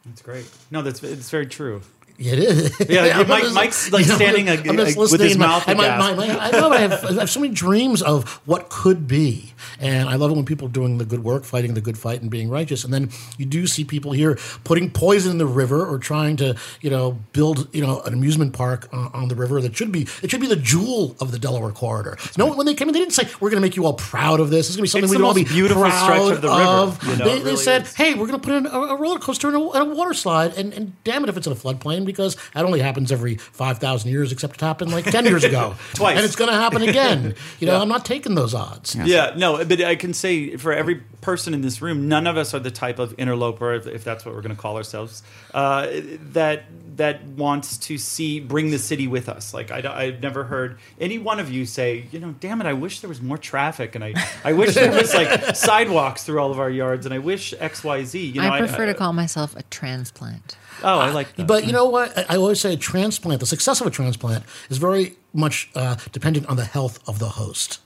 That's 0.07 0.23
great. 0.23 0.49
No 0.71 0.83
that's 0.83 1.03
it's 1.03 1.31
very 1.31 1.47
true 1.47 1.83
It 2.19 2.39
is. 2.39 2.89
Yeah, 2.89 3.19
I'm 3.21 3.29
Mike- 3.29 3.43
just- 3.43 3.55
Mike's, 3.55 3.93
like, 3.93 4.05
you 4.05 4.09
know, 4.11 4.17
standing 4.17 4.49
I'm 4.49 4.59
ag- 4.59 4.64
just 4.64 4.91
ag- 4.93 4.99
with 4.99 5.11
listening 5.12 5.29
his 5.29 5.39
my- 5.39 5.47
mouth 5.47 5.69
and 5.69 5.79
my- 5.79 5.97
my- 5.99 6.14
my- 6.14 6.39
I 6.39 6.51
know 6.51 6.71
I 6.71 6.79
have, 6.79 7.05
I 7.05 7.12
have 7.14 7.31
so 7.31 7.41
many 7.41 7.53
dreams 7.53 8.03
of 8.03 8.41
what 8.47 8.69
could 8.71 9.07
be, 9.07 9.53
and 9.81 10.09
I 10.09 10.14
love 10.17 10.31
it 10.31 10.35
when 10.35 10.45
people 10.45 10.69
are 10.69 10.71
doing 10.71 10.99
the 10.99 11.05
good 11.05 11.23
work, 11.25 11.45
fighting 11.45 11.75
the 11.75 11.81
good 11.81 11.99
fight, 11.99 12.23
and 12.23 12.31
being 12.31 12.49
righteous. 12.49 12.85
And 12.85 12.93
then 12.95 13.11
you 13.39 13.45
do 13.47 13.67
see 13.67 13.85
people 13.85 14.12
here 14.12 14.39
putting 14.64 14.91
poison 14.91 15.31
in 15.33 15.39
the 15.39 15.47
river 15.47 15.85
or 15.87 15.99
trying 15.99 16.37
to, 16.39 16.57
you 16.81 16.91
know, 16.91 17.19
build, 17.33 17.69
you 17.75 17.83
know, 17.83 18.01
an 18.03 18.12
amusement 18.14 18.53
park 18.55 18.89
on, 18.93 19.11
on 19.12 19.29
the 19.29 19.35
river 19.35 19.61
that 19.61 19.77
should 19.77 19.93
be 19.93 20.07
it 20.23 20.31
should 20.31 20.41
be 20.41 20.47
the 20.47 20.57
jewel 20.57 21.17
of 21.21 21.33
the 21.33 21.39
Delaware 21.39 21.73
corridor. 21.73 22.17
No, 22.39 22.55
when 22.55 22.67
they 22.67 22.75
came 22.75 22.89
in, 22.89 22.95
they 22.95 23.01
didn't 23.01 23.14
say 23.14 23.25
we're 23.41 23.51
going 23.51 23.61
to 23.61 23.67
make 23.67 23.77
you 23.77 23.85
all 23.85 23.93
proud 23.95 24.41
of 24.41 24.51
this. 24.51 24.69
It's 24.69 24.77
going 24.77 24.79
to 24.79 24.83
be 24.83 24.89
something 24.89 25.05
It's 25.05 25.11
we 25.11 25.17
can 25.17 25.25
all 25.25 25.35
be 25.35 25.45
beautiful 25.45 25.83
proud 25.83 26.03
stretch 26.05 26.37
of 26.37 26.43
the 26.43 26.49
river, 26.49 26.61
of. 26.62 27.03
you 27.05 27.17
know, 27.17 27.25
they, 27.27 27.37
it 27.39 27.45
they 27.45 27.57
said, 27.57 27.83
is. 27.83 27.95
hey, 27.95 28.14
we're 28.14 28.27
going 28.27 28.41
to 28.41 28.47
put 28.47 28.55
in 28.55 28.67
a, 28.67 28.71
a 28.71 28.97
roller 28.97 29.19
coaster 29.19 29.49
and 29.49 29.57
a, 29.57 29.71
and 29.71 29.93
a 29.93 29.95
water 29.95 30.14
slide, 30.14 30.57
and, 30.57 30.73
and 30.73 30.93
damn 31.05 31.23
it 31.25 31.29
if 31.29 31.37
it's 31.37 31.47
in 31.47 31.53
a 31.53 31.57
floodplain 31.57 32.06
because 32.07 32.37
that 32.55 32.65
only 32.65 32.81
happens 32.81 33.13
every 33.13 33.37
five 33.37 33.79
thousand 33.79 34.11
years, 34.11 34.33
except 34.33 34.55
it 34.55 34.61
happened 34.61 34.93
like 34.93 35.05
ten 35.05 35.25
years 35.25 35.45
ago, 35.45 35.75
Twice. 35.95 36.17
and 36.17 36.25
it's 36.25 36.37
going 36.37 36.51
to 36.51 36.57
happen 36.57 36.83
again. 36.83 37.35
You 37.61 37.67
know, 37.67 37.75
Yeah. 37.77 37.83
I'm 37.83 37.89
not 37.89 38.05
taking 38.05 38.35
those 38.35 38.55
odds. 38.55 38.95
Yeah, 38.95 39.35
no, 39.37 39.65
but 39.65 39.81
I 39.81 39.97
can 39.97 40.15
say 40.15 40.57
for 40.57 40.73
every 40.73 40.97
person 41.21 41.55
in 41.55 41.61
this 41.61 41.83
room, 41.83 42.09
none 42.09 42.27
of 42.27 42.37
us 42.37 42.55
are 42.55 42.61
the 42.61 42.71
type 42.71 42.99
of 43.01 43.15
interloper, 43.19 43.75
if, 43.75 43.87
if 43.87 44.05
that's 44.05 44.25
what 44.25 44.35
we're 44.35 44.43
going 44.43 44.55
to 44.55 44.61
call 44.61 44.77
ourselves, 44.77 45.23
uh, 45.55 45.89
that 46.33 46.65
that 46.97 47.25
wants 47.25 47.77
to 47.77 47.99
see 47.99 48.41
bring 48.41 48.71
the 48.71 48.79
city 48.79 49.07
with 49.07 49.29
us. 49.29 49.53
Like 49.53 49.71
I, 49.71 50.05
have 50.07 50.23
never 50.23 50.45
heard 50.45 50.79
any 51.01 51.19
one 51.19 51.41
of 51.41 51.51
you 51.51 51.67
say, 51.67 52.07
you 52.11 52.21
know, 52.21 52.35
damn 52.41 52.61
it, 52.61 52.67
I 52.67 52.73
wish 52.73 53.01
there 53.01 53.09
was 53.09 53.21
more 53.21 53.37
traffic, 53.39 53.95
and 53.95 54.05
I, 54.05 54.15
I 54.45 54.53
wish 54.53 54.75
there 54.75 54.93
was 54.93 55.15
like 55.15 55.57
sidewalks 55.57 56.25
through 56.25 56.39
all 56.39 56.51
of 56.51 56.61
our 56.61 56.71
yards, 56.71 57.05
and 57.07 57.15
I 57.15 57.19
wish 57.19 57.53
X, 57.59 57.83
Y, 57.85 58.05
Z. 58.05 58.25
You 58.25 58.41
know, 58.41 58.51
I 58.51 58.61
prefer 58.61 58.87
to 58.87 58.95
call 58.95 59.13
myself 59.13 59.57
a 59.57 59.63
transplant. 59.65 60.57
Oh, 60.83 60.99
I 60.99 61.11
like 61.11 61.35
that. 61.37 61.47
But 61.47 61.67
you 61.67 61.73
know 61.73 61.87
what? 61.97 62.17
I, 62.19 62.35
I 62.35 62.37
always 62.37 62.61
say 62.61 62.73
a 62.75 62.77
transplant, 62.77 63.41
the 63.41 63.47
success 63.47 63.81
of 63.81 63.87
a 63.87 63.91
transplant 63.91 64.45
is 64.71 64.79
very 64.79 65.17
much 65.33 65.71
uh, 65.75 65.97
dependent 66.13 66.47
on 66.47 66.57
the 66.57 66.65
health 66.65 67.01
of 67.09 67.19
the 67.19 67.29
host. 67.29 67.81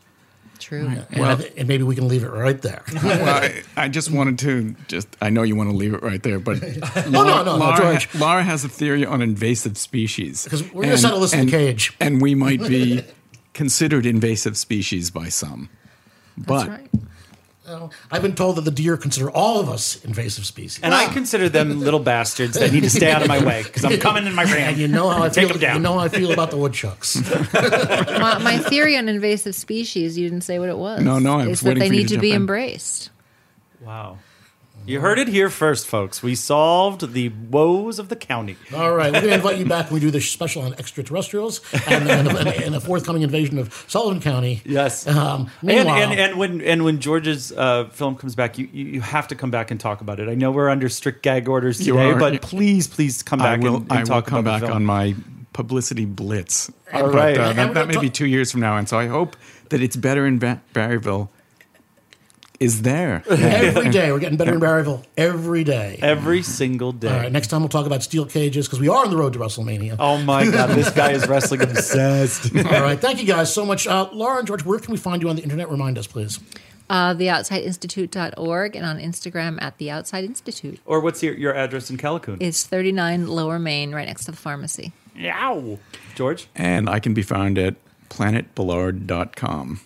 True. 0.58 0.86
And, 0.86 1.06
I 1.16 1.20
Well- 1.20 1.36
thi- 1.38 1.50
and 1.56 1.66
maybe 1.66 1.84
we 1.84 1.94
can 1.94 2.06
leave 2.06 2.22
it 2.22 2.28
right 2.28 2.60
there. 2.60 2.82
well, 3.02 3.42
I, 3.42 3.62
I 3.84 3.88
just 3.88 4.10
wanted 4.10 4.38
to 4.40 4.76
just 4.88 5.08
I 5.22 5.30
know 5.30 5.42
you 5.42 5.56
want 5.56 5.70
to 5.70 5.76
leave 5.76 5.94
it 5.94 6.02
right 6.02 6.22
there, 6.22 6.38
but 6.38 6.60
no, 7.08 7.24
no, 7.24 7.42
no, 7.42 7.56
Laura, 7.56 7.76
George. 7.78 8.14
Laura 8.14 8.42
has 8.42 8.62
a 8.64 8.68
theory 8.68 9.04
on 9.06 9.22
invasive 9.22 9.78
species. 9.78 10.46
'Cause 10.50 10.62
we're 10.72 10.82
gonna 10.84 10.98
settle 10.98 11.20
this 11.20 11.32
in 11.32 11.46
the 11.46 11.50
cage. 11.50 11.94
And 11.98 12.20
we 12.20 12.34
might 12.34 12.60
be 12.60 13.02
considered 13.54 14.04
invasive 14.06 14.56
species 14.58 15.10
by 15.10 15.28
some. 15.30 15.70
But 16.36 16.68
right. 16.68 16.90
Well, 17.70 17.92
I've 18.10 18.22
been 18.22 18.34
told 18.34 18.56
that 18.56 18.62
the 18.62 18.70
deer 18.72 18.96
consider 18.96 19.30
all 19.30 19.60
of 19.60 19.68
us 19.68 20.04
invasive 20.04 20.44
species. 20.44 20.80
and 20.82 20.92
I 20.92 21.06
consider 21.06 21.48
them 21.48 21.78
little 21.86 22.00
bastards 22.00 22.58
that 22.58 22.72
need 22.72 22.82
to 22.82 22.90
stay 22.90 23.10
out 23.12 23.22
of 23.22 23.28
my 23.28 23.44
way 23.44 23.62
because 23.62 23.84
I'm 23.84 23.98
coming 23.98 24.26
in 24.26 24.34
my 24.34 24.42
ranch. 24.42 24.56
and 24.72 24.78
you 24.78 24.88
know 24.88 25.08
how 25.08 25.22
I 25.22 25.28
Take 25.28 25.44
feel. 25.44 25.48
them 25.50 25.60
down. 25.60 25.76
You 25.76 25.82
know 25.82 25.92
how 25.92 26.00
I 26.00 26.08
feel 26.08 26.32
about 26.32 26.50
the 26.50 26.56
woodchucks. 26.56 27.14
my, 27.54 28.38
my 28.38 28.58
theory 28.58 28.96
on 28.96 29.08
invasive 29.08 29.54
species, 29.54 30.18
you 30.18 30.28
didn't 30.28 30.42
say 30.42 30.58
what 30.58 30.68
it 30.68 30.78
was. 30.78 31.00
No, 31.00 31.18
no, 31.20 31.38
I 31.38 31.46
was 31.46 31.58
is 31.58 31.60
that 31.60 31.68
waiting 31.68 31.80
they 31.82 31.88
for 31.88 31.94
you 31.94 32.00
need 32.00 32.08
to 32.08 32.14
to 32.16 32.20
be 32.20 32.30
in. 32.30 32.36
embraced. 32.36 33.10
Wow. 33.80 34.18
You 34.86 35.00
heard 35.00 35.18
it 35.18 35.28
here 35.28 35.50
first, 35.50 35.86
folks. 35.86 36.22
We 36.22 36.34
solved 36.34 37.12
the 37.12 37.28
woes 37.28 37.98
of 37.98 38.08
the 38.08 38.16
county. 38.16 38.56
All 38.74 38.92
right, 38.92 39.12
we're 39.12 39.20
going 39.20 39.30
to 39.30 39.34
invite 39.34 39.58
you 39.58 39.66
back 39.66 39.86
when 39.86 39.94
we 39.94 40.00
do 40.00 40.10
the 40.10 40.20
special 40.20 40.62
on 40.62 40.72
extraterrestrials 40.74 41.60
and, 41.86 42.08
and, 42.08 42.26
and, 42.28 42.48
and 42.48 42.74
a 42.74 42.80
forthcoming 42.80 43.22
invasion 43.22 43.58
of 43.58 43.84
Sullivan 43.88 44.20
County. 44.20 44.62
Yes. 44.64 45.06
Um, 45.06 45.50
and, 45.60 45.68
meanwhile, 45.68 45.96
and 45.96 46.18
and 46.18 46.38
when 46.38 46.60
and 46.62 46.84
when 46.84 46.98
George's 46.98 47.52
uh, 47.52 47.88
film 47.90 48.16
comes 48.16 48.34
back, 48.34 48.58
you, 48.58 48.68
you 48.72 48.84
you 48.86 49.00
have 49.00 49.28
to 49.28 49.34
come 49.34 49.50
back 49.50 49.70
and 49.70 49.78
talk 49.78 50.00
about 50.00 50.18
it. 50.18 50.28
I 50.28 50.34
know 50.34 50.50
we're 50.50 50.70
under 50.70 50.88
strict 50.88 51.22
gag 51.22 51.48
orders 51.48 51.78
today, 51.78 52.14
but 52.14 52.42
please, 52.42 52.88
please 52.88 53.22
come 53.22 53.40
I 53.40 53.56
back 53.56 53.60
will 53.60 53.76
and, 53.76 53.82
and 53.84 53.92
I 53.92 53.98
will 54.00 54.06
talk 54.06 54.26
come 54.26 54.44
back 54.44 54.62
on 54.62 54.84
my 54.84 55.14
publicity 55.52 56.04
blitz. 56.04 56.70
All 56.92 57.02
but, 57.02 57.14
right. 57.14 57.38
uh, 57.38 57.52
that, 57.52 57.74
that 57.74 57.86
may 57.86 57.94
talk- 57.94 58.02
be 58.02 58.10
two 58.10 58.26
years 58.26 58.50
from 58.50 58.60
now, 58.60 58.76
and 58.76 58.88
so 58.88 58.98
I 58.98 59.06
hope 59.06 59.36
that 59.68 59.80
it's 59.82 59.96
better 59.96 60.26
in 60.26 60.38
ba- 60.38 60.62
Barryville. 60.74 61.28
Is 62.60 62.82
there? 62.82 63.22
Every 63.30 63.88
day. 63.88 64.12
We're 64.12 64.18
getting 64.18 64.36
better 64.36 64.52
in 64.52 64.60
Barryville. 64.60 65.02
Every 65.16 65.64
day. 65.64 65.98
Every 66.02 66.42
single 66.42 66.92
day. 66.92 67.08
All 67.10 67.16
right, 67.20 67.32
next 67.32 67.46
time 67.48 67.62
we'll 67.62 67.70
talk 67.70 67.86
about 67.86 68.02
steel 68.02 68.26
cages 68.26 68.66
because 68.66 68.78
we 68.78 68.88
are 68.88 69.02
on 69.02 69.10
the 69.10 69.16
road 69.16 69.32
to 69.32 69.38
WrestleMania. 69.38 69.96
Oh 69.98 70.18
my 70.18 70.44
God, 70.50 70.68
this 70.76 70.90
guy 70.90 71.12
is 71.12 71.26
wrestling 71.26 71.62
obsessed. 71.62 72.54
All 72.56 72.62
right, 72.82 73.00
thank 73.00 73.18
you 73.18 73.26
guys 73.26 73.52
so 73.52 73.64
much. 73.64 73.86
Uh, 73.86 74.10
Laura 74.12 74.38
and 74.40 74.46
George, 74.46 74.62
where 74.66 74.78
can 74.78 74.92
we 74.92 74.98
find 74.98 75.22
you 75.22 75.30
on 75.30 75.36
the 75.36 75.42
internet? 75.42 75.70
Remind 75.70 75.96
us, 75.96 76.06
please. 76.06 76.38
Uh, 76.90 77.14
theoutsideinstitute.org 77.14 78.76
and 78.76 78.84
on 78.84 78.98
Instagram 78.98 79.62
at 79.62 79.78
The 79.78 79.90
Outside 79.90 80.24
Institute. 80.24 80.80
or 80.84 81.00
what's 81.00 81.22
your, 81.22 81.32
your 81.34 81.54
address 81.54 81.88
in 81.88 81.96
Callicoon? 81.96 82.36
It's 82.40 82.66
39 82.66 83.26
Lower 83.26 83.58
Main, 83.58 83.94
right 83.94 84.06
next 84.06 84.26
to 84.26 84.32
the 84.32 84.36
pharmacy. 84.36 84.92
Yow. 85.16 85.78
George? 86.14 86.48
and 86.54 86.90
I 86.90 87.00
can 87.00 87.14
be 87.14 87.22
found 87.22 87.56
at 87.58 87.76
planetbillard.com. 88.10 89.80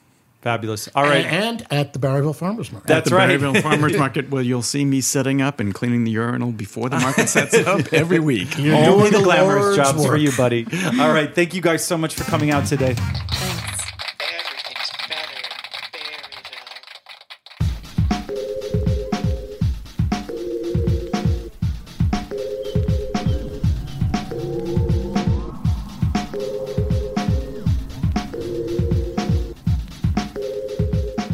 Fabulous. 0.45 0.91
All 0.95 1.05
right. 1.05 1.25
And 1.25 1.67
at 1.71 1.95
the 1.95 1.99
Barryville 1.99 2.37
Farmers 2.37 2.71
Market. 2.71 2.87
That's 2.87 3.07
at 3.07 3.11
the 3.11 3.17
right. 3.17 3.31
Barryville 3.31 3.63
Farmers 3.63 3.97
Market, 3.97 4.29
where 4.29 4.43
you'll 4.43 4.61
see 4.61 4.85
me 4.85 5.01
setting 5.01 5.41
up 5.41 5.59
and 5.59 5.75
cleaning 5.75 6.05
the 6.05 6.11
urinal 6.11 6.53
before 6.53 6.91
the 6.91 6.99
market 6.99 7.31
sets 7.31 7.55
up 7.67 7.91
every 7.95 8.19
week. 8.21 8.59
You're 8.59 8.77
Only 8.77 9.09
doing 9.09 9.13
the 9.13 9.19
the 9.19 9.25
glamorous 9.25 9.77
Lord's 9.77 9.77
jobs 9.79 10.05
for 10.05 10.19
you, 10.19 10.33
buddy. 10.37 10.67
All 11.01 11.11
right. 11.13 11.35
Thank 11.35 11.55
you 11.55 11.63
guys 11.63 11.83
so 11.83 11.97
much 11.97 12.15
for 12.15 12.25
coming 12.25 12.51
out 12.51 12.67
today. 12.67 12.95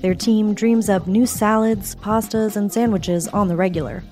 Their 0.00 0.14
team 0.14 0.54
dreams 0.54 0.88
up 0.88 1.08
new 1.08 1.26
salads, 1.26 1.96
pastas, 1.96 2.56
and 2.56 2.72
sandwiches 2.72 3.26
on 3.28 3.48
the 3.48 3.56
regular. 3.56 4.04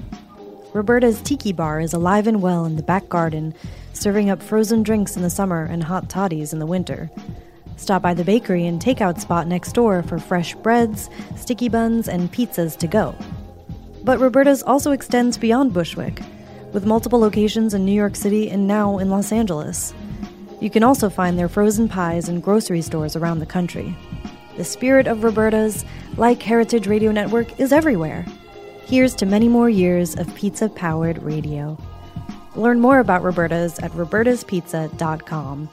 Roberta's 0.72 1.20
Tiki 1.22 1.52
Bar 1.52 1.80
is 1.80 1.92
alive 1.92 2.26
and 2.26 2.42
well 2.42 2.64
in 2.64 2.74
the 2.74 2.82
back 2.82 3.08
garden, 3.08 3.54
serving 3.92 4.28
up 4.28 4.42
frozen 4.42 4.82
drinks 4.82 5.16
in 5.16 5.22
the 5.22 5.30
summer 5.30 5.64
and 5.64 5.84
hot 5.84 6.10
toddies 6.10 6.52
in 6.52 6.58
the 6.58 6.66
winter. 6.66 7.08
Stop 7.76 8.02
by 8.02 8.14
the 8.14 8.24
bakery 8.24 8.66
and 8.66 8.80
takeout 8.80 9.20
spot 9.20 9.46
next 9.46 9.72
door 9.72 10.02
for 10.02 10.18
fresh 10.18 10.54
breads, 10.56 11.08
sticky 11.36 11.68
buns, 11.68 12.08
and 12.08 12.32
pizzas 12.32 12.76
to 12.78 12.88
go. 12.88 13.14
But 14.02 14.18
Roberta's 14.18 14.62
also 14.62 14.90
extends 14.90 15.38
beyond 15.38 15.72
Bushwick, 15.72 16.20
with 16.72 16.84
multiple 16.84 17.20
locations 17.20 17.74
in 17.74 17.84
New 17.84 17.92
York 17.92 18.16
City 18.16 18.50
and 18.50 18.66
now 18.66 18.98
in 18.98 19.08
Los 19.08 19.30
Angeles. 19.30 19.94
You 20.60 20.68
can 20.68 20.82
also 20.82 21.08
find 21.08 21.38
their 21.38 21.48
frozen 21.48 21.88
pies 21.88 22.28
in 22.28 22.40
grocery 22.40 22.82
stores 22.82 23.14
around 23.14 23.38
the 23.38 23.46
country. 23.46 23.96
The 24.56 24.64
spirit 24.64 25.06
of 25.06 25.22
Roberta's, 25.22 25.84
like 26.16 26.42
Heritage 26.42 26.86
Radio 26.86 27.12
Network, 27.12 27.60
is 27.60 27.72
everywhere. 27.72 28.24
Here's 28.86 29.14
to 29.16 29.26
many 29.26 29.48
more 29.48 29.68
years 29.68 30.16
of 30.16 30.34
pizza 30.34 30.68
powered 30.68 31.22
radio. 31.22 31.76
Learn 32.54 32.80
more 32.80 33.00
about 33.00 33.22
Roberta's 33.22 33.78
at 33.80 33.90
robertaspizza.com. 33.92 35.68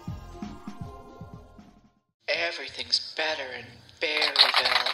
Everything's 2.28 3.14
better 3.16 3.44
in 3.58 3.66
Barryville. 4.02 4.94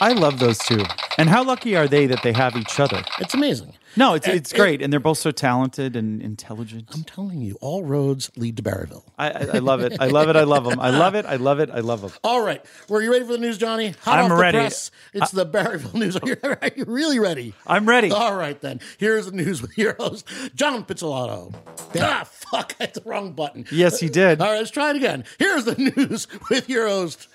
I 0.00 0.12
love 0.12 0.40
those 0.40 0.58
two. 0.58 0.82
And 1.18 1.28
how 1.28 1.44
lucky 1.44 1.76
are 1.76 1.86
they 1.86 2.06
that 2.06 2.22
they 2.24 2.32
have 2.32 2.56
each 2.56 2.80
other? 2.80 3.02
It's 3.20 3.34
amazing. 3.34 3.74
No, 3.96 4.14
it's 4.14 4.26
And- 4.26 4.36
it's 4.36 4.52
great, 4.52 4.80
and 4.82 4.92
they're 4.92 5.00
both 5.00 5.18
so 5.18 5.30
talented 5.30 5.96
and 5.96 6.22
intelligent. 6.22 6.88
I'm 6.94 7.04
telling 7.04 7.40
you, 7.40 7.56
all 7.60 7.82
roads 7.84 8.30
lead 8.36 8.56
to 8.56 8.62
Barryville. 8.62 9.04
I, 9.18 9.30
I, 9.30 9.40
I 9.54 9.58
love 9.58 9.80
it. 9.80 9.96
I 10.00 10.06
love 10.06 10.28
it. 10.28 10.36
I 10.36 10.44
love 10.44 10.64
them. 10.64 10.80
I 10.80 10.90
love 10.90 11.14
it. 11.14 11.26
I 11.26 11.36
love 11.36 11.60
it. 11.60 11.70
I 11.70 11.80
love 11.80 12.00
them. 12.02 12.10
All 12.24 12.44
right. 12.44 12.64
Were 12.88 13.02
you 13.02 13.12
ready 13.12 13.24
for 13.24 13.32
the 13.32 13.38
news, 13.38 13.58
Johnny? 13.58 13.94
Hot 14.02 14.18
I'm 14.18 14.24
off 14.26 14.30
the 14.30 14.36
ready. 14.36 14.58
press. 14.58 14.90
It's 15.12 15.30
the 15.30 15.44
Barryville 15.46 15.94
news. 15.94 16.16
Are 16.22 16.26
you, 16.26 16.36
are 16.42 16.58
you 16.76 16.84
really 16.86 17.18
ready? 17.18 17.54
I'm 17.66 17.86
ready. 17.88 18.10
All 18.10 18.34
right, 18.34 18.60
then. 18.60 18.80
Here's 18.98 19.26
the 19.26 19.32
news 19.32 19.60
with 19.62 19.76
your 19.76 19.94
host, 19.94 20.26
John 20.54 20.84
Pizzolatto. 20.84 21.54
Ah, 22.00 22.24
fuck. 22.30 22.74
I 22.80 22.84
hit 22.84 22.94
the 22.94 23.02
wrong 23.04 23.32
button. 23.32 23.66
Yes, 23.70 24.00
he 24.00 24.08
did. 24.08 24.40
All 24.40 24.50
right, 24.50 24.58
let's 24.58 24.70
try 24.70 24.90
it 24.90 24.96
again. 24.96 25.24
Here's 25.38 25.64
the 25.64 25.74
news 25.96 26.26
with 26.50 26.68
your 26.68 26.88
host, 26.88 27.28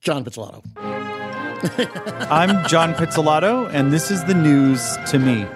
John 0.00 0.24
Pizzolatto. 0.24 0.62
I'm 2.30 2.66
John 2.68 2.94
Pizzolatto, 2.94 3.68
and 3.72 3.92
this 3.92 4.10
is 4.10 4.24
the 4.24 4.34
news 4.34 4.96
to 5.10 5.18
me. 5.18 5.46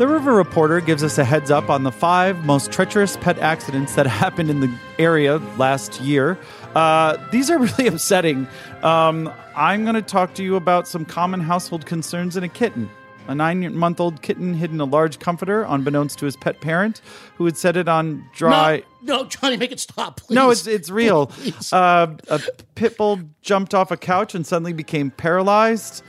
The 0.00 0.08
River 0.08 0.32
Reporter 0.32 0.80
gives 0.80 1.04
us 1.04 1.18
a 1.18 1.24
heads 1.24 1.50
up 1.50 1.68
on 1.68 1.82
the 1.82 1.92
five 1.92 2.46
most 2.46 2.72
treacherous 2.72 3.18
pet 3.18 3.38
accidents 3.38 3.96
that 3.96 4.06
happened 4.22 4.48
in 4.48 4.60
the 4.60 4.74
area 4.98 5.36
last 5.58 6.00
year. 6.00 6.38
Uh, 6.74 7.18
these 7.30 7.50
are 7.50 7.58
really 7.58 7.86
upsetting. 7.86 8.48
Um, 8.82 9.30
I'm 9.54 9.82
going 9.82 9.96
to 9.96 10.00
talk 10.00 10.32
to 10.36 10.42
you 10.42 10.56
about 10.56 10.88
some 10.88 11.04
common 11.04 11.40
household 11.40 11.84
concerns 11.84 12.34
in 12.34 12.44
a 12.44 12.48
kitten. 12.48 12.88
A 13.28 13.34
nine 13.34 13.76
month 13.76 14.00
old 14.00 14.22
kitten 14.22 14.54
hid 14.54 14.70
in 14.70 14.80
a 14.80 14.86
large 14.86 15.18
comforter, 15.18 15.64
unbeknownst 15.64 16.18
to 16.20 16.24
his 16.24 16.34
pet 16.34 16.62
parent, 16.62 17.02
who 17.36 17.44
had 17.44 17.58
set 17.58 17.76
it 17.76 17.86
on 17.86 18.24
dry. 18.34 18.82
No, 19.02 19.18
no, 19.18 19.24
Johnny, 19.26 19.58
make 19.58 19.70
it 19.70 19.80
stop, 19.80 20.20
please. 20.20 20.34
No, 20.34 20.48
it's 20.48 20.66
it's 20.66 20.88
real. 20.88 21.30
Uh, 21.72 22.16
a 22.28 22.40
pit 22.74 22.96
bull 22.96 23.20
jumped 23.42 23.74
off 23.74 23.90
a 23.90 23.98
couch 23.98 24.34
and 24.34 24.46
suddenly 24.46 24.72
became 24.72 25.10
paralyzed. 25.10 26.02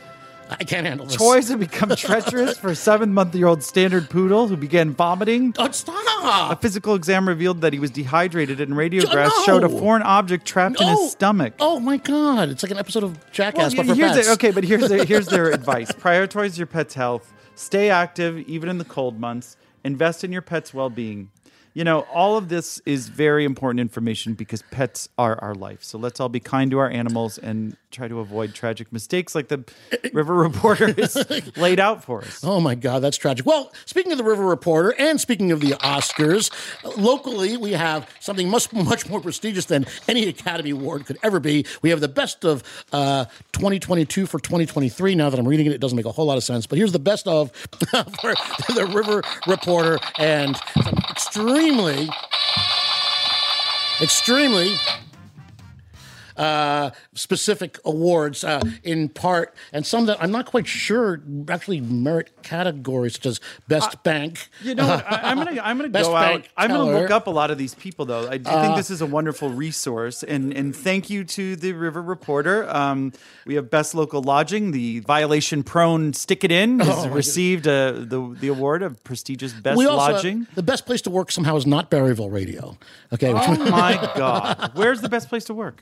I 0.60 0.64
can't 0.64 0.86
handle 0.86 1.06
this. 1.06 1.16
Toys 1.16 1.50
have 1.50 1.60
become 1.60 1.90
treacherous 1.96 2.58
for 2.58 2.70
a 2.70 2.76
seven-month-year-old 2.76 3.64
standard 3.64 4.10
poodle 4.10 4.48
who 4.48 4.58
began 4.58 4.92
vomiting. 4.94 5.54
Oh, 5.58 6.50
A 6.52 6.56
physical 6.56 6.96
exam 6.96 7.28
revealed 7.28 7.62
that 7.62 7.74
he 7.74 7.80
was 7.80 7.90
dehydrated, 7.92 8.60
and 8.62 8.74
radiographs 8.74 9.30
no. 9.30 9.44
showed 9.46 9.64
a 9.64 9.70
foreign 9.70 10.02
object 10.04 10.46
trapped 10.46 10.80
in 10.82 10.88
his 10.88 11.12
stomach. 11.12 11.54
Oh, 11.60 11.80
my 11.80 11.98
God. 11.98 12.50
It's 12.50 12.64
like 12.64 12.72
an 12.72 12.78
episode 12.78 13.04
of 13.04 13.32
Jackass, 13.32 13.74
Well, 13.76 13.84
but 13.86 13.94
for 13.94 13.96
here's 13.96 14.12
pets. 14.14 14.30
okay, 14.30 14.52
but 14.52 14.64
here's 14.64 14.88
their, 14.90 15.06
here's 15.12 15.28
their 15.28 15.52
advice: 15.52 15.92
prioritize 15.92 16.58
your 16.58 16.68
pet's 16.68 16.94
health, 16.94 17.32
stay 17.56 17.90
active 17.90 18.38
even 18.40 18.70
in 18.70 18.78
the 18.78 18.86
cold 18.86 19.20
months, 19.20 19.58
invest 19.84 20.24
in 20.24 20.32
your 20.32 20.42
pet's 20.42 20.74
well-being. 20.74 21.30
You 21.74 21.86
know, 21.86 22.02
all 22.14 22.38
of 22.38 22.50
this 22.50 22.82
is 22.86 23.08
very 23.08 23.46
important 23.46 23.80
information 23.80 24.34
because 24.34 24.62
pets 24.72 25.08
are 25.18 25.42
our 25.42 25.56
life. 25.56 25.84
So 25.84 25.98
let's 25.98 26.20
all 26.20 26.28
be 26.28 26.42
kind 26.42 26.70
to 26.72 26.80
our 26.80 26.90
animals 26.90 27.38
and 27.38 27.78
try 27.92 28.08
to 28.08 28.20
avoid 28.20 28.54
tragic 28.54 28.92
mistakes 28.92 29.36
like 29.36 29.48
the 29.48 29.64
River 30.14 30.36
Reporter 30.36 30.94
has 30.94 31.52
laid 31.58 31.80
out 31.80 32.04
for 32.04 32.22
us. 32.22 32.44
Oh 32.44 32.60
my 32.60 32.76
God, 32.76 33.00
that's 33.00 33.18
tragic. 33.18 33.46
Well, 33.46 33.72
speaking 33.86 34.12
of 34.12 34.18
the 34.18 34.24
River 34.24 34.46
Reporter 34.46 34.94
and 34.98 35.20
speaking 35.20 35.52
of 35.52 35.62
the 35.62 35.72
Oscars, 35.72 36.52
locally 36.98 37.56
we 37.58 37.72
have 37.72 38.10
something 38.20 38.50
much 38.50 38.72
much 38.74 39.10
more 39.10 39.22
prestigious 39.22 39.66
than 39.66 39.86
any 40.08 40.28
Academy 40.28 40.72
Award 40.72 41.06
could 41.06 41.18
ever 41.24 41.40
be. 41.40 41.66
We 41.82 41.90
have 41.90 42.02
the 42.02 42.08
best 42.08 42.44
of 42.44 42.64
uh, 42.92 43.26
2022 43.54 44.26
for 44.26 44.40
2023. 44.40 45.16
Now 45.16 45.30
that 45.30 45.40
I'm 45.40 45.48
reading 45.48 45.68
it, 45.68 45.72
it 45.74 45.82
doesn't 45.82 45.96
make 45.96 46.06
a 46.06 46.12
whole 46.12 46.26
lot 46.26 46.38
of 46.38 46.44
sense. 46.44 46.68
But 46.68 46.78
here's 46.78 46.92
the 46.92 47.00
best 47.00 47.28
of 47.28 47.52
for 47.52 48.34
the 48.74 48.92
River 48.94 49.22
Reporter 49.48 50.00
and 50.18 50.58
some 50.84 50.96
extremely, 51.62 52.10
extremely 54.02 54.80
uh, 56.42 56.92
specific 57.14 57.78
awards 57.86 58.44
uh, 58.44 58.62
in 58.84 59.10
part, 59.10 59.54
and 59.72 59.86
some 59.86 60.06
that 60.08 60.22
I'm 60.22 60.32
not 60.32 60.46
quite 60.46 60.68
sure 60.68 61.22
actually 61.50 61.82
merit 61.82 62.32
categories 62.44 63.14
such 63.14 63.26
as 63.28 63.40
Best 63.68 64.02
Bank. 64.04 64.50
You 64.64 64.76
know 64.76 64.88
what? 64.88 65.06
I, 65.12 65.30
I'm 65.32 65.38
gonna 65.38 65.62
I'm 65.62 65.78
gonna 65.78 65.90
go 65.90 66.16
out. 66.16 66.48
I'm 66.58 66.70
gonna 66.72 66.92
look 67.00 67.12
up 67.12 67.28
a 67.28 67.32
lot 67.32 67.52
of 67.52 67.58
these 67.58 67.76
people 67.76 68.06
though. 68.06 68.28
I 68.30 68.38
do 68.38 68.50
think 68.50 68.76
this 68.76 68.90
is 68.90 69.02
a 69.02 69.06
wonderful 69.06 69.50
resource, 69.50 70.24
and 70.24 70.54
and 70.54 70.76
thank 70.76 71.10
you 71.10 71.24
to 71.26 71.56
the 71.56 71.74
River 71.74 72.02
Reporter. 72.02 72.68
Um, 72.70 73.14
we 73.46 73.56
have 73.56 73.70
best 73.70 73.94
local 73.94 74.22
lodging. 74.22 74.72
The 74.72 75.00
violation 75.02 75.64
prone 75.64 76.14
Stick 76.14 76.44
It 76.44 76.52
In 76.52 76.80
has 76.92 77.06
Oh, 77.06 77.10
received 77.10 77.68
uh, 77.68 77.92
the 77.92 78.36
the 78.40 78.48
award 78.48 78.82
of 78.84 79.04
prestigious 79.04 79.54
best 79.54 79.78
we 79.78 79.86
also 79.86 80.14
lodging. 80.14 80.48
the 80.56 80.64
best 80.64 80.86
place 80.86 81.02
to 81.04 81.10
work 81.10 81.32
somehow 81.32 81.56
is 81.56 81.66
not 81.66 81.90
Barryville 81.92 82.32
Radio. 82.32 82.78
Okay, 83.14 83.32
Oh 83.34 83.56
my 83.72 83.94
God! 84.16 84.72
Where's 84.74 85.02
the 85.02 85.10
best 85.10 85.30
place 85.30 85.44
to 85.46 85.54
work? 85.54 85.82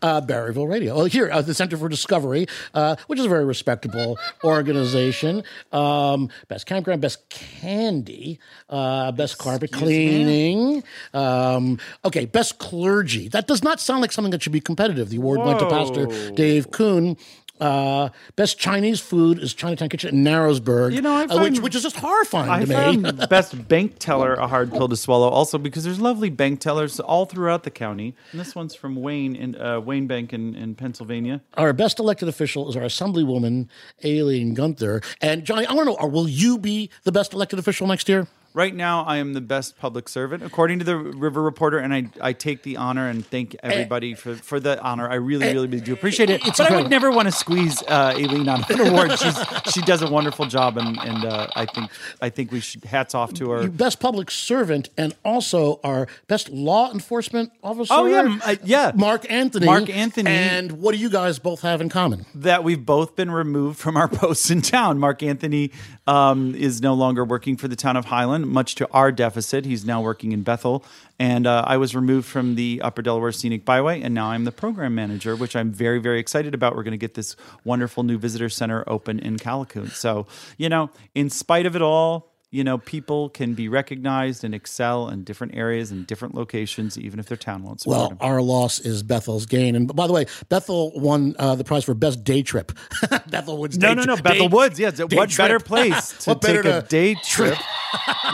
Uh, 0.00 0.20
Barryville 0.20 0.68
Radio. 0.68 0.94
Well, 0.96 1.04
here, 1.06 1.28
uh, 1.32 1.42
the 1.42 1.54
Center 1.54 1.76
for 1.76 1.88
Discovery, 1.88 2.46
uh, 2.74 2.96
which 3.08 3.18
is 3.18 3.24
a 3.24 3.28
very 3.28 3.44
respectable 3.44 4.16
organization. 4.44 5.42
Um, 5.72 6.30
best 6.48 6.66
campground, 6.66 7.00
best 7.00 7.28
candy, 7.28 8.38
uh, 8.68 9.12
best 9.12 9.38
carpet 9.38 9.72
cleaning. 9.72 10.84
Um, 11.12 11.78
okay, 12.04 12.26
best 12.26 12.58
clergy. 12.58 13.28
That 13.28 13.46
does 13.46 13.62
not 13.62 13.80
sound 13.80 14.00
like 14.02 14.12
something 14.12 14.30
that 14.30 14.42
should 14.42 14.52
be 14.52 14.60
competitive. 14.60 15.08
The 15.08 15.16
award 15.16 15.40
went 15.40 15.58
to 15.60 15.68
Pastor 15.68 16.06
Dave 16.32 16.70
Kuhn. 16.70 17.16
Uh, 17.60 18.10
best 18.36 18.58
Chinese 18.58 19.00
food 19.00 19.38
is 19.38 19.54
Chinatown 19.54 19.88
Kitchen 19.88 20.14
in 20.14 20.24
Narrowsburg, 20.24 20.94
You 20.94 21.02
know, 21.02 21.12
I 21.12 21.24
uh, 21.24 21.42
which, 21.42 21.60
which 21.60 21.74
is 21.74 21.82
just 21.82 21.96
horrifying 21.96 22.50
I 22.50 22.64
to 22.64 22.96
me. 22.98 23.26
best 23.30 23.68
bank 23.68 23.98
teller 23.98 24.34
a 24.34 24.46
hard 24.46 24.70
pill 24.70 24.88
to 24.88 24.96
swallow. 24.96 25.28
Also, 25.28 25.58
because 25.58 25.84
there's 25.84 26.00
lovely 26.00 26.30
bank 26.30 26.60
tellers 26.60 27.00
all 27.00 27.26
throughout 27.26 27.64
the 27.64 27.70
county. 27.70 28.14
And 28.32 28.40
this 28.40 28.54
one's 28.54 28.74
from 28.74 28.96
Wayne 28.96 29.34
in 29.36 29.60
uh, 29.60 29.80
Wayne 29.80 30.06
Bank 30.06 30.32
in, 30.32 30.54
in 30.54 30.74
Pennsylvania. 30.74 31.40
Our 31.54 31.72
best 31.72 31.98
elected 31.98 32.28
official 32.28 32.68
is 32.68 32.76
our 32.76 32.84
Assemblywoman, 32.84 33.68
Aileen 34.04 34.54
Gunther. 34.54 35.02
And 35.20 35.44
Johnny, 35.44 35.66
I 35.66 35.72
want 35.72 35.88
to 35.88 36.02
know, 36.02 36.08
will 36.08 36.28
you 36.28 36.58
be 36.58 36.90
the 37.04 37.12
best 37.12 37.32
elected 37.32 37.58
official 37.58 37.86
next 37.86 38.08
year? 38.08 38.26
Right 38.54 38.74
now, 38.74 39.04
I 39.04 39.18
am 39.18 39.34
the 39.34 39.40
best 39.40 39.78
public 39.78 40.08
servant, 40.08 40.42
according 40.42 40.78
to 40.80 40.84
the 40.84 40.96
River 40.96 41.42
Reporter, 41.42 41.78
and 41.78 41.94
I, 41.94 42.10
I 42.20 42.32
take 42.32 42.62
the 42.62 42.76
honor 42.76 43.08
and 43.08 43.24
thank 43.24 43.54
everybody 43.62 44.14
for, 44.14 44.34
for 44.34 44.58
the 44.58 44.80
honor. 44.82 45.08
I 45.08 45.14
really, 45.14 45.46
really, 45.46 45.68
really 45.68 45.80
do 45.80 45.92
appreciate 45.92 46.30
it. 46.30 46.46
It's 46.46 46.58
but 46.58 46.72
I 46.72 46.76
would 46.76 46.90
never 46.90 47.10
want 47.10 47.26
to 47.26 47.32
squeeze 47.32 47.82
uh, 47.82 48.14
Aileen 48.16 48.48
out 48.48 48.68
of 48.68 48.80
an 48.80 48.88
award. 48.88 49.18
She's, 49.18 49.38
she 49.72 49.82
does 49.82 50.02
a 50.02 50.10
wonderful 50.10 50.46
job, 50.46 50.76
and, 50.78 50.98
and 50.98 51.24
uh, 51.24 51.48
I 51.54 51.66
think 51.66 51.90
I 52.20 52.30
think 52.30 52.50
we 52.50 52.60
should 52.60 52.84
hats 52.84 53.14
off 53.14 53.34
to 53.34 53.50
her. 53.50 53.68
Best 53.68 54.00
public 54.00 54.30
servant 54.30 54.88
and 54.96 55.14
also 55.24 55.80
our 55.84 56.08
best 56.26 56.48
law 56.48 56.90
enforcement 56.90 57.52
officer. 57.62 57.92
Oh, 57.94 58.06
yeah, 58.06 58.38
uh, 58.44 58.56
yeah. 58.64 58.92
Mark 58.94 59.30
Anthony. 59.30 59.66
Mark 59.66 59.90
Anthony. 59.90 60.30
And 60.30 60.72
what 60.72 60.92
do 60.92 60.98
you 60.98 61.10
guys 61.10 61.38
both 61.38 61.60
have 61.60 61.80
in 61.80 61.88
common? 61.88 62.26
that 62.34 62.64
we've 62.64 62.84
both 62.84 63.16
been 63.16 63.30
removed 63.30 63.78
from 63.78 63.96
our 63.96 64.08
posts 64.18 64.50
in 64.50 64.62
town. 64.62 64.98
Mark 64.98 65.22
Anthony 65.22 65.70
um, 66.06 66.54
is 66.54 66.80
no 66.80 66.94
longer 66.94 67.24
working 67.24 67.56
for 67.56 67.68
the 67.68 67.76
town 67.76 67.96
of 67.96 68.06
Highland, 68.06 68.37
much 68.46 68.74
to 68.76 68.88
our 68.92 69.10
deficit. 69.10 69.64
He's 69.64 69.84
now 69.84 70.02
working 70.02 70.32
in 70.32 70.42
Bethel. 70.42 70.84
And 71.18 71.46
uh, 71.46 71.64
I 71.66 71.76
was 71.78 71.94
removed 71.94 72.26
from 72.26 72.54
the 72.54 72.80
Upper 72.82 73.02
Delaware 73.02 73.32
Scenic 73.32 73.64
Byway, 73.64 74.00
and 74.02 74.14
now 74.14 74.30
I'm 74.30 74.44
the 74.44 74.52
program 74.52 74.94
manager, 74.94 75.34
which 75.34 75.56
I'm 75.56 75.72
very, 75.72 75.98
very 75.98 76.20
excited 76.20 76.54
about. 76.54 76.76
We're 76.76 76.84
going 76.84 76.92
to 76.92 76.98
get 76.98 77.14
this 77.14 77.34
wonderful 77.64 78.04
new 78.04 78.18
visitor 78.18 78.48
center 78.48 78.84
open 78.86 79.18
in 79.18 79.36
Callicoon. 79.36 79.90
So, 79.90 80.26
you 80.56 80.68
know, 80.68 80.90
in 81.14 81.30
spite 81.30 81.66
of 81.66 81.74
it 81.74 81.82
all, 81.82 82.32
you 82.50 82.64
know, 82.64 82.78
people 82.78 83.28
can 83.28 83.52
be 83.52 83.68
recognized 83.68 84.42
and 84.42 84.54
excel 84.54 85.08
in 85.10 85.22
different 85.22 85.54
areas 85.54 85.90
and 85.90 86.06
different 86.06 86.34
locations, 86.34 86.98
even 86.98 87.20
if 87.20 87.26
their 87.26 87.36
town 87.36 87.62
won't 87.62 87.80
support 87.82 87.98
Well, 87.98 88.08
them. 88.08 88.18
our 88.22 88.40
loss 88.40 88.80
is 88.80 89.02
Bethel's 89.02 89.44
gain. 89.44 89.76
And 89.76 89.94
by 89.94 90.06
the 90.06 90.14
way, 90.14 90.24
Bethel 90.48 90.92
won 90.98 91.34
uh, 91.38 91.56
the 91.56 91.64
prize 91.64 91.84
for 91.84 91.92
best 91.92 92.24
day 92.24 92.42
trip. 92.42 92.72
Bethel 93.30 93.58
Woods. 93.58 93.76
No, 93.76 93.88
day 93.88 93.94
no, 93.96 94.02
tri- 94.04 94.14
no. 94.14 94.22
Bethel 94.22 94.48
day- 94.48 94.54
Woods. 94.56 94.80
Yeah. 94.80 94.90
What 95.12 95.36
better 95.36 95.60
place 95.60 96.12
to 96.24 96.30
What 96.30 96.40
better 96.40 96.62
take 96.62 96.72
a 96.72 96.80
to- 96.82 96.88
day 96.88 97.14
trip? 97.24 97.58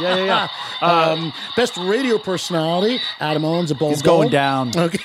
yeah, 0.01 0.17
yeah, 0.17 0.49
yeah. 0.81 0.89
Um, 1.11 1.33
best 1.57 1.77
radio 1.77 2.19
personality, 2.19 3.01
Adam 3.21 3.45
Owens 3.45 3.71
of 3.73 3.79
Bold 3.79 3.93
He's 3.95 4.03
going 4.03 4.31
Gold. 4.31 4.33
down. 4.33 4.69
Okay. 4.77 4.99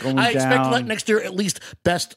Going 0.00 0.18
I 0.18 0.30
expect 0.30 0.50
down. 0.64 0.72
like 0.72 0.84
next 0.86 1.08
year 1.08 1.20
at 1.20 1.34
least 1.34 1.60
best 1.84 2.16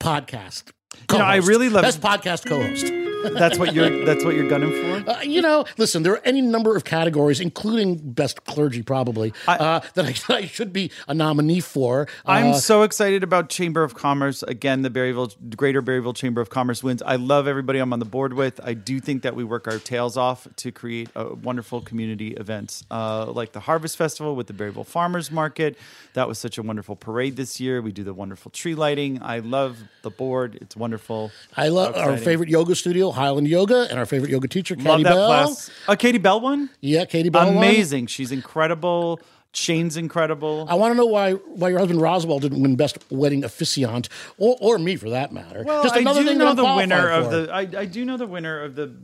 podcast. 0.00 0.72
You 1.10 1.18
know, 1.18 1.24
I 1.24 1.36
really 1.36 1.68
love- 1.68 1.82
best 1.82 2.00
podcast 2.00 2.46
co-host. 2.46 2.92
That's 3.38 3.58
what 3.58 3.72
you're. 3.72 4.04
That's 4.04 4.22
what 4.22 4.34
you're 4.34 4.50
gunning 4.50 4.70
for. 5.02 5.10
Uh, 5.10 5.22
you 5.22 5.40
know, 5.40 5.64
listen, 5.78 6.02
there 6.02 6.12
are 6.12 6.20
any 6.26 6.42
number 6.42 6.76
of 6.76 6.84
categories, 6.84 7.40
including 7.40 7.96
best 8.12 8.44
clergy, 8.44 8.82
probably 8.82 9.32
uh, 9.48 9.80
that, 9.94 10.04
I, 10.04 10.12
that 10.28 10.30
I 10.30 10.44
should 10.44 10.74
be 10.74 10.90
a 11.08 11.14
nominee 11.14 11.60
for. 11.60 12.06
I'm 12.26 12.48
Uh, 12.48 12.54
so 12.58 12.82
excited 12.82 13.22
about 13.22 13.48
Chamber 13.48 13.82
of 13.82 13.94
Commerce. 13.94 14.42
Again, 14.42 14.82
the 14.82 14.90
Barryville, 14.90 15.56
Greater 15.56 15.80
Barryville 15.80 16.14
Chamber 16.14 16.42
of 16.42 16.50
Commerce 16.50 16.82
wins. 16.82 17.00
I 17.00 17.16
love 17.16 17.48
everybody 17.48 17.78
I'm 17.78 17.94
on 17.94 17.98
the 17.98 18.04
board 18.04 18.34
with. 18.34 18.60
I 18.62 18.74
do 18.74 19.00
think 19.00 19.22
that 19.22 19.34
we 19.34 19.42
work 19.42 19.66
our 19.68 19.78
tails 19.78 20.18
off 20.18 20.46
to 20.56 20.70
create 20.70 21.08
wonderful 21.16 21.80
community 21.80 22.32
events, 22.34 22.84
uh, 22.90 23.24
like 23.32 23.52
the 23.52 23.60
Harvest 23.60 23.96
Festival 23.96 24.36
with 24.36 24.48
the 24.48 24.52
Barryville 24.52 24.84
Farmers 24.86 25.30
Market. 25.30 25.78
That 26.12 26.28
was 26.28 26.38
such 26.38 26.58
a 26.58 26.62
wonderful 26.62 26.94
parade 26.94 27.36
this 27.36 27.58
year. 27.58 27.80
We 27.80 27.90
do 27.92 28.04
the 28.04 28.12
wonderful 28.12 28.50
tree 28.50 28.74
lighting. 28.74 29.22
I 29.22 29.38
love 29.38 29.78
the 30.02 30.10
board. 30.10 30.58
It's 30.60 30.76
wonderful. 30.84 31.32
I 31.56 31.68
love 31.68 31.94
our 31.96 32.02
exciting. 32.12 32.24
favorite 32.24 32.48
yoga 32.50 32.74
studio, 32.74 33.10
Highland 33.10 33.48
Yoga, 33.48 33.86
and 33.90 33.98
our 33.98 34.06
favorite 34.06 34.30
yoga 34.30 34.48
teacher, 34.48 34.74
Love 34.76 34.84
Katie 34.84 35.02
that 35.04 35.14
Bell. 35.14 35.26
class. 35.26 35.70
Uh, 35.88 35.96
Katie 35.96 36.18
Bell 36.18 36.40
won. 36.40 36.68
Yeah, 36.80 37.06
Katie 37.06 37.30
Bell. 37.30 37.46
won. 37.46 37.56
Amazing. 37.56 38.06
She's 38.08 38.30
incredible. 38.32 39.18
Shane's 39.52 39.96
incredible. 39.96 40.66
I 40.68 40.74
want 40.74 40.92
to 40.92 40.96
know 40.96 41.06
why 41.06 41.32
why 41.32 41.68
your 41.70 41.78
husband 41.78 42.00
Roswell 42.02 42.40
didn't 42.40 42.60
win 42.60 42.74
best 42.76 42.98
wedding 43.10 43.44
officiant, 43.44 44.08
or, 44.36 44.56
or 44.60 44.78
me 44.78 44.96
for 44.96 45.10
that 45.10 45.32
matter. 45.32 45.62
Well, 45.64 45.82
Just 45.84 45.94
I 45.94 46.02
do 46.02 46.24
thing 46.24 46.38
know 46.38 46.54
the 46.54 46.64
winner 46.64 47.08
of 47.08 47.24
for. 47.26 47.30
the. 47.36 47.52
I, 47.52 47.60
I 47.60 47.84
do 47.86 48.04
know 48.04 48.16
the 48.16 48.26
winner 48.26 48.60
of 48.62 48.74
the 48.74 48.94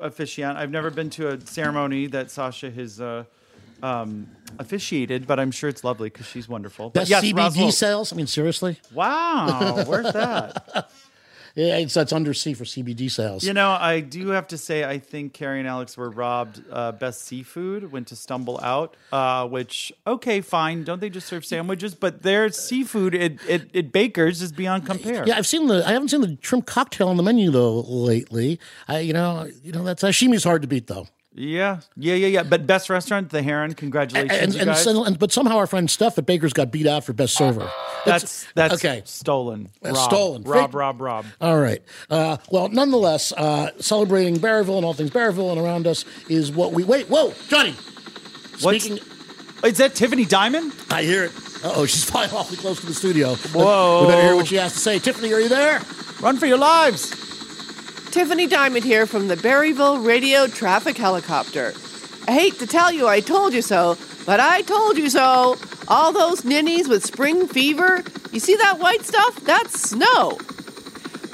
officiant. 0.00 0.56
I've 0.56 0.70
never 0.70 0.90
been 0.90 1.10
to 1.10 1.28
a 1.34 1.40
ceremony 1.46 2.06
that 2.06 2.30
Sasha 2.30 2.70
has 2.70 3.00
uh, 3.02 3.24
um, 3.82 4.28
officiated, 4.58 5.26
but 5.26 5.38
I'm 5.38 5.50
sure 5.50 5.68
it's 5.68 5.84
lovely 5.84 6.08
because 6.08 6.26
she's 6.26 6.48
wonderful. 6.48 6.88
But 6.88 7.00
best 7.00 7.10
yes, 7.10 7.24
CBD 7.24 7.36
Roswell- 7.36 7.72
sales. 7.72 8.10
I 8.12 8.16
mean, 8.16 8.26
seriously. 8.26 8.78
Wow, 8.94 9.84
where's 9.86 10.10
that? 10.14 10.90
Yeah, 11.58 11.78
it's 11.78 11.92
that's 11.92 12.12
under 12.12 12.34
C 12.34 12.54
for 12.54 12.62
CBD 12.62 13.10
sales. 13.10 13.42
You 13.42 13.52
know, 13.52 13.70
I 13.70 13.98
do 13.98 14.28
have 14.28 14.46
to 14.48 14.58
say, 14.58 14.84
I 14.84 15.00
think 15.00 15.32
Carrie 15.32 15.58
and 15.58 15.66
Alex 15.66 15.96
were 15.96 16.08
robbed. 16.08 16.62
Uh, 16.70 16.92
best 16.92 17.22
seafood 17.22 17.90
went 17.90 18.06
to 18.08 18.16
Stumble 18.16 18.60
Out, 18.62 18.96
uh, 19.10 19.44
which 19.48 19.92
okay, 20.06 20.40
fine. 20.40 20.84
Don't 20.84 21.00
they 21.00 21.10
just 21.10 21.26
serve 21.26 21.44
sandwiches? 21.44 21.96
But 21.96 22.22
their 22.22 22.48
seafood 22.50 23.12
at, 23.16 23.44
at, 23.48 23.74
at 23.74 23.90
Baker's 23.90 24.40
is 24.40 24.52
beyond 24.52 24.86
compare. 24.86 25.26
Yeah, 25.26 25.36
I've 25.36 25.48
seen 25.48 25.66
the. 25.66 25.84
I 25.84 25.90
haven't 25.94 26.10
seen 26.10 26.20
the 26.20 26.38
shrimp 26.40 26.66
cocktail 26.66 27.08
on 27.08 27.16
the 27.16 27.24
menu 27.24 27.50
though 27.50 27.80
lately. 27.80 28.60
I, 28.86 29.00
you 29.00 29.12
know, 29.12 29.50
you 29.64 29.72
know 29.72 29.82
that's 29.82 30.02
sashimi's 30.02 30.44
hard 30.44 30.62
to 30.62 30.68
beat 30.68 30.86
though. 30.86 31.08
Yeah, 31.40 31.80
yeah, 31.96 32.14
yeah, 32.14 32.26
yeah. 32.26 32.42
But 32.42 32.66
best 32.66 32.90
restaurant, 32.90 33.30
the 33.30 33.42
Heron. 33.42 33.74
Congratulations, 33.74 34.38
And, 34.42 34.54
you 34.54 34.60
and, 34.60 34.68
guys. 34.70 34.86
and- 34.86 35.18
but 35.18 35.30
somehow 35.30 35.56
our 35.58 35.68
friend 35.68 35.88
Steph 35.88 36.18
at 36.18 36.26
Baker's 36.26 36.52
got 36.52 36.72
beat 36.72 36.86
out 36.86 37.04
for 37.04 37.12
best 37.12 37.36
server. 37.36 37.70
that's 38.04 38.44
that's 38.54 38.74
okay. 38.74 39.02
stolen. 39.04 39.68
Rob, 39.82 39.96
stolen. 39.96 40.42
Rob, 40.42 40.74
Rob, 40.74 41.00
Rob. 41.00 41.26
All 41.40 41.58
right. 41.60 41.80
Uh, 42.10 42.38
well, 42.50 42.68
nonetheless, 42.68 43.32
uh, 43.32 43.70
celebrating 43.78 44.36
Barryville 44.38 44.76
and 44.78 44.84
all 44.84 44.94
things 44.94 45.10
Barryville 45.10 45.52
and 45.52 45.60
around 45.60 45.86
us 45.86 46.04
is 46.28 46.50
what 46.50 46.72
we 46.72 46.82
wait. 46.82 47.08
Whoa, 47.08 47.32
Johnny. 47.48 47.72
What's- 48.60 48.84
Speaking, 48.84 48.98
Is 49.64 49.78
that 49.78 49.94
Tiffany 49.94 50.24
Diamond? 50.24 50.72
I 50.90 51.02
hear 51.04 51.24
it. 51.24 51.32
Uh 51.64 51.72
oh, 51.76 51.86
she's 51.86 52.04
flying 52.10 52.30
awfully 52.32 52.56
close 52.56 52.80
to 52.80 52.86
the 52.86 52.94
studio. 52.94 53.34
Whoa. 53.36 54.02
We 54.02 54.08
better 54.08 54.22
hear 54.22 54.36
what 54.36 54.48
she 54.48 54.56
has 54.56 54.72
to 54.72 54.78
say. 54.80 54.98
Tiffany, 54.98 55.32
are 55.32 55.40
you 55.40 55.48
there? 55.48 55.80
Run 56.20 56.36
for 56.36 56.46
your 56.46 56.58
lives. 56.58 57.14
Tiffany 58.10 58.46
Diamond 58.46 58.86
here 58.86 59.06
from 59.06 59.28
the 59.28 59.36
Barryville 59.36 60.04
Radio 60.04 60.46
Traffic 60.46 60.96
Helicopter. 60.96 61.74
I 62.26 62.32
hate 62.32 62.58
to 62.58 62.66
tell 62.66 62.90
you 62.90 63.06
I 63.06 63.20
told 63.20 63.52
you 63.52 63.60
so, 63.60 63.98
but 64.24 64.40
I 64.40 64.62
told 64.62 64.96
you 64.96 65.10
so. 65.10 65.56
All 65.88 66.12
those 66.12 66.42
ninnies 66.42 66.88
with 66.88 67.04
spring 67.04 67.46
fever, 67.46 68.02
you 68.32 68.40
see 68.40 68.56
that 68.56 68.78
white 68.78 69.04
stuff? 69.04 69.36
That's 69.44 69.90
snow. 69.90 70.38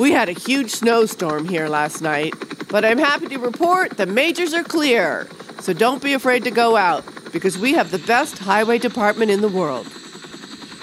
We 0.01 0.11
had 0.11 0.29
a 0.29 0.33
huge 0.33 0.73
snowstorm 0.73 1.49
here 1.49 1.69
last 1.69 2.03
night, 2.03 2.35
but 2.69 2.85
I'm 2.85 2.99
happy 2.99 3.29
to 3.29 3.39
report 3.39 3.97
the 3.97 4.07
majors 4.07 4.53
are 4.53 4.65
clear. 4.65 5.29
So 5.61 5.73
don't 5.73 6.03
be 6.03 6.13
afraid 6.13 6.43
to 6.43 6.51
go 6.51 6.77
out, 6.77 7.05
because 7.33 7.57
we 7.57 7.75
have 7.75 7.93
the 7.93 7.99
best 8.01 8.39
highway 8.39 8.79
department 8.79 9.31
in 9.31 9.43
the 9.43 9.49
world. 9.49 9.87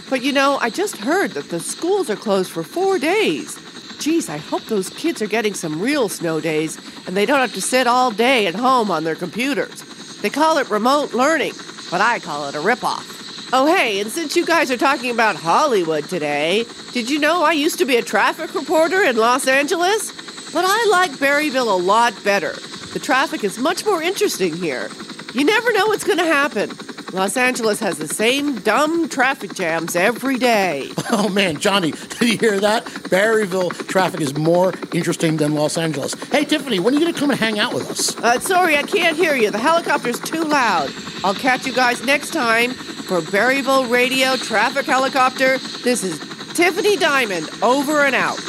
But 0.09 0.23
you 0.23 0.31
know, 0.31 0.57
I 0.61 0.69
just 0.69 0.97
heard 0.97 1.31
that 1.31 1.49
the 1.49 1.59
schools 1.59 2.09
are 2.09 2.15
closed 2.15 2.49
for 2.49 2.63
four 2.63 2.97
days. 2.97 3.57
Geez, 4.01 4.29
I 4.29 4.37
hope 4.37 4.63
those 4.63 4.89
kids 4.89 5.21
are 5.21 5.27
getting 5.27 5.53
some 5.53 5.79
real 5.79 6.09
snow 6.09 6.39
days 6.39 6.75
and 7.05 7.15
they 7.15 7.27
don't 7.27 7.39
have 7.39 7.53
to 7.53 7.61
sit 7.61 7.85
all 7.85 8.09
day 8.09 8.47
at 8.47 8.55
home 8.55 8.89
on 8.89 9.03
their 9.03 9.13
computers. 9.13 9.83
They 10.23 10.29
call 10.31 10.57
it 10.57 10.71
remote 10.71 11.13
learning, 11.13 11.53
but 11.91 12.01
I 12.01 12.17
call 12.17 12.49
it 12.49 12.55
a 12.55 12.57
ripoff. 12.57 13.49
Oh, 13.53 13.67
hey, 13.67 14.01
and 14.01 14.09
since 14.09 14.35
you 14.35 14.43
guys 14.43 14.71
are 14.71 14.77
talking 14.77 15.11
about 15.11 15.35
Hollywood 15.35 16.05
today, 16.05 16.65
did 16.93 17.11
you 17.11 17.19
know 17.19 17.43
I 17.43 17.51
used 17.51 17.77
to 17.77 17.85
be 17.85 17.95
a 17.97 18.01
traffic 18.01 18.55
reporter 18.55 19.03
in 19.03 19.17
Los 19.17 19.47
Angeles? 19.47 20.11
But 20.51 20.65
I 20.65 20.87
like 20.89 21.11
Barryville 21.11 21.71
a 21.71 21.83
lot 21.83 22.15
better. 22.23 22.53
The 22.93 22.99
traffic 22.99 23.43
is 23.43 23.59
much 23.59 23.85
more 23.85 24.01
interesting 24.01 24.57
here. 24.57 24.89
You 25.35 25.45
never 25.45 25.71
know 25.73 25.85
what's 25.85 26.03
going 26.03 26.17
to 26.17 26.25
happen. 26.25 26.71
Los 27.13 27.35
Angeles 27.35 27.79
has 27.81 27.97
the 27.97 28.07
same 28.07 28.55
dumb 28.59 29.09
traffic 29.09 29.53
jams 29.53 29.95
every 29.97 30.37
day. 30.37 30.91
Oh 31.11 31.27
man, 31.27 31.57
Johnny, 31.57 31.91
did 32.19 32.21
you 32.21 32.37
hear 32.37 32.59
that? 32.61 32.85
Barryville 32.85 33.71
traffic 33.87 34.21
is 34.21 34.37
more 34.37 34.73
interesting 34.93 35.35
than 35.35 35.53
Los 35.53 35.77
Angeles. 35.77 36.13
Hey, 36.31 36.45
Tiffany, 36.45 36.79
when 36.79 36.93
are 36.93 36.97
you 36.97 37.03
going 37.03 37.13
to 37.13 37.19
come 37.19 37.29
and 37.31 37.39
hang 37.39 37.59
out 37.59 37.73
with 37.73 37.91
us? 37.91 38.15
Uh, 38.17 38.39
sorry, 38.39 38.77
I 38.77 38.83
can't 38.83 39.17
hear 39.17 39.35
you. 39.35 39.51
The 39.51 39.57
helicopter's 39.57 40.19
too 40.21 40.43
loud. 40.43 40.89
I'll 41.23 41.35
catch 41.35 41.65
you 41.65 41.73
guys 41.73 42.03
next 42.05 42.31
time 42.31 42.71
for 42.71 43.19
Barryville 43.19 43.91
Radio 43.91 44.37
Traffic 44.37 44.85
Helicopter. 44.85 45.57
This 45.83 46.03
is 46.05 46.17
Tiffany 46.53 46.95
Diamond, 46.95 47.49
over 47.61 48.05
and 48.05 48.15
out. 48.15 48.39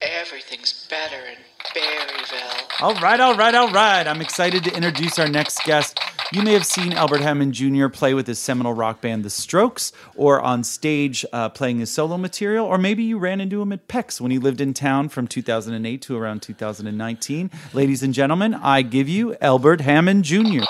Everything's 0.00 0.86
better 0.88 1.16
in 1.16 1.38
Barryville. 1.74 2.71
All 2.82 2.96
right, 2.96 3.20
all 3.20 3.36
right, 3.36 3.54
all 3.54 3.70
right. 3.70 4.08
I'm 4.08 4.20
excited 4.20 4.64
to 4.64 4.74
introduce 4.74 5.16
our 5.16 5.28
next 5.28 5.62
guest. 5.62 6.00
You 6.32 6.42
may 6.42 6.52
have 6.52 6.66
seen 6.66 6.92
Albert 6.92 7.20
Hammond 7.20 7.54
Jr. 7.54 7.86
play 7.86 8.12
with 8.12 8.26
his 8.26 8.40
seminal 8.40 8.72
rock 8.74 9.00
band, 9.00 9.24
The 9.24 9.30
Strokes, 9.30 9.92
or 10.16 10.40
on 10.40 10.64
stage 10.64 11.24
uh, 11.32 11.48
playing 11.50 11.78
his 11.78 11.92
solo 11.92 12.18
material, 12.18 12.66
or 12.66 12.78
maybe 12.78 13.04
you 13.04 13.18
ran 13.18 13.40
into 13.40 13.62
him 13.62 13.70
at 13.70 13.86
Peck's 13.86 14.20
when 14.20 14.32
he 14.32 14.40
lived 14.40 14.60
in 14.60 14.74
town 14.74 15.10
from 15.10 15.28
2008 15.28 16.02
to 16.02 16.16
around 16.16 16.42
2019. 16.42 17.52
Ladies 17.72 18.02
and 18.02 18.12
gentlemen, 18.12 18.52
I 18.52 18.82
give 18.82 19.08
you 19.08 19.36
Albert 19.40 19.82
Hammond 19.82 20.24
Jr. 20.24 20.64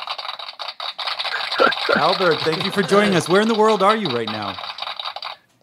Albert, 1.97 2.41
thank 2.43 2.63
you 2.63 2.71
for 2.73 2.83
joining 2.83 3.15
us. 3.15 3.27
Where 3.27 3.41
in 3.41 3.49
the 3.49 3.55
world 3.55 3.83
are 3.83 3.97
you 3.97 4.09
right 4.09 4.29
now? 4.29 4.55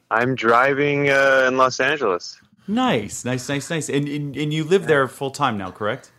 I'm 0.10 0.34
driving 0.34 1.12
uh, 1.12 1.46
in 1.48 1.58
Los 1.58 1.80
Angeles. 1.80 2.42
Nice, 2.68 3.24
nice, 3.24 3.48
nice, 3.48 3.70
nice. 3.70 3.88
And, 3.88 4.08
and, 4.08 4.36
and 4.36 4.52
you 4.52 4.64
live 4.64 4.88
there 4.88 5.08
full 5.08 5.30
time 5.30 5.56
now, 5.56 5.70
correct? 5.70 6.12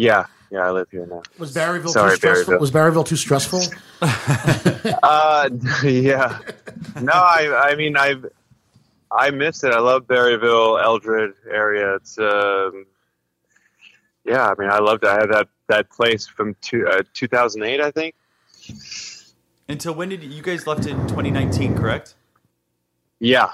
Yeah, 0.00 0.24
yeah, 0.50 0.60
I 0.60 0.70
live 0.70 0.88
here 0.90 1.04
now. 1.04 1.22
Was 1.36 1.54
Barryville 1.54 1.90
Sorry, 1.90 2.12
too 2.12 2.16
stressful? 2.16 2.54
Berryville. 2.54 2.60
Was 2.60 2.70
Barryville 2.70 3.06
too 3.06 3.16
stressful? 3.16 3.60
uh, 5.02 5.50
yeah. 5.84 6.38
No, 7.02 7.12
I, 7.12 7.70
I 7.70 7.74
mean, 7.74 7.98
I, 7.98 8.14
I 9.12 9.30
miss 9.30 9.62
it. 9.62 9.74
I 9.74 9.78
love 9.78 10.06
Barryville, 10.06 10.82
Eldred 10.82 11.34
area. 11.46 11.96
It's, 11.96 12.18
um, 12.18 12.86
yeah. 14.24 14.48
I 14.48 14.54
mean, 14.58 14.70
I 14.70 14.78
loved. 14.78 15.04
it. 15.04 15.10
I 15.10 15.20
had 15.20 15.30
that 15.32 15.48
that 15.66 15.90
place 15.90 16.26
from 16.26 16.56
two, 16.62 16.88
uh, 16.88 17.02
2008, 17.12 17.82
I 17.82 17.90
think. 17.90 18.14
Until 19.68 19.92
when 19.94 20.08
did 20.08 20.24
you 20.24 20.42
guys 20.42 20.66
left 20.66 20.86
in 20.86 20.96
2019, 21.08 21.76
correct? 21.76 22.14
Yeah. 23.18 23.50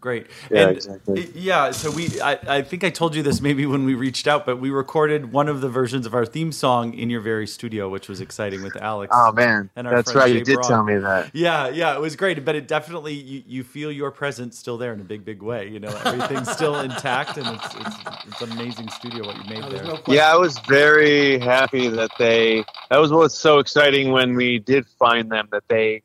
Great. 0.00 0.28
Yeah, 0.48 0.68
and, 0.68 0.76
exactly. 0.76 1.24
uh, 1.24 1.26
Yeah, 1.34 1.70
so 1.72 1.90
we 1.90 2.20
I, 2.20 2.38
I 2.46 2.62
think 2.62 2.84
I 2.84 2.90
told 2.90 3.16
you 3.16 3.22
this 3.24 3.40
maybe 3.40 3.66
when 3.66 3.84
we 3.84 3.94
reached 3.94 4.28
out, 4.28 4.46
but 4.46 4.60
we 4.60 4.70
recorded 4.70 5.32
one 5.32 5.48
of 5.48 5.60
the 5.60 5.68
versions 5.68 6.06
of 6.06 6.14
our 6.14 6.24
theme 6.24 6.52
song 6.52 6.94
in 6.94 7.10
your 7.10 7.20
very 7.20 7.48
studio, 7.48 7.88
which 7.88 8.08
was 8.08 8.20
exciting 8.20 8.62
with 8.62 8.76
Alex. 8.76 9.12
Oh 9.12 9.32
man, 9.32 9.70
and 9.74 9.88
our 9.88 9.94
that's 9.96 10.14
right. 10.14 10.28
Jay 10.30 10.38
You 10.38 10.44
did 10.44 10.54
Braun. 10.54 10.68
tell 10.68 10.84
me 10.84 10.98
that. 10.98 11.34
Yeah, 11.34 11.68
yeah, 11.68 11.96
it 11.96 12.00
was 12.00 12.14
great, 12.14 12.44
but 12.44 12.54
it 12.54 12.68
definitely 12.68 13.14
you, 13.14 13.42
you 13.44 13.64
feel 13.64 13.90
your 13.90 14.12
presence 14.12 14.56
still 14.56 14.78
there 14.78 14.92
in 14.92 15.00
a 15.00 15.04
big, 15.04 15.24
big 15.24 15.42
way. 15.42 15.68
You 15.68 15.80
know, 15.80 15.88
everything's 16.04 16.50
still 16.50 16.76
intact, 16.78 17.36
and 17.36 17.46
it's 17.56 17.74
it's, 17.74 17.96
it's 18.28 18.42
amazing 18.42 18.88
studio 18.90 19.26
what 19.26 19.36
you 19.36 19.52
made 19.52 19.64
there. 19.64 19.98
Yeah, 20.06 20.32
I 20.32 20.36
was 20.36 20.60
very 20.68 21.40
happy 21.40 21.88
that 21.88 22.10
they. 22.20 22.64
That 22.90 22.98
was 22.98 23.10
what 23.10 23.20
was 23.20 23.36
so 23.36 23.58
exciting 23.58 24.12
when 24.12 24.36
we 24.36 24.60
did 24.60 24.86
find 24.86 25.28
them 25.28 25.48
that 25.50 25.64
they 25.66 26.02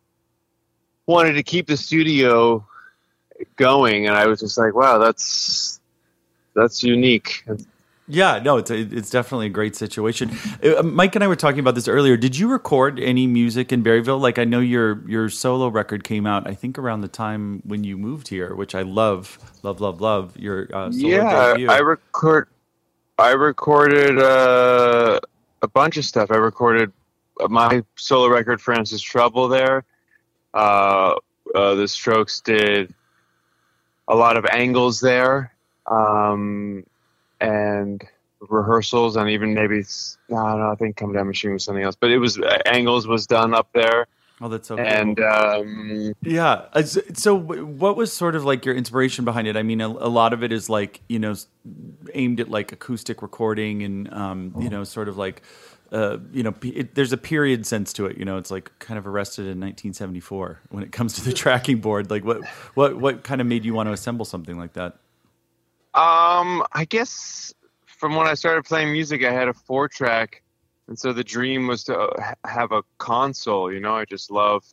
wanted 1.06 1.34
to 1.34 1.44
keep 1.44 1.68
the 1.68 1.78
studio 1.78 2.66
going, 3.56 4.08
and 4.08 4.16
I 4.16 4.28
was 4.28 4.40
just 4.40 4.58
like, 4.58 4.74
wow, 4.74 4.98
that's 4.98 5.80
that's 6.56 6.84
unique. 6.84 7.46
Yeah, 8.08 8.40
no, 8.40 8.58
it's 8.58 8.70
a, 8.70 8.76
it's 8.76 9.10
definitely 9.10 9.46
a 9.46 9.50
great 9.50 9.78
situation. 9.78 10.30
Uh, 10.62 10.84
Mike 10.84 11.16
and 11.16 11.24
I 11.24 11.28
were 11.28 11.38
talking 11.38 11.60
about 11.60 11.76
this 11.76 11.88
earlier. 11.88 12.18
Did 12.18 12.38
you 12.38 12.50
record 12.50 13.00
any 13.00 13.28
music 13.28 13.72
in 13.72 13.82
Barryville? 13.82 14.20
Like 14.20 14.38
I 14.38 14.44
know 14.44 14.60
your 14.60 15.08
your 15.10 15.30
solo 15.30 15.70
record 15.70 16.04
came 16.04 16.26
out, 16.26 16.48
I 16.48 16.54
think 16.54 16.78
around 16.78 17.02
the 17.02 17.08
time 17.08 17.62
when 17.64 17.86
you 17.86 17.98
moved 17.98 18.28
here, 18.28 18.56
which 18.56 18.76
I 18.76 18.82
love, 18.82 19.40
love, 19.64 19.80
love, 19.80 20.02
love. 20.02 20.38
Your 20.38 20.68
uh, 20.74 20.92
solo 20.92 21.08
yeah, 21.08 21.48
debut. 21.54 21.70
I 21.70 21.80
record. 21.80 22.50
I 23.18 23.32
recorded 23.32 24.20
uh, 24.20 25.20
a 25.62 25.68
bunch 25.68 25.96
of 25.98 26.04
stuff. 26.04 26.30
I 26.30 26.38
recorded 26.38 26.92
my 27.48 27.84
solo 27.96 28.28
record, 28.28 28.60
Francis 28.60 29.02
Trouble. 29.02 29.48
There, 29.48 29.86
uh, 30.54 31.16
uh, 31.56 31.76
the 31.76 31.88
Strokes 31.88 32.42
did 32.42 32.94
a 34.08 34.16
lot 34.16 34.38
of 34.38 34.46
angles 34.46 35.00
there, 35.00 35.54
um, 35.88 36.86
and 37.40 38.04
rehearsals, 38.50 39.16
and 39.16 39.30
even 39.30 39.54
maybe 39.54 39.80
s- 39.80 40.18
I 40.30 40.34
don't 40.34 40.60
know. 40.60 40.72
I 40.72 40.76
think 40.76 40.98
Comedown 40.98 41.28
Machine 41.28 41.54
was 41.54 41.64
something 41.64 41.84
else, 41.84 41.96
but 42.00 42.12
it 42.12 42.18
was 42.18 42.38
uh, 42.40 42.60
angles 42.66 43.08
was 43.08 43.26
done 43.28 43.54
up 43.54 43.70
there. 43.74 44.08
Oh, 44.42 44.50
that's 44.50 44.68
so 44.68 44.76
cool. 44.76 44.86
And 44.86 45.20
um, 45.22 46.14
Yeah. 46.22 46.66
So, 46.84 47.02
so 47.14 47.34
what 47.36 47.96
was 47.96 48.12
sort 48.12 48.36
of 48.36 48.44
like 48.44 48.66
your 48.66 48.76
inspiration 48.76 49.24
behind 49.24 49.48
it? 49.48 49.56
I 49.56 49.64
mean, 49.64 49.80
a, 49.80 49.88
a 49.88 50.10
lot 50.10 50.34
of 50.34 50.44
it 50.44 50.52
is 50.52 50.70
like, 50.70 51.00
you 51.08 51.20
know, 51.20 51.36
aimed 52.14 52.42
at 52.42 52.50
like 52.50 52.74
acoustic 52.74 53.22
recording 53.22 53.84
and, 53.84 54.12
um, 54.14 54.54
you 54.60 54.70
know, 54.70 54.84
sort 54.84 55.08
of 55.08 55.18
like, 55.18 55.44
uh, 55.94 56.18
you 56.32 56.42
know, 56.42 56.54
it, 56.64 56.96
there's 56.96 57.14
a 57.14 57.18
period 57.18 57.68
sense 57.68 57.94
to 57.94 58.08
it. 58.08 58.18
You 58.18 58.26
know, 58.26 58.38
it's 58.38 58.50
like 58.50 58.72
kind 58.80 58.98
of 58.98 59.06
arrested 59.06 59.44
in 59.44 59.60
1974 59.60 60.60
when 60.70 60.84
it 60.84 60.92
comes 60.92 61.14
to 61.14 61.24
the 61.24 61.34
tracking 61.44 61.80
board. 61.80 62.10
Like, 62.10 62.26
what, 62.26 62.44
what, 62.74 62.98
what 63.00 63.24
kind 63.24 63.40
of 63.40 63.48
made 63.48 63.64
you 63.64 63.76
want 63.76 63.88
to 63.88 63.94
assemble 63.94 64.26
something 64.26 64.58
like 64.58 64.74
that? 64.74 64.98
Um, 65.94 66.66
I 66.72 66.86
guess 66.90 67.54
from 67.86 68.16
when 68.16 68.26
I 68.26 68.34
started 68.34 68.66
playing 68.66 68.92
music, 68.92 69.24
I 69.24 69.32
had 69.32 69.48
a 69.48 69.54
four 69.54 69.88
track, 69.88 70.42
and 70.88 70.98
so 70.98 71.14
the 71.14 71.24
dream 71.24 71.68
was 71.68 71.84
to 71.86 71.98
uh, 71.98 72.34
have 72.44 72.72
a 72.72 72.82
console. 72.98 73.72
You 73.72 73.80
know, 73.80 73.96
I 73.96 74.06
just 74.06 74.32
love. 74.32 74.66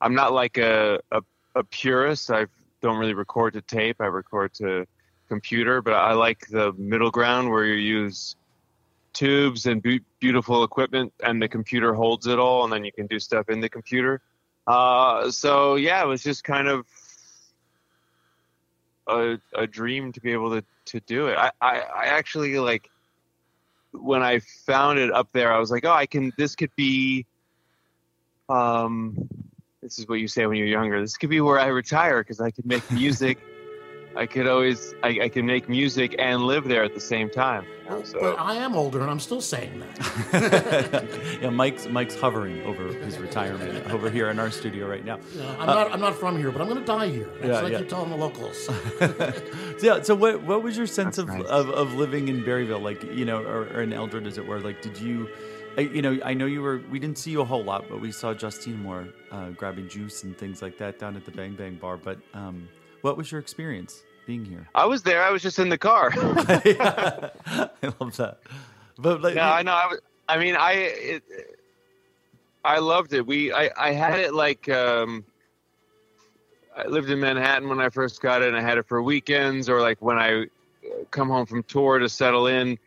I'm 0.00 0.14
not 0.14 0.32
like 0.32 0.58
a 0.58 0.98
a, 1.12 1.22
a 1.54 1.62
purist. 1.62 2.32
I 2.32 2.46
don't 2.82 2.98
really 2.98 3.14
record 3.14 3.52
to 3.54 3.62
tape. 3.62 4.00
I 4.00 4.06
record 4.06 4.52
to 4.54 4.84
computer, 5.28 5.80
but 5.80 5.94
I 5.94 6.14
like 6.14 6.48
the 6.48 6.72
middle 6.72 7.12
ground 7.12 7.50
where 7.50 7.64
you 7.64 7.74
use 7.74 8.34
tubes 9.18 9.66
and 9.66 9.82
be- 9.82 10.00
beautiful 10.20 10.62
equipment, 10.62 11.12
and 11.24 11.42
the 11.42 11.48
computer 11.48 11.92
holds 11.92 12.28
it 12.28 12.38
all, 12.38 12.62
and 12.62 12.72
then 12.72 12.84
you 12.84 12.92
can 12.92 13.06
do 13.06 13.18
stuff 13.18 13.48
in 13.48 13.60
the 13.60 13.68
computer. 13.68 14.20
Uh, 14.66 15.30
so 15.30 15.74
yeah, 15.74 16.02
it 16.02 16.06
was 16.06 16.22
just 16.22 16.44
kind 16.44 16.68
of 16.68 16.86
a, 19.08 19.38
a 19.56 19.66
dream 19.66 20.12
to 20.12 20.20
be 20.20 20.30
able 20.32 20.50
to, 20.50 20.64
to 20.84 21.00
do 21.00 21.26
it. 21.26 21.36
I, 21.36 21.50
I, 21.60 21.80
I 21.80 22.04
actually 22.18 22.58
like 22.60 22.88
when 23.92 24.22
I 24.22 24.38
found 24.66 25.00
it 25.00 25.12
up 25.12 25.28
there, 25.32 25.52
I 25.52 25.58
was 25.58 25.70
like, 25.70 25.84
oh, 25.84 25.90
I 25.90 26.06
can, 26.06 26.32
this 26.38 26.54
could 26.54 26.70
be, 26.76 27.26
um, 28.48 29.28
this 29.82 29.98
is 29.98 30.06
what 30.06 30.20
you 30.20 30.28
say 30.28 30.46
when 30.46 30.58
you're 30.58 30.66
younger. 30.66 31.00
This 31.00 31.16
could 31.16 31.30
be 31.30 31.40
where 31.40 31.58
I 31.58 31.66
retire 31.66 32.20
because 32.20 32.40
I 32.40 32.50
could 32.50 32.66
make 32.66 32.88
music. 32.92 33.38
I 34.16 34.26
could 34.26 34.46
always, 34.48 34.94
I, 35.02 35.20
I 35.24 35.28
can 35.28 35.46
make 35.46 35.68
music 35.68 36.16
and 36.18 36.42
live 36.42 36.64
there 36.64 36.82
at 36.82 36.92
the 36.94 37.00
same 37.00 37.30
time. 37.30 37.64
you 37.84 37.90
know, 37.90 38.02
so. 38.02 38.18
But 38.20 38.38
I 38.40 38.56
am 38.56 38.74
older, 38.74 39.00
and 39.00 39.10
I'm 39.10 39.20
still 39.20 39.40
saying 39.40 39.78
that. 39.80 41.38
yeah, 41.42 41.50
Mike's 41.50 41.86
Mike's 41.88 42.16
hovering 42.18 42.62
over 42.62 42.88
his 42.92 43.18
retirement 43.18 43.90
over 43.92 44.10
here 44.10 44.28
in 44.30 44.38
our 44.38 44.50
studio 44.50 44.88
right 44.88 45.04
now. 45.04 45.18
You 45.34 45.40
know, 45.42 45.56
I'm 45.60 45.68
Uh, 45.68 45.74
not. 45.74 45.92
I'm 45.92 46.00
not 46.00 46.14
from 46.16 46.36
here, 46.38 46.50
but 46.50 46.60
I'm 46.60 46.68
going 46.68 46.80
to 46.80 46.86
die 46.86 47.08
here. 47.08 47.28
That's 47.34 47.46
Yeah, 47.46 47.54
what 47.62 47.64
I 47.64 47.68
yeah. 47.68 47.78
keep 47.78 47.88
telling 47.88 48.10
the 48.10 48.16
locals. 48.16 48.68
So, 49.78 49.86
yeah. 49.86 50.02
So 50.02 50.16
what 50.16 50.42
what 50.42 50.64
was 50.64 50.76
your 50.76 50.88
sense 50.88 51.18
of, 51.18 51.28
of 51.30 51.70
of 51.70 51.94
living 51.94 52.26
in 52.26 52.42
Barryville, 52.42 52.82
like 52.82 53.00
you 53.04 53.24
know, 53.24 53.42
or, 53.44 53.62
or 53.72 53.82
in 53.82 53.92
Eldred, 53.92 54.26
as 54.26 54.36
it 54.36 54.44
were? 54.44 54.58
Like, 54.60 54.82
did 54.82 54.98
you, 54.98 55.28
I, 55.76 55.82
you 55.82 56.02
know, 56.02 56.18
I 56.24 56.34
know 56.34 56.46
you 56.46 56.62
were. 56.62 56.82
We 56.90 56.98
didn't 56.98 57.18
see 57.18 57.30
you 57.30 57.40
a 57.42 57.44
whole 57.44 57.62
lot, 57.62 57.84
but 57.88 58.00
we 58.00 58.10
saw 58.10 58.34
Justine 58.34 58.82
more 58.82 59.06
uh, 59.30 59.50
grabbing 59.50 59.88
juice 59.88 60.24
and 60.24 60.36
things 60.36 60.60
like 60.62 60.78
that 60.78 60.98
down 60.98 61.14
at 61.14 61.24
the 61.24 61.30
Bang 61.30 61.54
Bang 61.54 61.76
Bar. 61.76 61.96
But 61.96 62.18
um, 62.34 62.68
what 63.02 63.16
was 63.16 63.30
your 63.30 63.40
experience 63.40 64.02
being 64.26 64.44
here? 64.44 64.68
I 64.74 64.86
was 64.86 65.02
there. 65.02 65.22
I 65.22 65.30
was 65.30 65.42
just 65.42 65.58
in 65.58 65.68
the 65.68 65.78
car. 65.78 66.12
I 66.16 67.70
love 68.00 68.16
that. 68.16 68.38
But 68.98 69.22
like, 69.22 69.34
no, 69.34 69.42
I 69.42 69.62
know. 69.62 69.72
I, 69.72 69.86
was, 69.86 70.00
I 70.28 70.38
mean, 70.38 70.56
I 70.56 70.72
it, 70.72 71.22
I 72.64 72.78
loved 72.78 73.12
it. 73.14 73.26
We 73.26 73.52
I, 73.52 73.70
I 73.76 73.92
had 73.92 74.18
it 74.18 74.34
like 74.34 74.68
um, 74.68 75.24
I 76.76 76.86
lived 76.86 77.10
in 77.10 77.20
Manhattan 77.20 77.68
when 77.68 77.80
I 77.80 77.88
first 77.88 78.20
got 78.20 78.42
it, 78.42 78.48
and 78.48 78.56
I 78.56 78.60
had 78.60 78.78
it 78.78 78.86
for 78.86 79.02
weekends 79.02 79.68
or 79.68 79.80
like 79.80 80.02
when 80.02 80.18
I 80.18 80.42
uh, 80.42 80.46
come 81.10 81.28
home 81.28 81.46
from 81.46 81.62
tour 81.62 81.98
to 81.98 82.08
settle 82.08 82.46
in, 82.46 82.78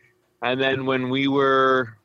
and 0.42 0.60
then 0.60 0.86
when 0.86 1.08
we 1.08 1.28
were 1.28 1.96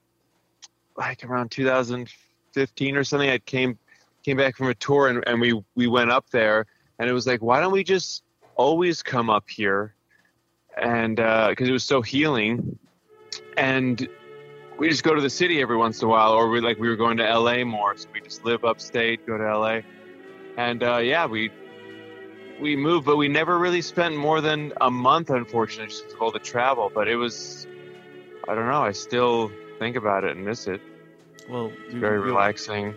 like 0.95 1.23
around 1.23 1.51
2015 1.51 2.97
or 2.97 3.03
something, 3.03 3.29
I 3.29 3.37
came 3.39 3.77
came 4.23 4.37
back 4.37 4.57
from 4.57 4.67
a 4.67 4.75
tour 4.75 5.07
and, 5.07 5.23
and 5.27 5.39
we 5.39 5.61
we 5.75 5.87
went 5.87 6.11
up 6.11 6.29
there, 6.31 6.65
and 6.99 7.09
it 7.09 7.13
was 7.13 7.27
like, 7.27 7.41
why 7.41 7.59
don't 7.59 7.71
we 7.71 7.83
just 7.83 8.23
always 8.55 9.03
come 9.03 9.29
up 9.29 9.49
here? 9.49 9.95
And 10.81 11.15
because 11.15 11.67
it 11.67 11.71
was 11.71 11.83
so 11.83 12.01
healing, 12.01 12.77
and 13.57 14.07
we 14.77 14.89
just 14.89 15.03
go 15.03 15.15
to 15.15 15.21
the 15.21 15.29
city 15.29 15.61
every 15.61 15.77
once 15.77 16.01
in 16.01 16.07
a 16.07 16.11
while, 16.11 16.33
or 16.33 16.49
we 16.49 16.61
like 16.61 16.77
we 16.77 16.87
were 16.87 16.95
going 16.95 17.17
to 17.17 17.23
LA 17.23 17.63
more, 17.63 17.97
so 17.97 18.07
we 18.13 18.21
just 18.21 18.45
live 18.45 18.63
upstate, 18.63 19.25
go 19.25 19.37
to 19.37 19.57
LA, 19.57 19.79
and 20.57 20.83
uh, 20.83 20.97
yeah, 20.97 21.25
we 21.25 21.51
we 22.59 22.75
moved, 22.75 23.05
but 23.05 23.17
we 23.17 23.27
never 23.27 23.57
really 23.57 23.81
spent 23.81 24.15
more 24.15 24.41
than 24.41 24.73
a 24.81 24.89
month, 24.89 25.29
unfortunately, 25.29 25.89
just 25.89 26.15
all 26.19 26.31
the 26.31 26.39
travel. 26.39 26.91
But 26.93 27.07
it 27.07 27.15
was, 27.15 27.67
I 28.47 28.55
don't 28.55 28.67
know, 28.67 28.81
I 28.81 28.91
still 28.91 29.51
think 29.79 29.95
about 29.95 30.23
it 30.23 30.35
and 30.35 30.45
miss 30.45 30.67
it. 30.67 30.81
Well, 31.49 31.71
very 31.91 32.19
relaxing. 32.19 32.93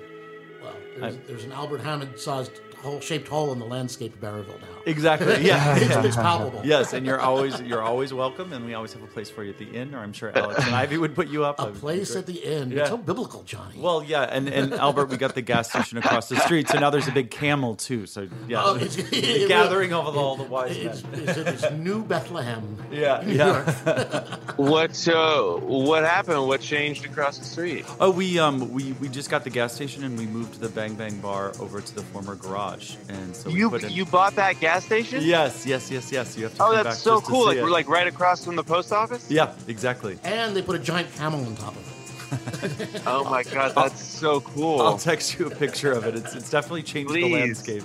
Well, 0.63 0.75
there's, 0.99 1.19
there's 1.27 1.45
an 1.45 1.53
Albert 1.53 1.83
Hammond 1.83 2.19
sized 2.19 2.61
hole 2.81 3.01
shaped 3.01 3.29
hole 3.29 3.53
in 3.53 3.59
the 3.59 3.65
landscape 3.67 4.15
of 4.15 4.21
Barryville 4.21 4.61
now. 4.61 4.67
Exactly. 4.87 5.45
Yeah. 5.51 5.77
it's, 5.77 5.95
it's 6.07 6.17
palpable. 6.17 6.63
Yes, 6.65 6.93
and 6.93 7.05
you're 7.07 7.21
always 7.21 7.61
you're 7.61 7.83
always 7.83 8.13
welcome, 8.13 8.53
and 8.53 8.65
we 8.65 8.75
always 8.75 8.93
have 8.95 9.03
a 9.03 9.07
place 9.07 9.29
for 9.31 9.43
you 9.45 9.51
at 9.51 9.59
the 9.59 9.67
inn, 9.71 9.95
or 9.95 9.99
I'm 9.99 10.13
sure 10.13 10.37
Alex 10.37 10.65
and 10.65 10.75
Ivy 10.75 10.99
would 10.99 11.15
put 11.15 11.29
you 11.29 11.45
up. 11.45 11.61
A 11.61 11.67
That 11.67 11.75
place 11.75 12.13
great. 12.13 12.19
at 12.21 12.27
the 12.27 12.39
inn. 12.45 12.71
Yeah. 12.71 12.81
It's 12.81 12.91
so 12.91 12.97
biblical, 12.97 13.43
Johnny. 13.45 13.79
Well, 13.79 14.03
yeah, 14.03 14.23
and, 14.23 14.49
and 14.49 14.73
Albert, 14.75 15.07
we 15.07 15.17
got 15.17 15.35
the 15.35 15.43
gas 15.43 15.69
station 15.71 15.99
across 15.99 16.29
the 16.29 16.37
street, 16.37 16.69
so 16.69 16.79
now 16.79 16.91
there's 16.91 17.09
a 17.09 17.13
big 17.13 17.31
camel 17.31 17.75
too. 17.77 18.07
So 18.07 18.29
yeah, 18.49 18.63
Oh, 18.65 18.77
it's- 18.77 18.97
the 19.11 19.47
gathering 19.49 19.93
of 19.93 20.17
all 20.17 20.37
the 20.37 20.45
wise 20.45 20.77
It's, 20.77 21.03
men. 21.05 21.23
it's, 21.29 21.37
it's 21.65 21.71
New 21.73 22.03
Bethlehem. 22.05 22.77
Yeah, 22.91 23.23
New 23.27 23.35
yeah. 23.35 23.47
York. 23.85 24.25
What 24.57 25.09
uh, 25.09 25.43
what 25.55 26.05
happened? 26.05 26.47
What 26.47 26.61
changed 26.61 27.05
across 27.07 27.39
the 27.39 27.45
street? 27.45 27.87
Oh, 27.99 28.11
we 28.11 28.39
um 28.39 28.71
we, 28.73 28.93
we 29.01 29.09
just 29.09 29.31
got 29.31 29.43
the 29.45 29.51
gas 29.51 29.75
station 29.75 30.05
and 30.05 30.19
we 30.19 30.27
moved 30.27 30.61
the 30.61 30.69
Bang 30.69 30.95
Bang 30.95 31.19
Bar 31.21 31.53
over 31.61 31.81
to 31.81 31.95
the 31.95 32.03
former 32.03 32.35
garage, 32.35 32.70
and 33.09 33.35
so 33.37 33.49
You 33.51 33.75
in, 33.77 33.91
you 33.91 34.05
bought 34.05 34.35
that 34.37 34.61
gas 34.61 34.85
station? 34.85 35.23
yes 35.23 35.67
yes 35.67 35.91
yes 35.91 36.11
yes 36.13 36.37
you 36.37 36.45
have 36.45 36.55
to 36.57 36.63
Oh, 36.63 36.67
come 36.67 36.75
that's 36.77 36.89
back 36.89 36.95
so 36.97 37.19
just 37.21 37.27
cool! 37.31 37.47
Like 37.47 37.57
it. 37.59 37.63
we're 37.63 37.71
like 37.71 37.89
right 37.89 38.07
across 38.07 38.45
from 38.45 38.57
the 38.57 38.65
post 38.65 38.93
office. 38.93 39.31
yeah 39.31 39.53
exactly. 39.69 40.19
And 40.25 40.55
they 40.57 40.63
put 40.63 40.77
a 40.77 40.79
giant 40.79 41.13
camel 41.15 41.45
on 41.45 41.57
top 41.57 41.75
of 41.77 41.87
it. 41.87 43.03
Oh 43.07 43.25
my 43.25 43.43
god, 43.43 43.73
that's 43.75 44.01
so 44.03 44.41
cool. 44.41 44.81
I'll 44.83 44.99
text 44.99 45.39
you 45.39 45.47
a 45.47 45.51
picture 45.51 45.93
of 45.93 46.07
it. 46.07 46.15
It's 46.15 46.35
it's 46.35 46.51
definitely 46.51 46.83
changed 46.85 47.13
the 47.13 47.29
landscape. 47.33 47.83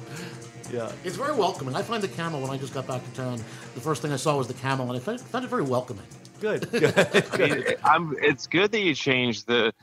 Yeah. 0.71 0.91
It's 1.03 1.15
very 1.15 1.33
welcoming. 1.35 1.75
I 1.75 1.81
find 1.83 2.01
the 2.01 2.07
camel 2.07 2.41
when 2.41 2.49
I 2.51 2.57
just 2.57 2.73
got 2.73 2.85
back 2.87 3.03
to 3.03 3.11
town. 3.11 3.37
The 3.75 3.81
first 3.81 4.01
thing 4.01 4.11
I 4.11 4.17
saw 4.17 4.35
was 4.37 4.47
the 4.47 4.53
camel, 4.55 4.87
and 4.89 4.97
I 4.97 4.99
found, 4.99 5.21
found 5.21 5.45
it 5.45 5.47
very 5.47 5.63
welcoming. 5.63 6.03
Good. 6.41 6.69
Good. 6.71 6.93
I 7.33 7.37
mean, 7.37 7.63
I'm, 7.83 8.15
it's 8.19 8.45
good 8.47 8.71
that 8.71 8.81
you 8.81 8.93
changed 8.95 9.47
the 9.47 9.73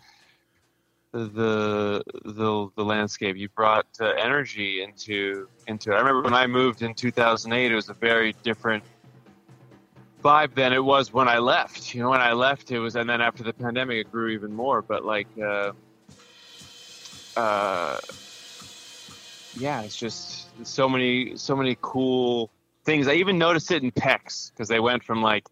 the 1.12 2.02
the 2.24 2.68
the 2.74 2.84
landscape. 2.84 3.36
You 3.36 3.48
brought 3.50 3.86
uh, 4.00 4.12
energy 4.18 4.82
into 4.82 5.48
into. 5.66 5.92
it. 5.92 5.94
I 5.94 5.98
remember 5.98 6.22
when 6.22 6.34
I 6.34 6.46
moved 6.46 6.82
in 6.82 6.94
2008. 6.94 7.70
It 7.70 7.74
was 7.74 7.88
a 7.88 7.94
very 7.94 8.34
different 8.42 8.82
vibe 10.22 10.54
than 10.54 10.72
it 10.72 10.82
was 10.82 11.12
when 11.12 11.28
I 11.28 11.38
left. 11.38 11.94
You 11.94 12.02
know, 12.02 12.10
when 12.10 12.20
I 12.20 12.32
left, 12.32 12.70
it 12.70 12.78
was, 12.78 12.96
and 12.96 13.08
then 13.08 13.20
after 13.20 13.42
the 13.42 13.52
pandemic, 13.52 13.98
it 14.06 14.12
grew 14.12 14.28
even 14.28 14.54
more. 14.54 14.80
But 14.80 15.04
like, 15.04 15.26
uh, 15.38 15.72
uh, 17.36 17.98
yeah, 19.58 19.82
it's 19.82 19.96
just 19.96 20.48
so 20.66 20.88
many 20.88 21.36
so 21.36 21.54
many 21.54 21.76
cool 21.82 22.50
things. 22.84 23.06
I 23.06 23.14
even 23.14 23.38
noticed 23.38 23.70
it 23.70 23.82
in 23.82 23.90
Peck's 23.90 24.50
because 24.50 24.68
they 24.68 24.80
went 24.80 25.04
from 25.04 25.22
like 25.22 25.46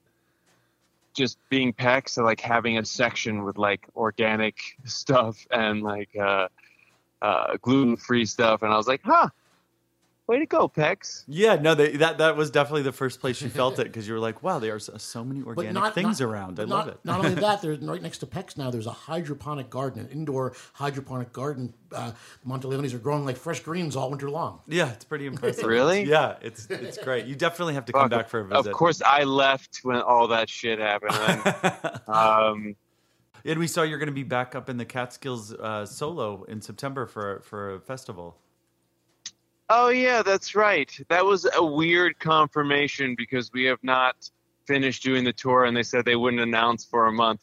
just 1.14 1.38
being 1.48 1.72
Peck's 1.72 2.14
to 2.14 2.22
like 2.22 2.40
having 2.40 2.78
a 2.78 2.84
section 2.84 3.44
with 3.44 3.58
like 3.58 3.86
organic 3.96 4.58
stuff 4.84 5.46
and 5.50 5.82
like 5.82 6.10
uh, 6.16 6.48
uh, 7.22 7.56
gluten 7.60 7.96
free 7.96 8.24
stuff, 8.24 8.62
and 8.62 8.72
I 8.72 8.76
was 8.76 8.88
like, 8.88 9.02
huh, 9.04 9.28
way 10.30 10.38
to 10.38 10.46
go, 10.46 10.68
Peck's. 10.68 11.24
Yeah, 11.28 11.56
no, 11.56 11.74
they, 11.74 11.96
that 11.96 12.18
that 12.18 12.36
was 12.36 12.50
definitely 12.50 12.82
the 12.82 12.92
first 12.92 13.20
place 13.20 13.42
you 13.42 13.48
felt 13.48 13.78
it 13.78 13.84
because 13.84 14.06
you 14.08 14.14
were 14.14 14.20
like, 14.20 14.42
"Wow, 14.42 14.58
there 14.58 14.74
are 14.74 14.78
so, 14.78 14.96
so 14.96 15.24
many 15.24 15.42
organic 15.42 15.74
not, 15.74 15.94
things 15.94 16.20
not- 16.20 16.26
around." 16.28 16.52
I 16.60 16.62
but 16.64 16.68
love 16.68 16.86
not, 16.86 16.94
it. 16.94 17.00
Not 17.04 17.18
only 17.24 17.34
that, 17.40 17.60
there's 17.62 17.78
right 17.80 18.00
next 18.02 18.18
to 18.18 18.26
Peck's 18.26 18.56
now. 18.56 18.70
There's 18.70 18.86
a 18.86 18.92
hydroponic 18.92 19.68
garden, 19.68 20.00
an 20.00 20.08
indoor 20.10 20.54
hydroponic 20.74 21.32
garden. 21.32 21.74
Uh, 21.92 22.12
Monteleones 22.46 22.94
are 22.94 22.98
growing 22.98 23.24
like 23.24 23.36
fresh 23.36 23.60
greens 23.60 23.96
all 23.96 24.10
winter 24.10 24.30
long. 24.30 24.60
yeah, 24.66 24.90
it's 24.92 25.04
pretty 25.04 25.26
impressive. 25.26 25.64
Really? 25.64 26.04
Yeah, 26.04 26.36
it's 26.40 26.66
it's 26.70 26.98
great. 26.98 27.26
You 27.26 27.34
definitely 27.34 27.74
have 27.74 27.84
to 27.86 27.92
come 27.92 28.02
Fuck, 28.02 28.10
back 28.10 28.28
for 28.28 28.40
a 28.40 28.44
visit. 28.46 28.68
Of 28.68 28.72
course, 28.72 29.02
I 29.04 29.24
left 29.24 29.80
when 29.82 29.96
all 30.00 30.28
that 30.28 30.48
shit 30.48 30.78
happened. 30.78 31.12
And, 31.14 32.00
um, 32.08 32.76
And 33.44 33.58
we 33.58 33.66
saw 33.66 33.82
you're 33.82 33.98
going 33.98 34.08
to 34.08 34.12
be 34.12 34.22
back 34.22 34.54
up 34.54 34.68
in 34.68 34.76
the 34.76 34.84
Catskills 34.84 35.54
uh, 35.54 35.86
solo 35.86 36.44
in 36.44 36.60
September 36.60 37.06
for 37.06 37.40
for 37.40 37.74
a 37.74 37.80
festival. 37.80 38.36
Oh 39.70 39.88
yeah, 39.88 40.22
that's 40.22 40.54
right. 40.54 40.90
That 41.08 41.24
was 41.24 41.48
a 41.56 41.64
weird 41.64 42.18
confirmation 42.18 43.14
because 43.16 43.50
we 43.52 43.64
have 43.64 43.82
not 43.82 44.28
finished 44.66 45.02
doing 45.02 45.24
the 45.24 45.32
tour, 45.32 45.64
and 45.64 45.76
they 45.76 45.82
said 45.82 46.04
they 46.04 46.16
wouldn't 46.16 46.42
announce 46.42 46.84
for 46.84 47.06
a 47.06 47.12
month. 47.12 47.40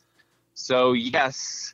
So 0.53 0.93
yes, 0.93 1.73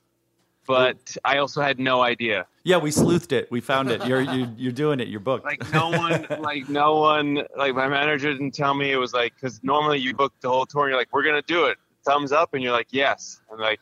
but 0.65 1.17
I 1.25 1.39
also 1.39 1.61
had 1.61 1.79
no 1.79 2.01
idea. 2.01 2.45
Yeah, 2.63 2.77
we 2.77 2.91
sleuthed 2.91 3.33
it. 3.33 3.51
We 3.51 3.59
found 3.59 3.91
it. 3.91 4.05
You're 4.05 4.21
you're, 4.21 4.49
you're 4.57 4.71
doing 4.71 4.99
it. 4.99 5.09
You're 5.09 5.19
booked. 5.19 5.43
like 5.43 5.73
no 5.73 5.89
one 5.89 6.25
like 6.39 6.69
no 6.69 6.97
one 6.97 7.43
like 7.57 7.75
my 7.75 7.87
manager 7.87 8.31
didn't 8.31 8.53
tell 8.53 8.73
me 8.73 8.91
it 8.91 8.97
was 8.97 9.13
like 9.13 9.35
because 9.35 9.61
normally 9.63 9.99
you 9.99 10.13
book 10.13 10.33
the 10.41 10.49
whole 10.49 10.65
tour 10.65 10.83
and 10.83 10.91
you're 10.91 10.99
like 10.99 11.09
we're 11.11 11.23
gonna 11.23 11.41
do 11.41 11.65
it 11.65 11.77
thumbs 12.05 12.31
up 12.31 12.53
and 12.53 12.61
you're 12.61 12.71
like 12.71 12.87
yes 12.91 13.41
and 13.49 13.59
like 13.59 13.79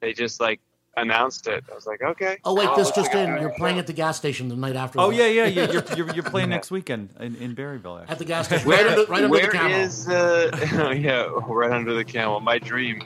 they 0.00 0.12
just 0.12 0.40
like 0.40 0.60
announced 0.96 1.46
it 1.46 1.62
i 1.70 1.74
was 1.74 1.86
like 1.86 2.00
okay 2.02 2.38
Oh 2.44 2.54
wait, 2.54 2.66
I'll 2.68 2.76
this 2.76 2.90
just 2.90 3.12
in. 3.14 3.28
You're 3.40 3.50
playing 3.50 3.78
at 3.78 3.86
the 3.86 3.92
gas 3.92 4.16
station 4.16 4.48
the 4.48 4.56
night 4.56 4.76
after. 4.76 5.00
oh 5.00 5.10
that. 5.10 5.16
yeah, 5.16 5.44
yeah. 5.44 5.46
You're 5.46 5.72
you're, 5.72 5.96
you're, 5.96 6.14
you're 6.14 6.22
playing 6.24 6.48
next 6.56 6.70
weekend 6.70 7.10
in, 7.20 7.34
in 7.36 7.54
Barryville. 7.54 8.00
Actually. 8.00 8.12
At 8.12 8.18
the 8.18 8.24
gas 8.24 8.46
station, 8.48 8.68
right 8.68 8.78
where, 8.84 8.88
under, 8.98 9.10
right 9.10 9.24
under 9.24 9.28
where 9.28 9.46
the 9.46 9.52
camel. 9.52 9.76
is, 9.80 10.08
uh 10.08 10.94
yeah 10.98 11.28
right 11.48 11.72
under 11.72 11.94
the 11.94 12.04
camel 12.04 12.40
my 12.40 12.58
dream 12.58 13.00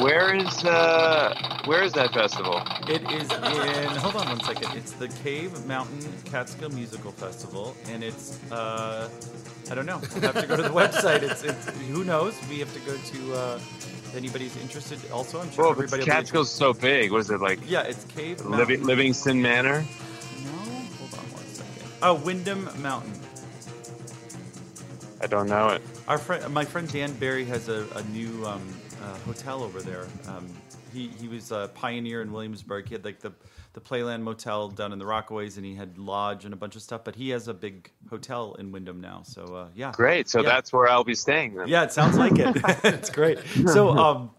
where 0.00 0.34
is 0.34 0.64
uh 0.64 1.34
where 1.66 1.82
is 1.82 1.92
that 1.92 2.12
festival 2.12 2.60
It 2.88 3.02
is 3.12 3.30
in. 3.30 3.96
Hold 4.00 4.16
on 4.16 4.26
one 4.28 4.40
second. 4.40 4.76
It's 4.76 4.92
the 4.92 5.08
Cave 5.08 5.64
Mountain 5.66 6.00
Catskill 6.24 6.70
Musical 6.70 7.12
Festival, 7.12 7.74
and 7.88 8.02
it's. 8.04 8.38
Uh, 8.52 9.08
I 9.70 9.74
don't 9.74 9.86
know. 9.86 10.00
We'll 10.14 10.20
have 10.32 10.40
to 10.40 10.46
go 10.46 10.56
to 10.56 10.62
the 10.62 10.68
website. 10.68 11.22
It's. 11.22 11.42
It's. 11.42 11.70
Who 11.88 12.04
knows? 12.04 12.34
We 12.48 12.58
have 12.60 12.72
to 12.74 12.80
go 12.80 12.96
to. 12.96 13.34
Uh, 13.34 13.58
if 14.16 14.22
anybody's 14.22 14.56
interested. 14.56 14.98
Also, 15.10 15.40
I'm 15.40 15.50
sure 15.50 15.64
well 15.64 15.72
everybody. 15.72 16.00
will 16.00 16.06
be 16.06 16.10
catskill's 16.10 16.50
so 16.50 16.72
big 16.72 17.12
what 17.12 17.18
is 17.20 17.30
it 17.30 17.40
like. 17.40 17.58
Yeah, 17.66 17.82
it's 17.82 18.04
Cave 18.04 18.42
Mountain. 18.44 18.84
livingston 18.84 19.40
manor 19.42 19.84
No, 20.44 20.50
hold 20.50 21.12
on 21.14 21.24
one 21.32 21.44
second. 21.46 21.88
Oh, 22.02 22.14
Windham 22.14 22.68
Mountain. 22.80 23.12
i 25.20 25.26
don't 25.26 25.48
know 25.48 25.68
it 25.68 25.82
Our 26.08 26.18
friend, 26.18 26.52
my 26.54 26.64
friend 26.64 26.90
Dan 26.90 27.12
Barry 27.14 27.44
has 27.44 27.68
a, 27.68 27.86
a 27.94 28.02
new 28.04 28.44
um, 28.46 28.62
uh, 29.02 29.14
hotel 29.26 29.62
over 29.62 29.80
there. 29.82 30.06
Um, 30.28 30.48
he 30.92 31.08
he 31.20 31.28
was 31.28 31.52
a 31.52 31.70
pioneer 31.74 32.22
in 32.22 32.32
Williamsburg. 32.32 32.88
He 32.88 32.94
had 32.94 33.04
like 33.04 33.20
the 33.20 33.32
the 33.76 33.80
Playland 33.82 34.22
Motel 34.22 34.70
down 34.70 34.94
in 34.94 34.98
the 34.98 35.04
Rockaways, 35.04 35.58
and 35.58 35.66
he 35.66 35.74
had 35.74 35.98
lodge 35.98 36.46
and 36.46 36.54
a 36.54 36.56
bunch 36.56 36.76
of 36.76 36.82
stuff. 36.82 37.02
But 37.04 37.14
he 37.14 37.28
has 37.28 37.46
a 37.46 37.52
big 37.52 37.90
hotel 38.08 38.54
in 38.54 38.72
Windham 38.72 39.02
now. 39.02 39.20
So 39.22 39.44
uh, 39.44 39.68
yeah, 39.74 39.92
great 39.94 40.30
so 40.30 40.40
Yeah. 40.40 40.48
that's 40.48 40.72
where 40.72 40.88
i'll 40.88 41.04
be 41.04 41.14
staying 41.14 41.54
then 41.54 41.68
Yeah, 41.68 41.82
it 41.84 41.92
sounds 41.92 42.16
like 42.16 42.38
it. 42.38 42.56
it's 42.84 43.10
great. 43.10 43.38
So 43.66 43.90
um, 43.90 44.30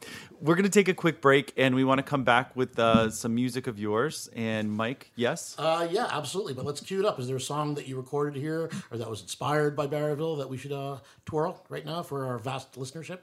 we're 0.41 0.55
gonna 0.55 0.69
take 0.69 0.87
a 0.87 0.93
quick 0.95 1.21
break, 1.21 1.53
and 1.55 1.75
we 1.75 1.83
want 1.83 1.99
to 1.99 2.03
come 2.03 2.23
back 2.23 2.55
with 2.55 2.79
uh, 2.79 3.11
some 3.11 3.35
music 3.35 3.67
of 3.67 3.77
yours. 3.77 4.27
And 4.35 4.71
Mike, 4.71 5.11
yes. 5.15 5.55
Uh, 5.59 5.87
yeah, 5.91 6.07
absolutely. 6.09 6.55
But 6.55 6.65
let's 6.65 6.81
cue 6.81 6.99
it 6.99 7.05
up. 7.05 7.19
Is 7.19 7.27
there 7.27 7.37
a 7.37 7.39
song 7.39 7.75
that 7.75 7.87
you 7.87 7.95
recorded 7.95 8.41
here 8.41 8.71
or 8.89 8.97
that 8.97 9.07
was 9.07 9.21
inspired 9.21 9.75
by 9.75 9.85
Barryville 9.85 10.39
that 10.39 10.49
we 10.49 10.57
should 10.57 10.71
uh, 10.71 10.97
twirl 11.25 11.63
right 11.69 11.85
now 11.85 12.01
for 12.01 12.25
our 12.25 12.39
vast 12.39 12.73
listenership? 12.73 13.19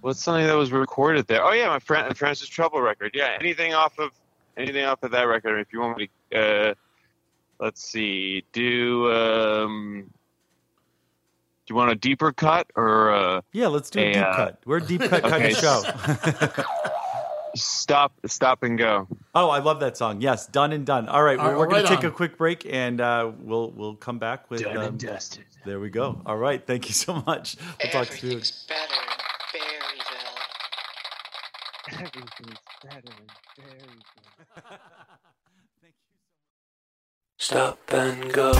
What's 0.00 0.22
something 0.22 0.46
that 0.46 0.56
was 0.56 0.70
recorded 0.70 1.26
there? 1.26 1.42
Oh 1.42 1.52
yeah, 1.52 1.66
my 1.66 1.80
friend 1.80 2.16
Francis 2.16 2.48
Trouble 2.48 2.80
record. 2.80 3.10
Yeah, 3.14 3.36
anything 3.40 3.74
off 3.74 3.98
of 3.98 4.12
anything 4.58 4.84
off 4.84 5.02
of 5.02 5.12
that 5.12 5.22
record. 5.22 5.58
If 5.60 5.72
you 5.72 5.80
want 5.80 5.98
me 5.98 6.10
to, 6.32 6.70
uh, 6.70 6.74
let's 7.60 7.82
see, 7.82 8.44
do 8.52 9.10
um, 9.12 10.10
do 11.68 11.74
you 11.74 11.76
want 11.76 11.90
a 11.90 11.94
deeper 11.94 12.32
cut 12.32 12.66
or 12.76 13.12
uh, 13.12 13.40
Yeah, 13.52 13.68
let's 13.68 13.90
do 13.90 14.00
a 14.00 14.10
a, 14.10 14.12
deep 14.12 14.22
uh, 14.22 14.36
cut. 14.36 14.62
We're 14.64 14.78
a 14.78 14.82
deep 14.82 15.02
cut 15.02 15.22
kind 15.22 15.44
of 15.44 15.52
show. 15.52 15.82
stop, 17.54 18.12
stop 18.26 18.62
and 18.62 18.78
go? 18.78 19.06
Oh, 19.34 19.50
I 19.50 19.58
love 19.58 19.80
that 19.80 19.96
song. 19.96 20.20
Yes, 20.20 20.46
done 20.46 20.72
and 20.72 20.86
done. 20.86 21.08
All 21.08 21.22
right, 21.22 21.38
All 21.38 21.44
well, 21.44 21.52
right, 21.52 21.58
we're 21.58 21.66
going 21.66 21.82
right 21.82 21.88
to 21.90 21.96
take 21.96 22.04
on. 22.04 22.10
a 22.10 22.14
quick 22.14 22.38
break, 22.38 22.66
and 22.72 23.00
uh, 23.00 23.30
we'll 23.40 23.70
we'll 23.72 23.96
come 23.96 24.18
back 24.18 24.50
with. 24.50 24.62
Done 24.62 24.76
um, 24.76 24.82
and 24.84 24.98
dusted. 24.98 25.44
there 25.64 25.80
we 25.80 25.90
go. 25.90 26.22
All 26.24 26.36
right, 26.36 26.64
thank 26.66 26.88
you 26.88 26.94
so 26.94 27.22
much. 27.26 27.56
We'll 27.82 27.92
talk 27.92 28.08
to 28.08 28.26
you. 28.26 28.40
better 28.40 28.40
in 28.40 28.40
Barryville. 28.40 29.07
Everything's 31.92 32.58
better 32.82 32.98
in 32.98 33.64
Barryville. 33.64 34.78
Stop 37.38 37.78
and 37.92 38.32
go. 38.32 38.52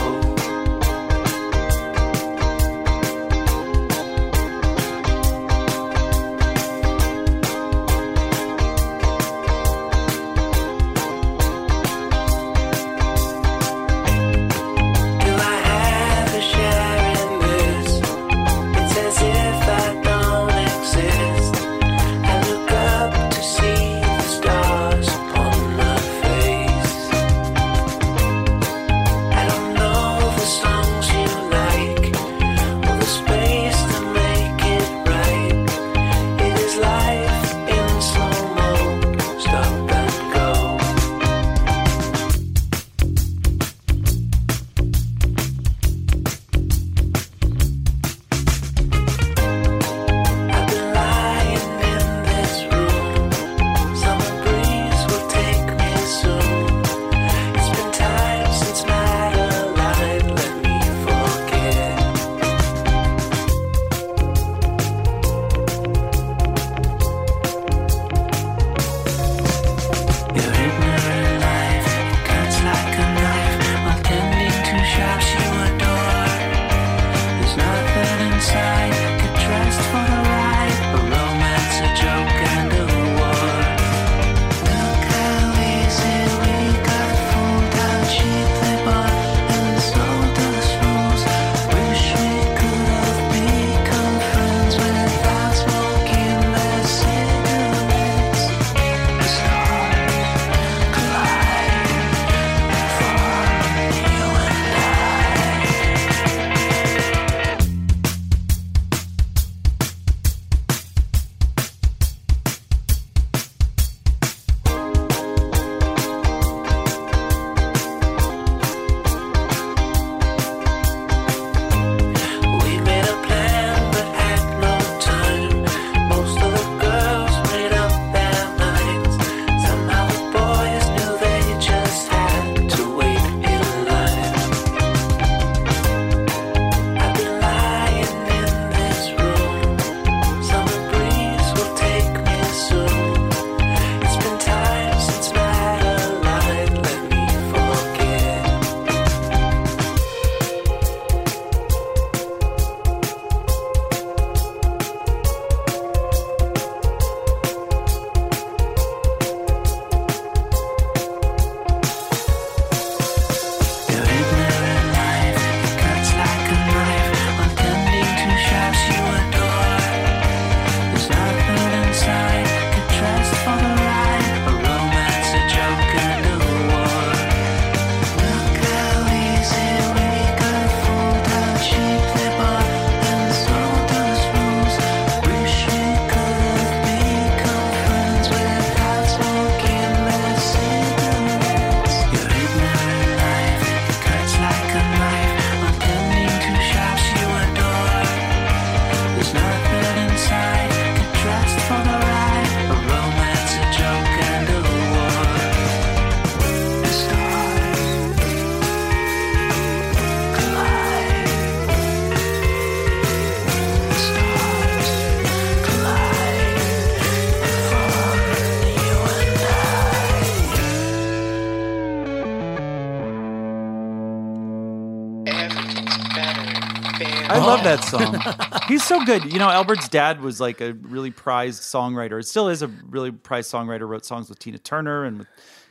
That 227.69 227.83
song. 227.83 228.61
He's 228.67 228.83
so 228.83 229.03
good. 229.05 229.31
You 229.31 229.39
know, 229.39 229.49
Albert's 229.49 229.87
dad 229.89 230.21
was 230.21 230.41
like 230.41 230.61
a 230.61 230.73
really 230.73 231.11
prized 231.11 231.61
songwriter. 231.61 232.19
It 232.19 232.27
still 232.27 232.49
is 232.49 232.61
a 232.61 232.67
really 232.67 233.11
prized 233.11 233.51
songwriter. 233.51 233.87
Wrote 233.87 234.05
songs 234.05 234.29
with 234.29 234.39
Tina 234.39 234.57
Turner 234.57 235.05
and 235.05 235.19
with 235.19 235.27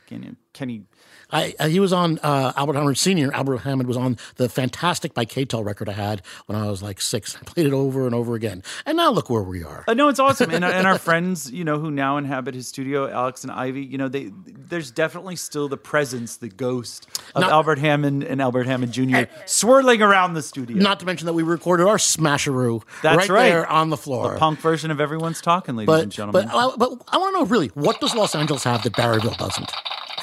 Kenny. 0.07 0.35
Kenny 0.53 0.83
I, 1.31 1.53
uh, 1.59 1.67
he 1.67 1.79
was 1.79 1.93
on 1.93 2.19
uh, 2.23 2.53
Albert 2.55 2.73
Hammond 2.73 2.97
Sr. 2.97 3.31
Albert 3.33 3.57
Hammond 3.57 3.87
was 3.87 3.97
on 3.97 4.17
the 4.35 4.49
Fantastic 4.49 5.13
by 5.13 5.25
K-Tel 5.25 5.63
record 5.63 5.89
I 5.89 5.93
had 5.93 6.21
when 6.47 6.57
I 6.57 6.69
was 6.69 6.81
like 6.81 6.99
six. 7.01 7.35
I 7.35 7.43
played 7.43 7.67
it 7.67 7.73
over 7.73 8.05
and 8.05 8.15
over 8.15 8.35
again. 8.35 8.63
And 8.85 8.97
now 8.97 9.11
look 9.11 9.29
where 9.29 9.43
we 9.43 9.63
are. 9.63 9.83
Uh, 9.87 9.93
no, 9.93 10.09
it's 10.09 10.19
awesome, 10.19 10.51
and, 10.51 10.65
and 10.65 10.87
our 10.87 10.97
friends, 10.97 11.51
you 11.51 11.63
know, 11.63 11.79
who 11.79 11.91
now 11.91 12.17
inhabit 12.17 12.55
his 12.55 12.67
studio, 12.67 13.09
Alex 13.09 13.43
and 13.43 13.51
Ivy, 13.51 13.83
you 13.83 13.97
know, 13.97 14.07
they 14.07 14.31
there's 14.45 14.91
definitely 14.91 15.35
still 15.35 15.67
the 15.67 15.77
presence, 15.77 16.37
the 16.37 16.49
ghost 16.49 17.07
of 17.35 17.41
Not- 17.41 17.51
Albert 17.51 17.79
Hammond 17.79 18.23
and 18.23 18.41
Albert 18.41 18.65
Hammond 18.65 18.91
Jr. 18.91 19.23
swirling 19.45 20.01
around 20.01 20.33
the 20.33 20.41
studio. 20.41 20.77
Not 20.77 20.99
to 21.01 21.05
mention 21.05 21.25
that 21.27 21.33
we 21.33 21.43
recorded 21.43 21.87
our 21.87 21.97
smasheroo 21.97 22.83
That's 23.01 23.17
right, 23.17 23.29
right. 23.29 23.49
there 23.49 23.67
on 23.67 23.89
the 23.89 23.97
floor. 23.97 24.33
the 24.33 24.39
punk 24.39 24.59
version 24.59 24.91
of 24.91 24.99
everyone's 24.99 25.41
talking, 25.41 25.75
ladies 25.75 25.87
but, 25.87 26.03
and 26.03 26.11
gentlemen. 26.11 26.49
but, 26.51 26.77
but 26.77 26.91
I 27.07 27.17
want 27.17 27.35
to 27.35 27.39
know 27.39 27.45
really, 27.45 27.67
what 27.69 27.99
does 28.01 28.15
Los 28.15 28.35
Angeles 28.35 28.63
have 28.63 28.83
that 28.83 28.93
Barryville 28.93 29.37
doesn't? 29.37 29.71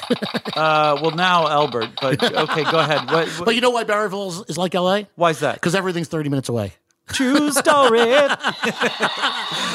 uh, 0.55 0.97
well, 1.01 1.11
now 1.11 1.47
Albert, 1.47 1.89
but 2.01 2.21
okay, 2.23 2.63
go 2.63 2.79
ahead. 2.79 3.09
What, 3.11 3.27
what, 3.27 3.45
But 3.45 3.55
you 3.55 3.61
know 3.61 3.69
why 3.71 3.83
Barryville 3.83 4.29
is, 4.29 4.49
is 4.49 4.57
like 4.57 4.73
LA? 4.73 5.03
why 5.15 5.31
is 5.31 5.39
that? 5.39 5.55
Because 5.55 5.75
everything's 5.75 6.07
30 6.07 6.29
minutes 6.29 6.49
away. 6.49 6.73
True 7.13 7.51
story. 7.51 8.01
All 8.11 8.27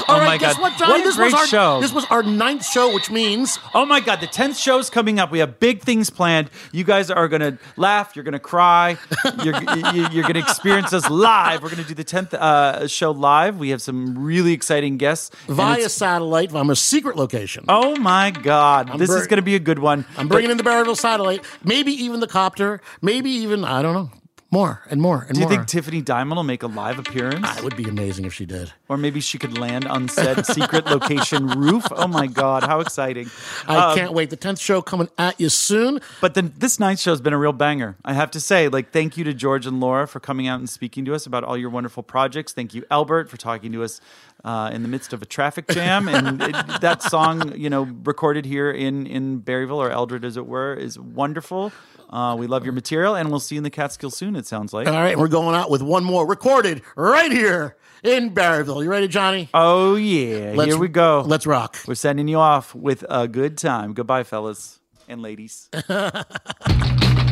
Oh 0.09 0.19
right, 0.19 0.27
my 0.27 0.39
guess 0.39 0.55
God. 0.55 0.63
what, 0.63 0.79
Johnny? 0.79 0.93
What 0.93 1.01
a 1.01 1.05
this 1.05 1.17
great 1.17 1.33
was 1.33 1.35
our 1.35 1.47
show. 1.47 1.81
This 1.81 1.93
was 1.93 2.05
our 2.07 2.23
ninth 2.23 2.65
show, 2.65 2.93
which 2.93 3.11
means 3.11 3.59
Oh 3.75 3.87
my 3.87 4.01
God, 4.01 4.21
the 4.21 4.27
10th 4.27 4.61
show's 4.63 4.91
coming 4.91 5.19
up. 5.19 5.31
We 5.31 5.39
have 5.39 5.59
big 5.61 5.81
things 5.83 6.11
planned. 6.11 6.51
You 6.73 6.85
guys 6.85 7.11
are 7.11 7.29
going 7.29 7.41
to 7.41 7.59
laugh. 7.77 8.15
You're 8.15 8.25
going 8.25 8.33
to 8.33 8.39
cry. 8.39 8.99
You're, 9.43 9.55
you- 9.63 10.09
you're 10.13 10.23
going 10.23 10.35
to 10.35 10.41
experience 10.41 10.93
us 10.93 11.09
live. 11.09 11.63
We're 11.63 11.71
going 11.71 11.83
to 11.83 11.89
do 11.89 11.95
the 11.95 12.05
10th 12.05 12.35
uh, 12.35 12.87
show 12.89 13.11
live. 13.13 13.59
We 13.59 13.71
have 13.71 13.81
some 13.83 14.19
really 14.23 14.53
exciting 14.53 14.97
guests. 14.99 15.31
via 15.49 15.89
satellite 15.89 16.51
from 16.51 16.71
a 16.71 16.77
secret 16.77 17.17
location. 17.17 17.65
Oh 17.69 17.97
my 17.97 18.31
God. 18.31 18.91
I'm 18.91 18.99
this 18.99 19.09
br- 19.11 19.19
is 19.19 19.27
going 19.27 19.39
to 19.39 19.43
be 19.43 19.55
a 19.55 19.61
good 19.61 19.79
one. 19.79 20.05
I'm 20.17 20.29
bringing 20.29 20.51
in 20.51 20.57
the 20.57 20.63
Barryville 20.65 20.97
satellite, 20.97 21.45
maybe 21.65 21.93
even 21.93 22.21
the 22.21 22.27
copter, 22.27 22.81
maybe 23.01 23.31
even 23.31 23.65
I 23.65 23.81
don't 23.83 23.95
know, 23.95 24.11
more 24.53 24.83
and 24.91 25.01
more 25.01 25.27
and 25.29 25.29
more. 25.29 25.33
Do 25.33 25.41
you 25.41 25.47
more. 25.47 25.51
think 25.57 25.67
Tiffany 25.67 26.03
Diamond 26.03 26.37
will 26.37 26.45
make 26.45 26.63
a 26.63 26.67
live 26.67 26.99
appearance? 26.99 27.41
Ah, 27.43 27.57
it 27.59 27.65
would 27.65 27.77
be 27.77 27.89
amazing 27.89 28.27
if 28.27 28.35
she 28.35 28.45
did. 28.47 28.71
Or 28.89 28.97
maybe 28.97 29.21
she 29.21 29.39
could 29.39 29.57
land 29.59 29.87
on 29.87 30.09
said 30.09 30.45
secret 30.47 30.85
location 30.87 31.47
roof. 31.59 31.85
Oh 31.91 32.07
my 32.07 32.27
God, 32.27 32.63
how 32.63 32.81
exciting. 32.81 33.31
I 33.67 33.77
Um, 33.93 33.97
can't 33.99 34.13
wait. 34.13 34.31
The 34.31 34.37
tenth 34.37 34.61
show 34.61 34.83
coming 34.83 35.09
at 35.19 35.41
you 35.41 35.49
soon. 35.49 36.01
But 36.21 36.35
then 36.35 36.53
this 36.59 36.79
ninth 36.79 37.01
show 37.01 37.11
has 37.13 37.21
been 37.21 37.33
a 37.33 37.39
real 37.39 37.53
banger. 37.55 37.97
I 38.05 38.13
have 38.13 38.31
to 38.33 38.41
say, 38.41 38.69
like, 38.69 38.93
thank 38.93 39.17
you 39.17 39.25
to 39.25 39.33
George 39.35 39.67
and 39.67 39.81
Laura 39.81 40.07
for 40.07 40.21
coming 40.21 40.47
out 40.47 40.59
and 40.61 40.69
speaking 40.69 41.05
to 41.07 41.15
us 41.15 41.25
about 41.27 41.43
all 41.45 41.57
your 41.57 41.71
wonderful 41.71 42.03
projects. 42.03 42.53
Thank 42.53 42.75
you, 42.75 42.85
Albert, 42.91 43.31
for 43.31 43.39
talking 43.39 43.73
to 43.73 43.83
us 43.83 44.01
uh, 44.45 44.71
in 44.73 44.83
the 44.83 44.89
midst 44.89 45.13
of 45.15 45.23
a 45.23 45.27
traffic 45.27 45.67
jam. 45.69 46.09
And 46.09 46.43
it, 46.43 46.53
that 46.83 47.03
song, 47.03 47.57
you 47.57 47.71
know, 47.71 47.85
recorded 48.05 48.45
here 48.45 48.71
in 48.71 49.07
in 49.07 49.41
Barryville 49.41 49.77
or 49.77 49.91
Eldred, 49.91 50.25
as 50.27 50.37
it 50.37 50.47
were, 50.47 50.75
is 50.75 50.99
wonderful. 50.99 51.73
Uh, 52.13 52.37
we 52.39 52.47
love 52.47 52.65
your 52.65 52.75
material, 52.75 53.15
and 53.15 53.31
we'll 53.31 53.41
see 53.41 53.55
you 53.55 53.59
in 53.61 53.65
the 53.65 53.71
Catskill 53.71 54.11
soon. 54.11 54.37
It 54.37 54.47
sounds 54.47 54.73
like. 54.75 54.87
All 54.87 54.93
right, 54.93 55.19
we're 55.19 55.29
going 55.29 55.55
out 55.57 55.71
with 55.71 55.81
one 55.83 56.05
more 56.05 56.27
recorded 56.27 56.83
right 56.95 57.33
here 57.33 57.77
in 58.03 58.35
Barryville. 58.35 58.83
You 58.85 58.91
ready, 58.91 59.09
Johnny? 59.09 59.49
Oh 59.55 59.95
yeah, 59.95 60.53
Let's- 60.55 60.71
here 60.73 60.79
we 60.79 60.89
go. 60.89 61.25
Let's 61.27 61.47
rock. 61.47 61.79
We're 61.87 61.95
sending 61.95 62.29
you 62.29 62.39
off 62.39 62.75
with 62.75 63.05
a 63.09 63.27
good 63.27 63.57
time. 63.57 63.95
Goodbye, 63.95 64.25
fellas 64.25 64.79
and 65.09 65.23
ladies. 65.23 65.71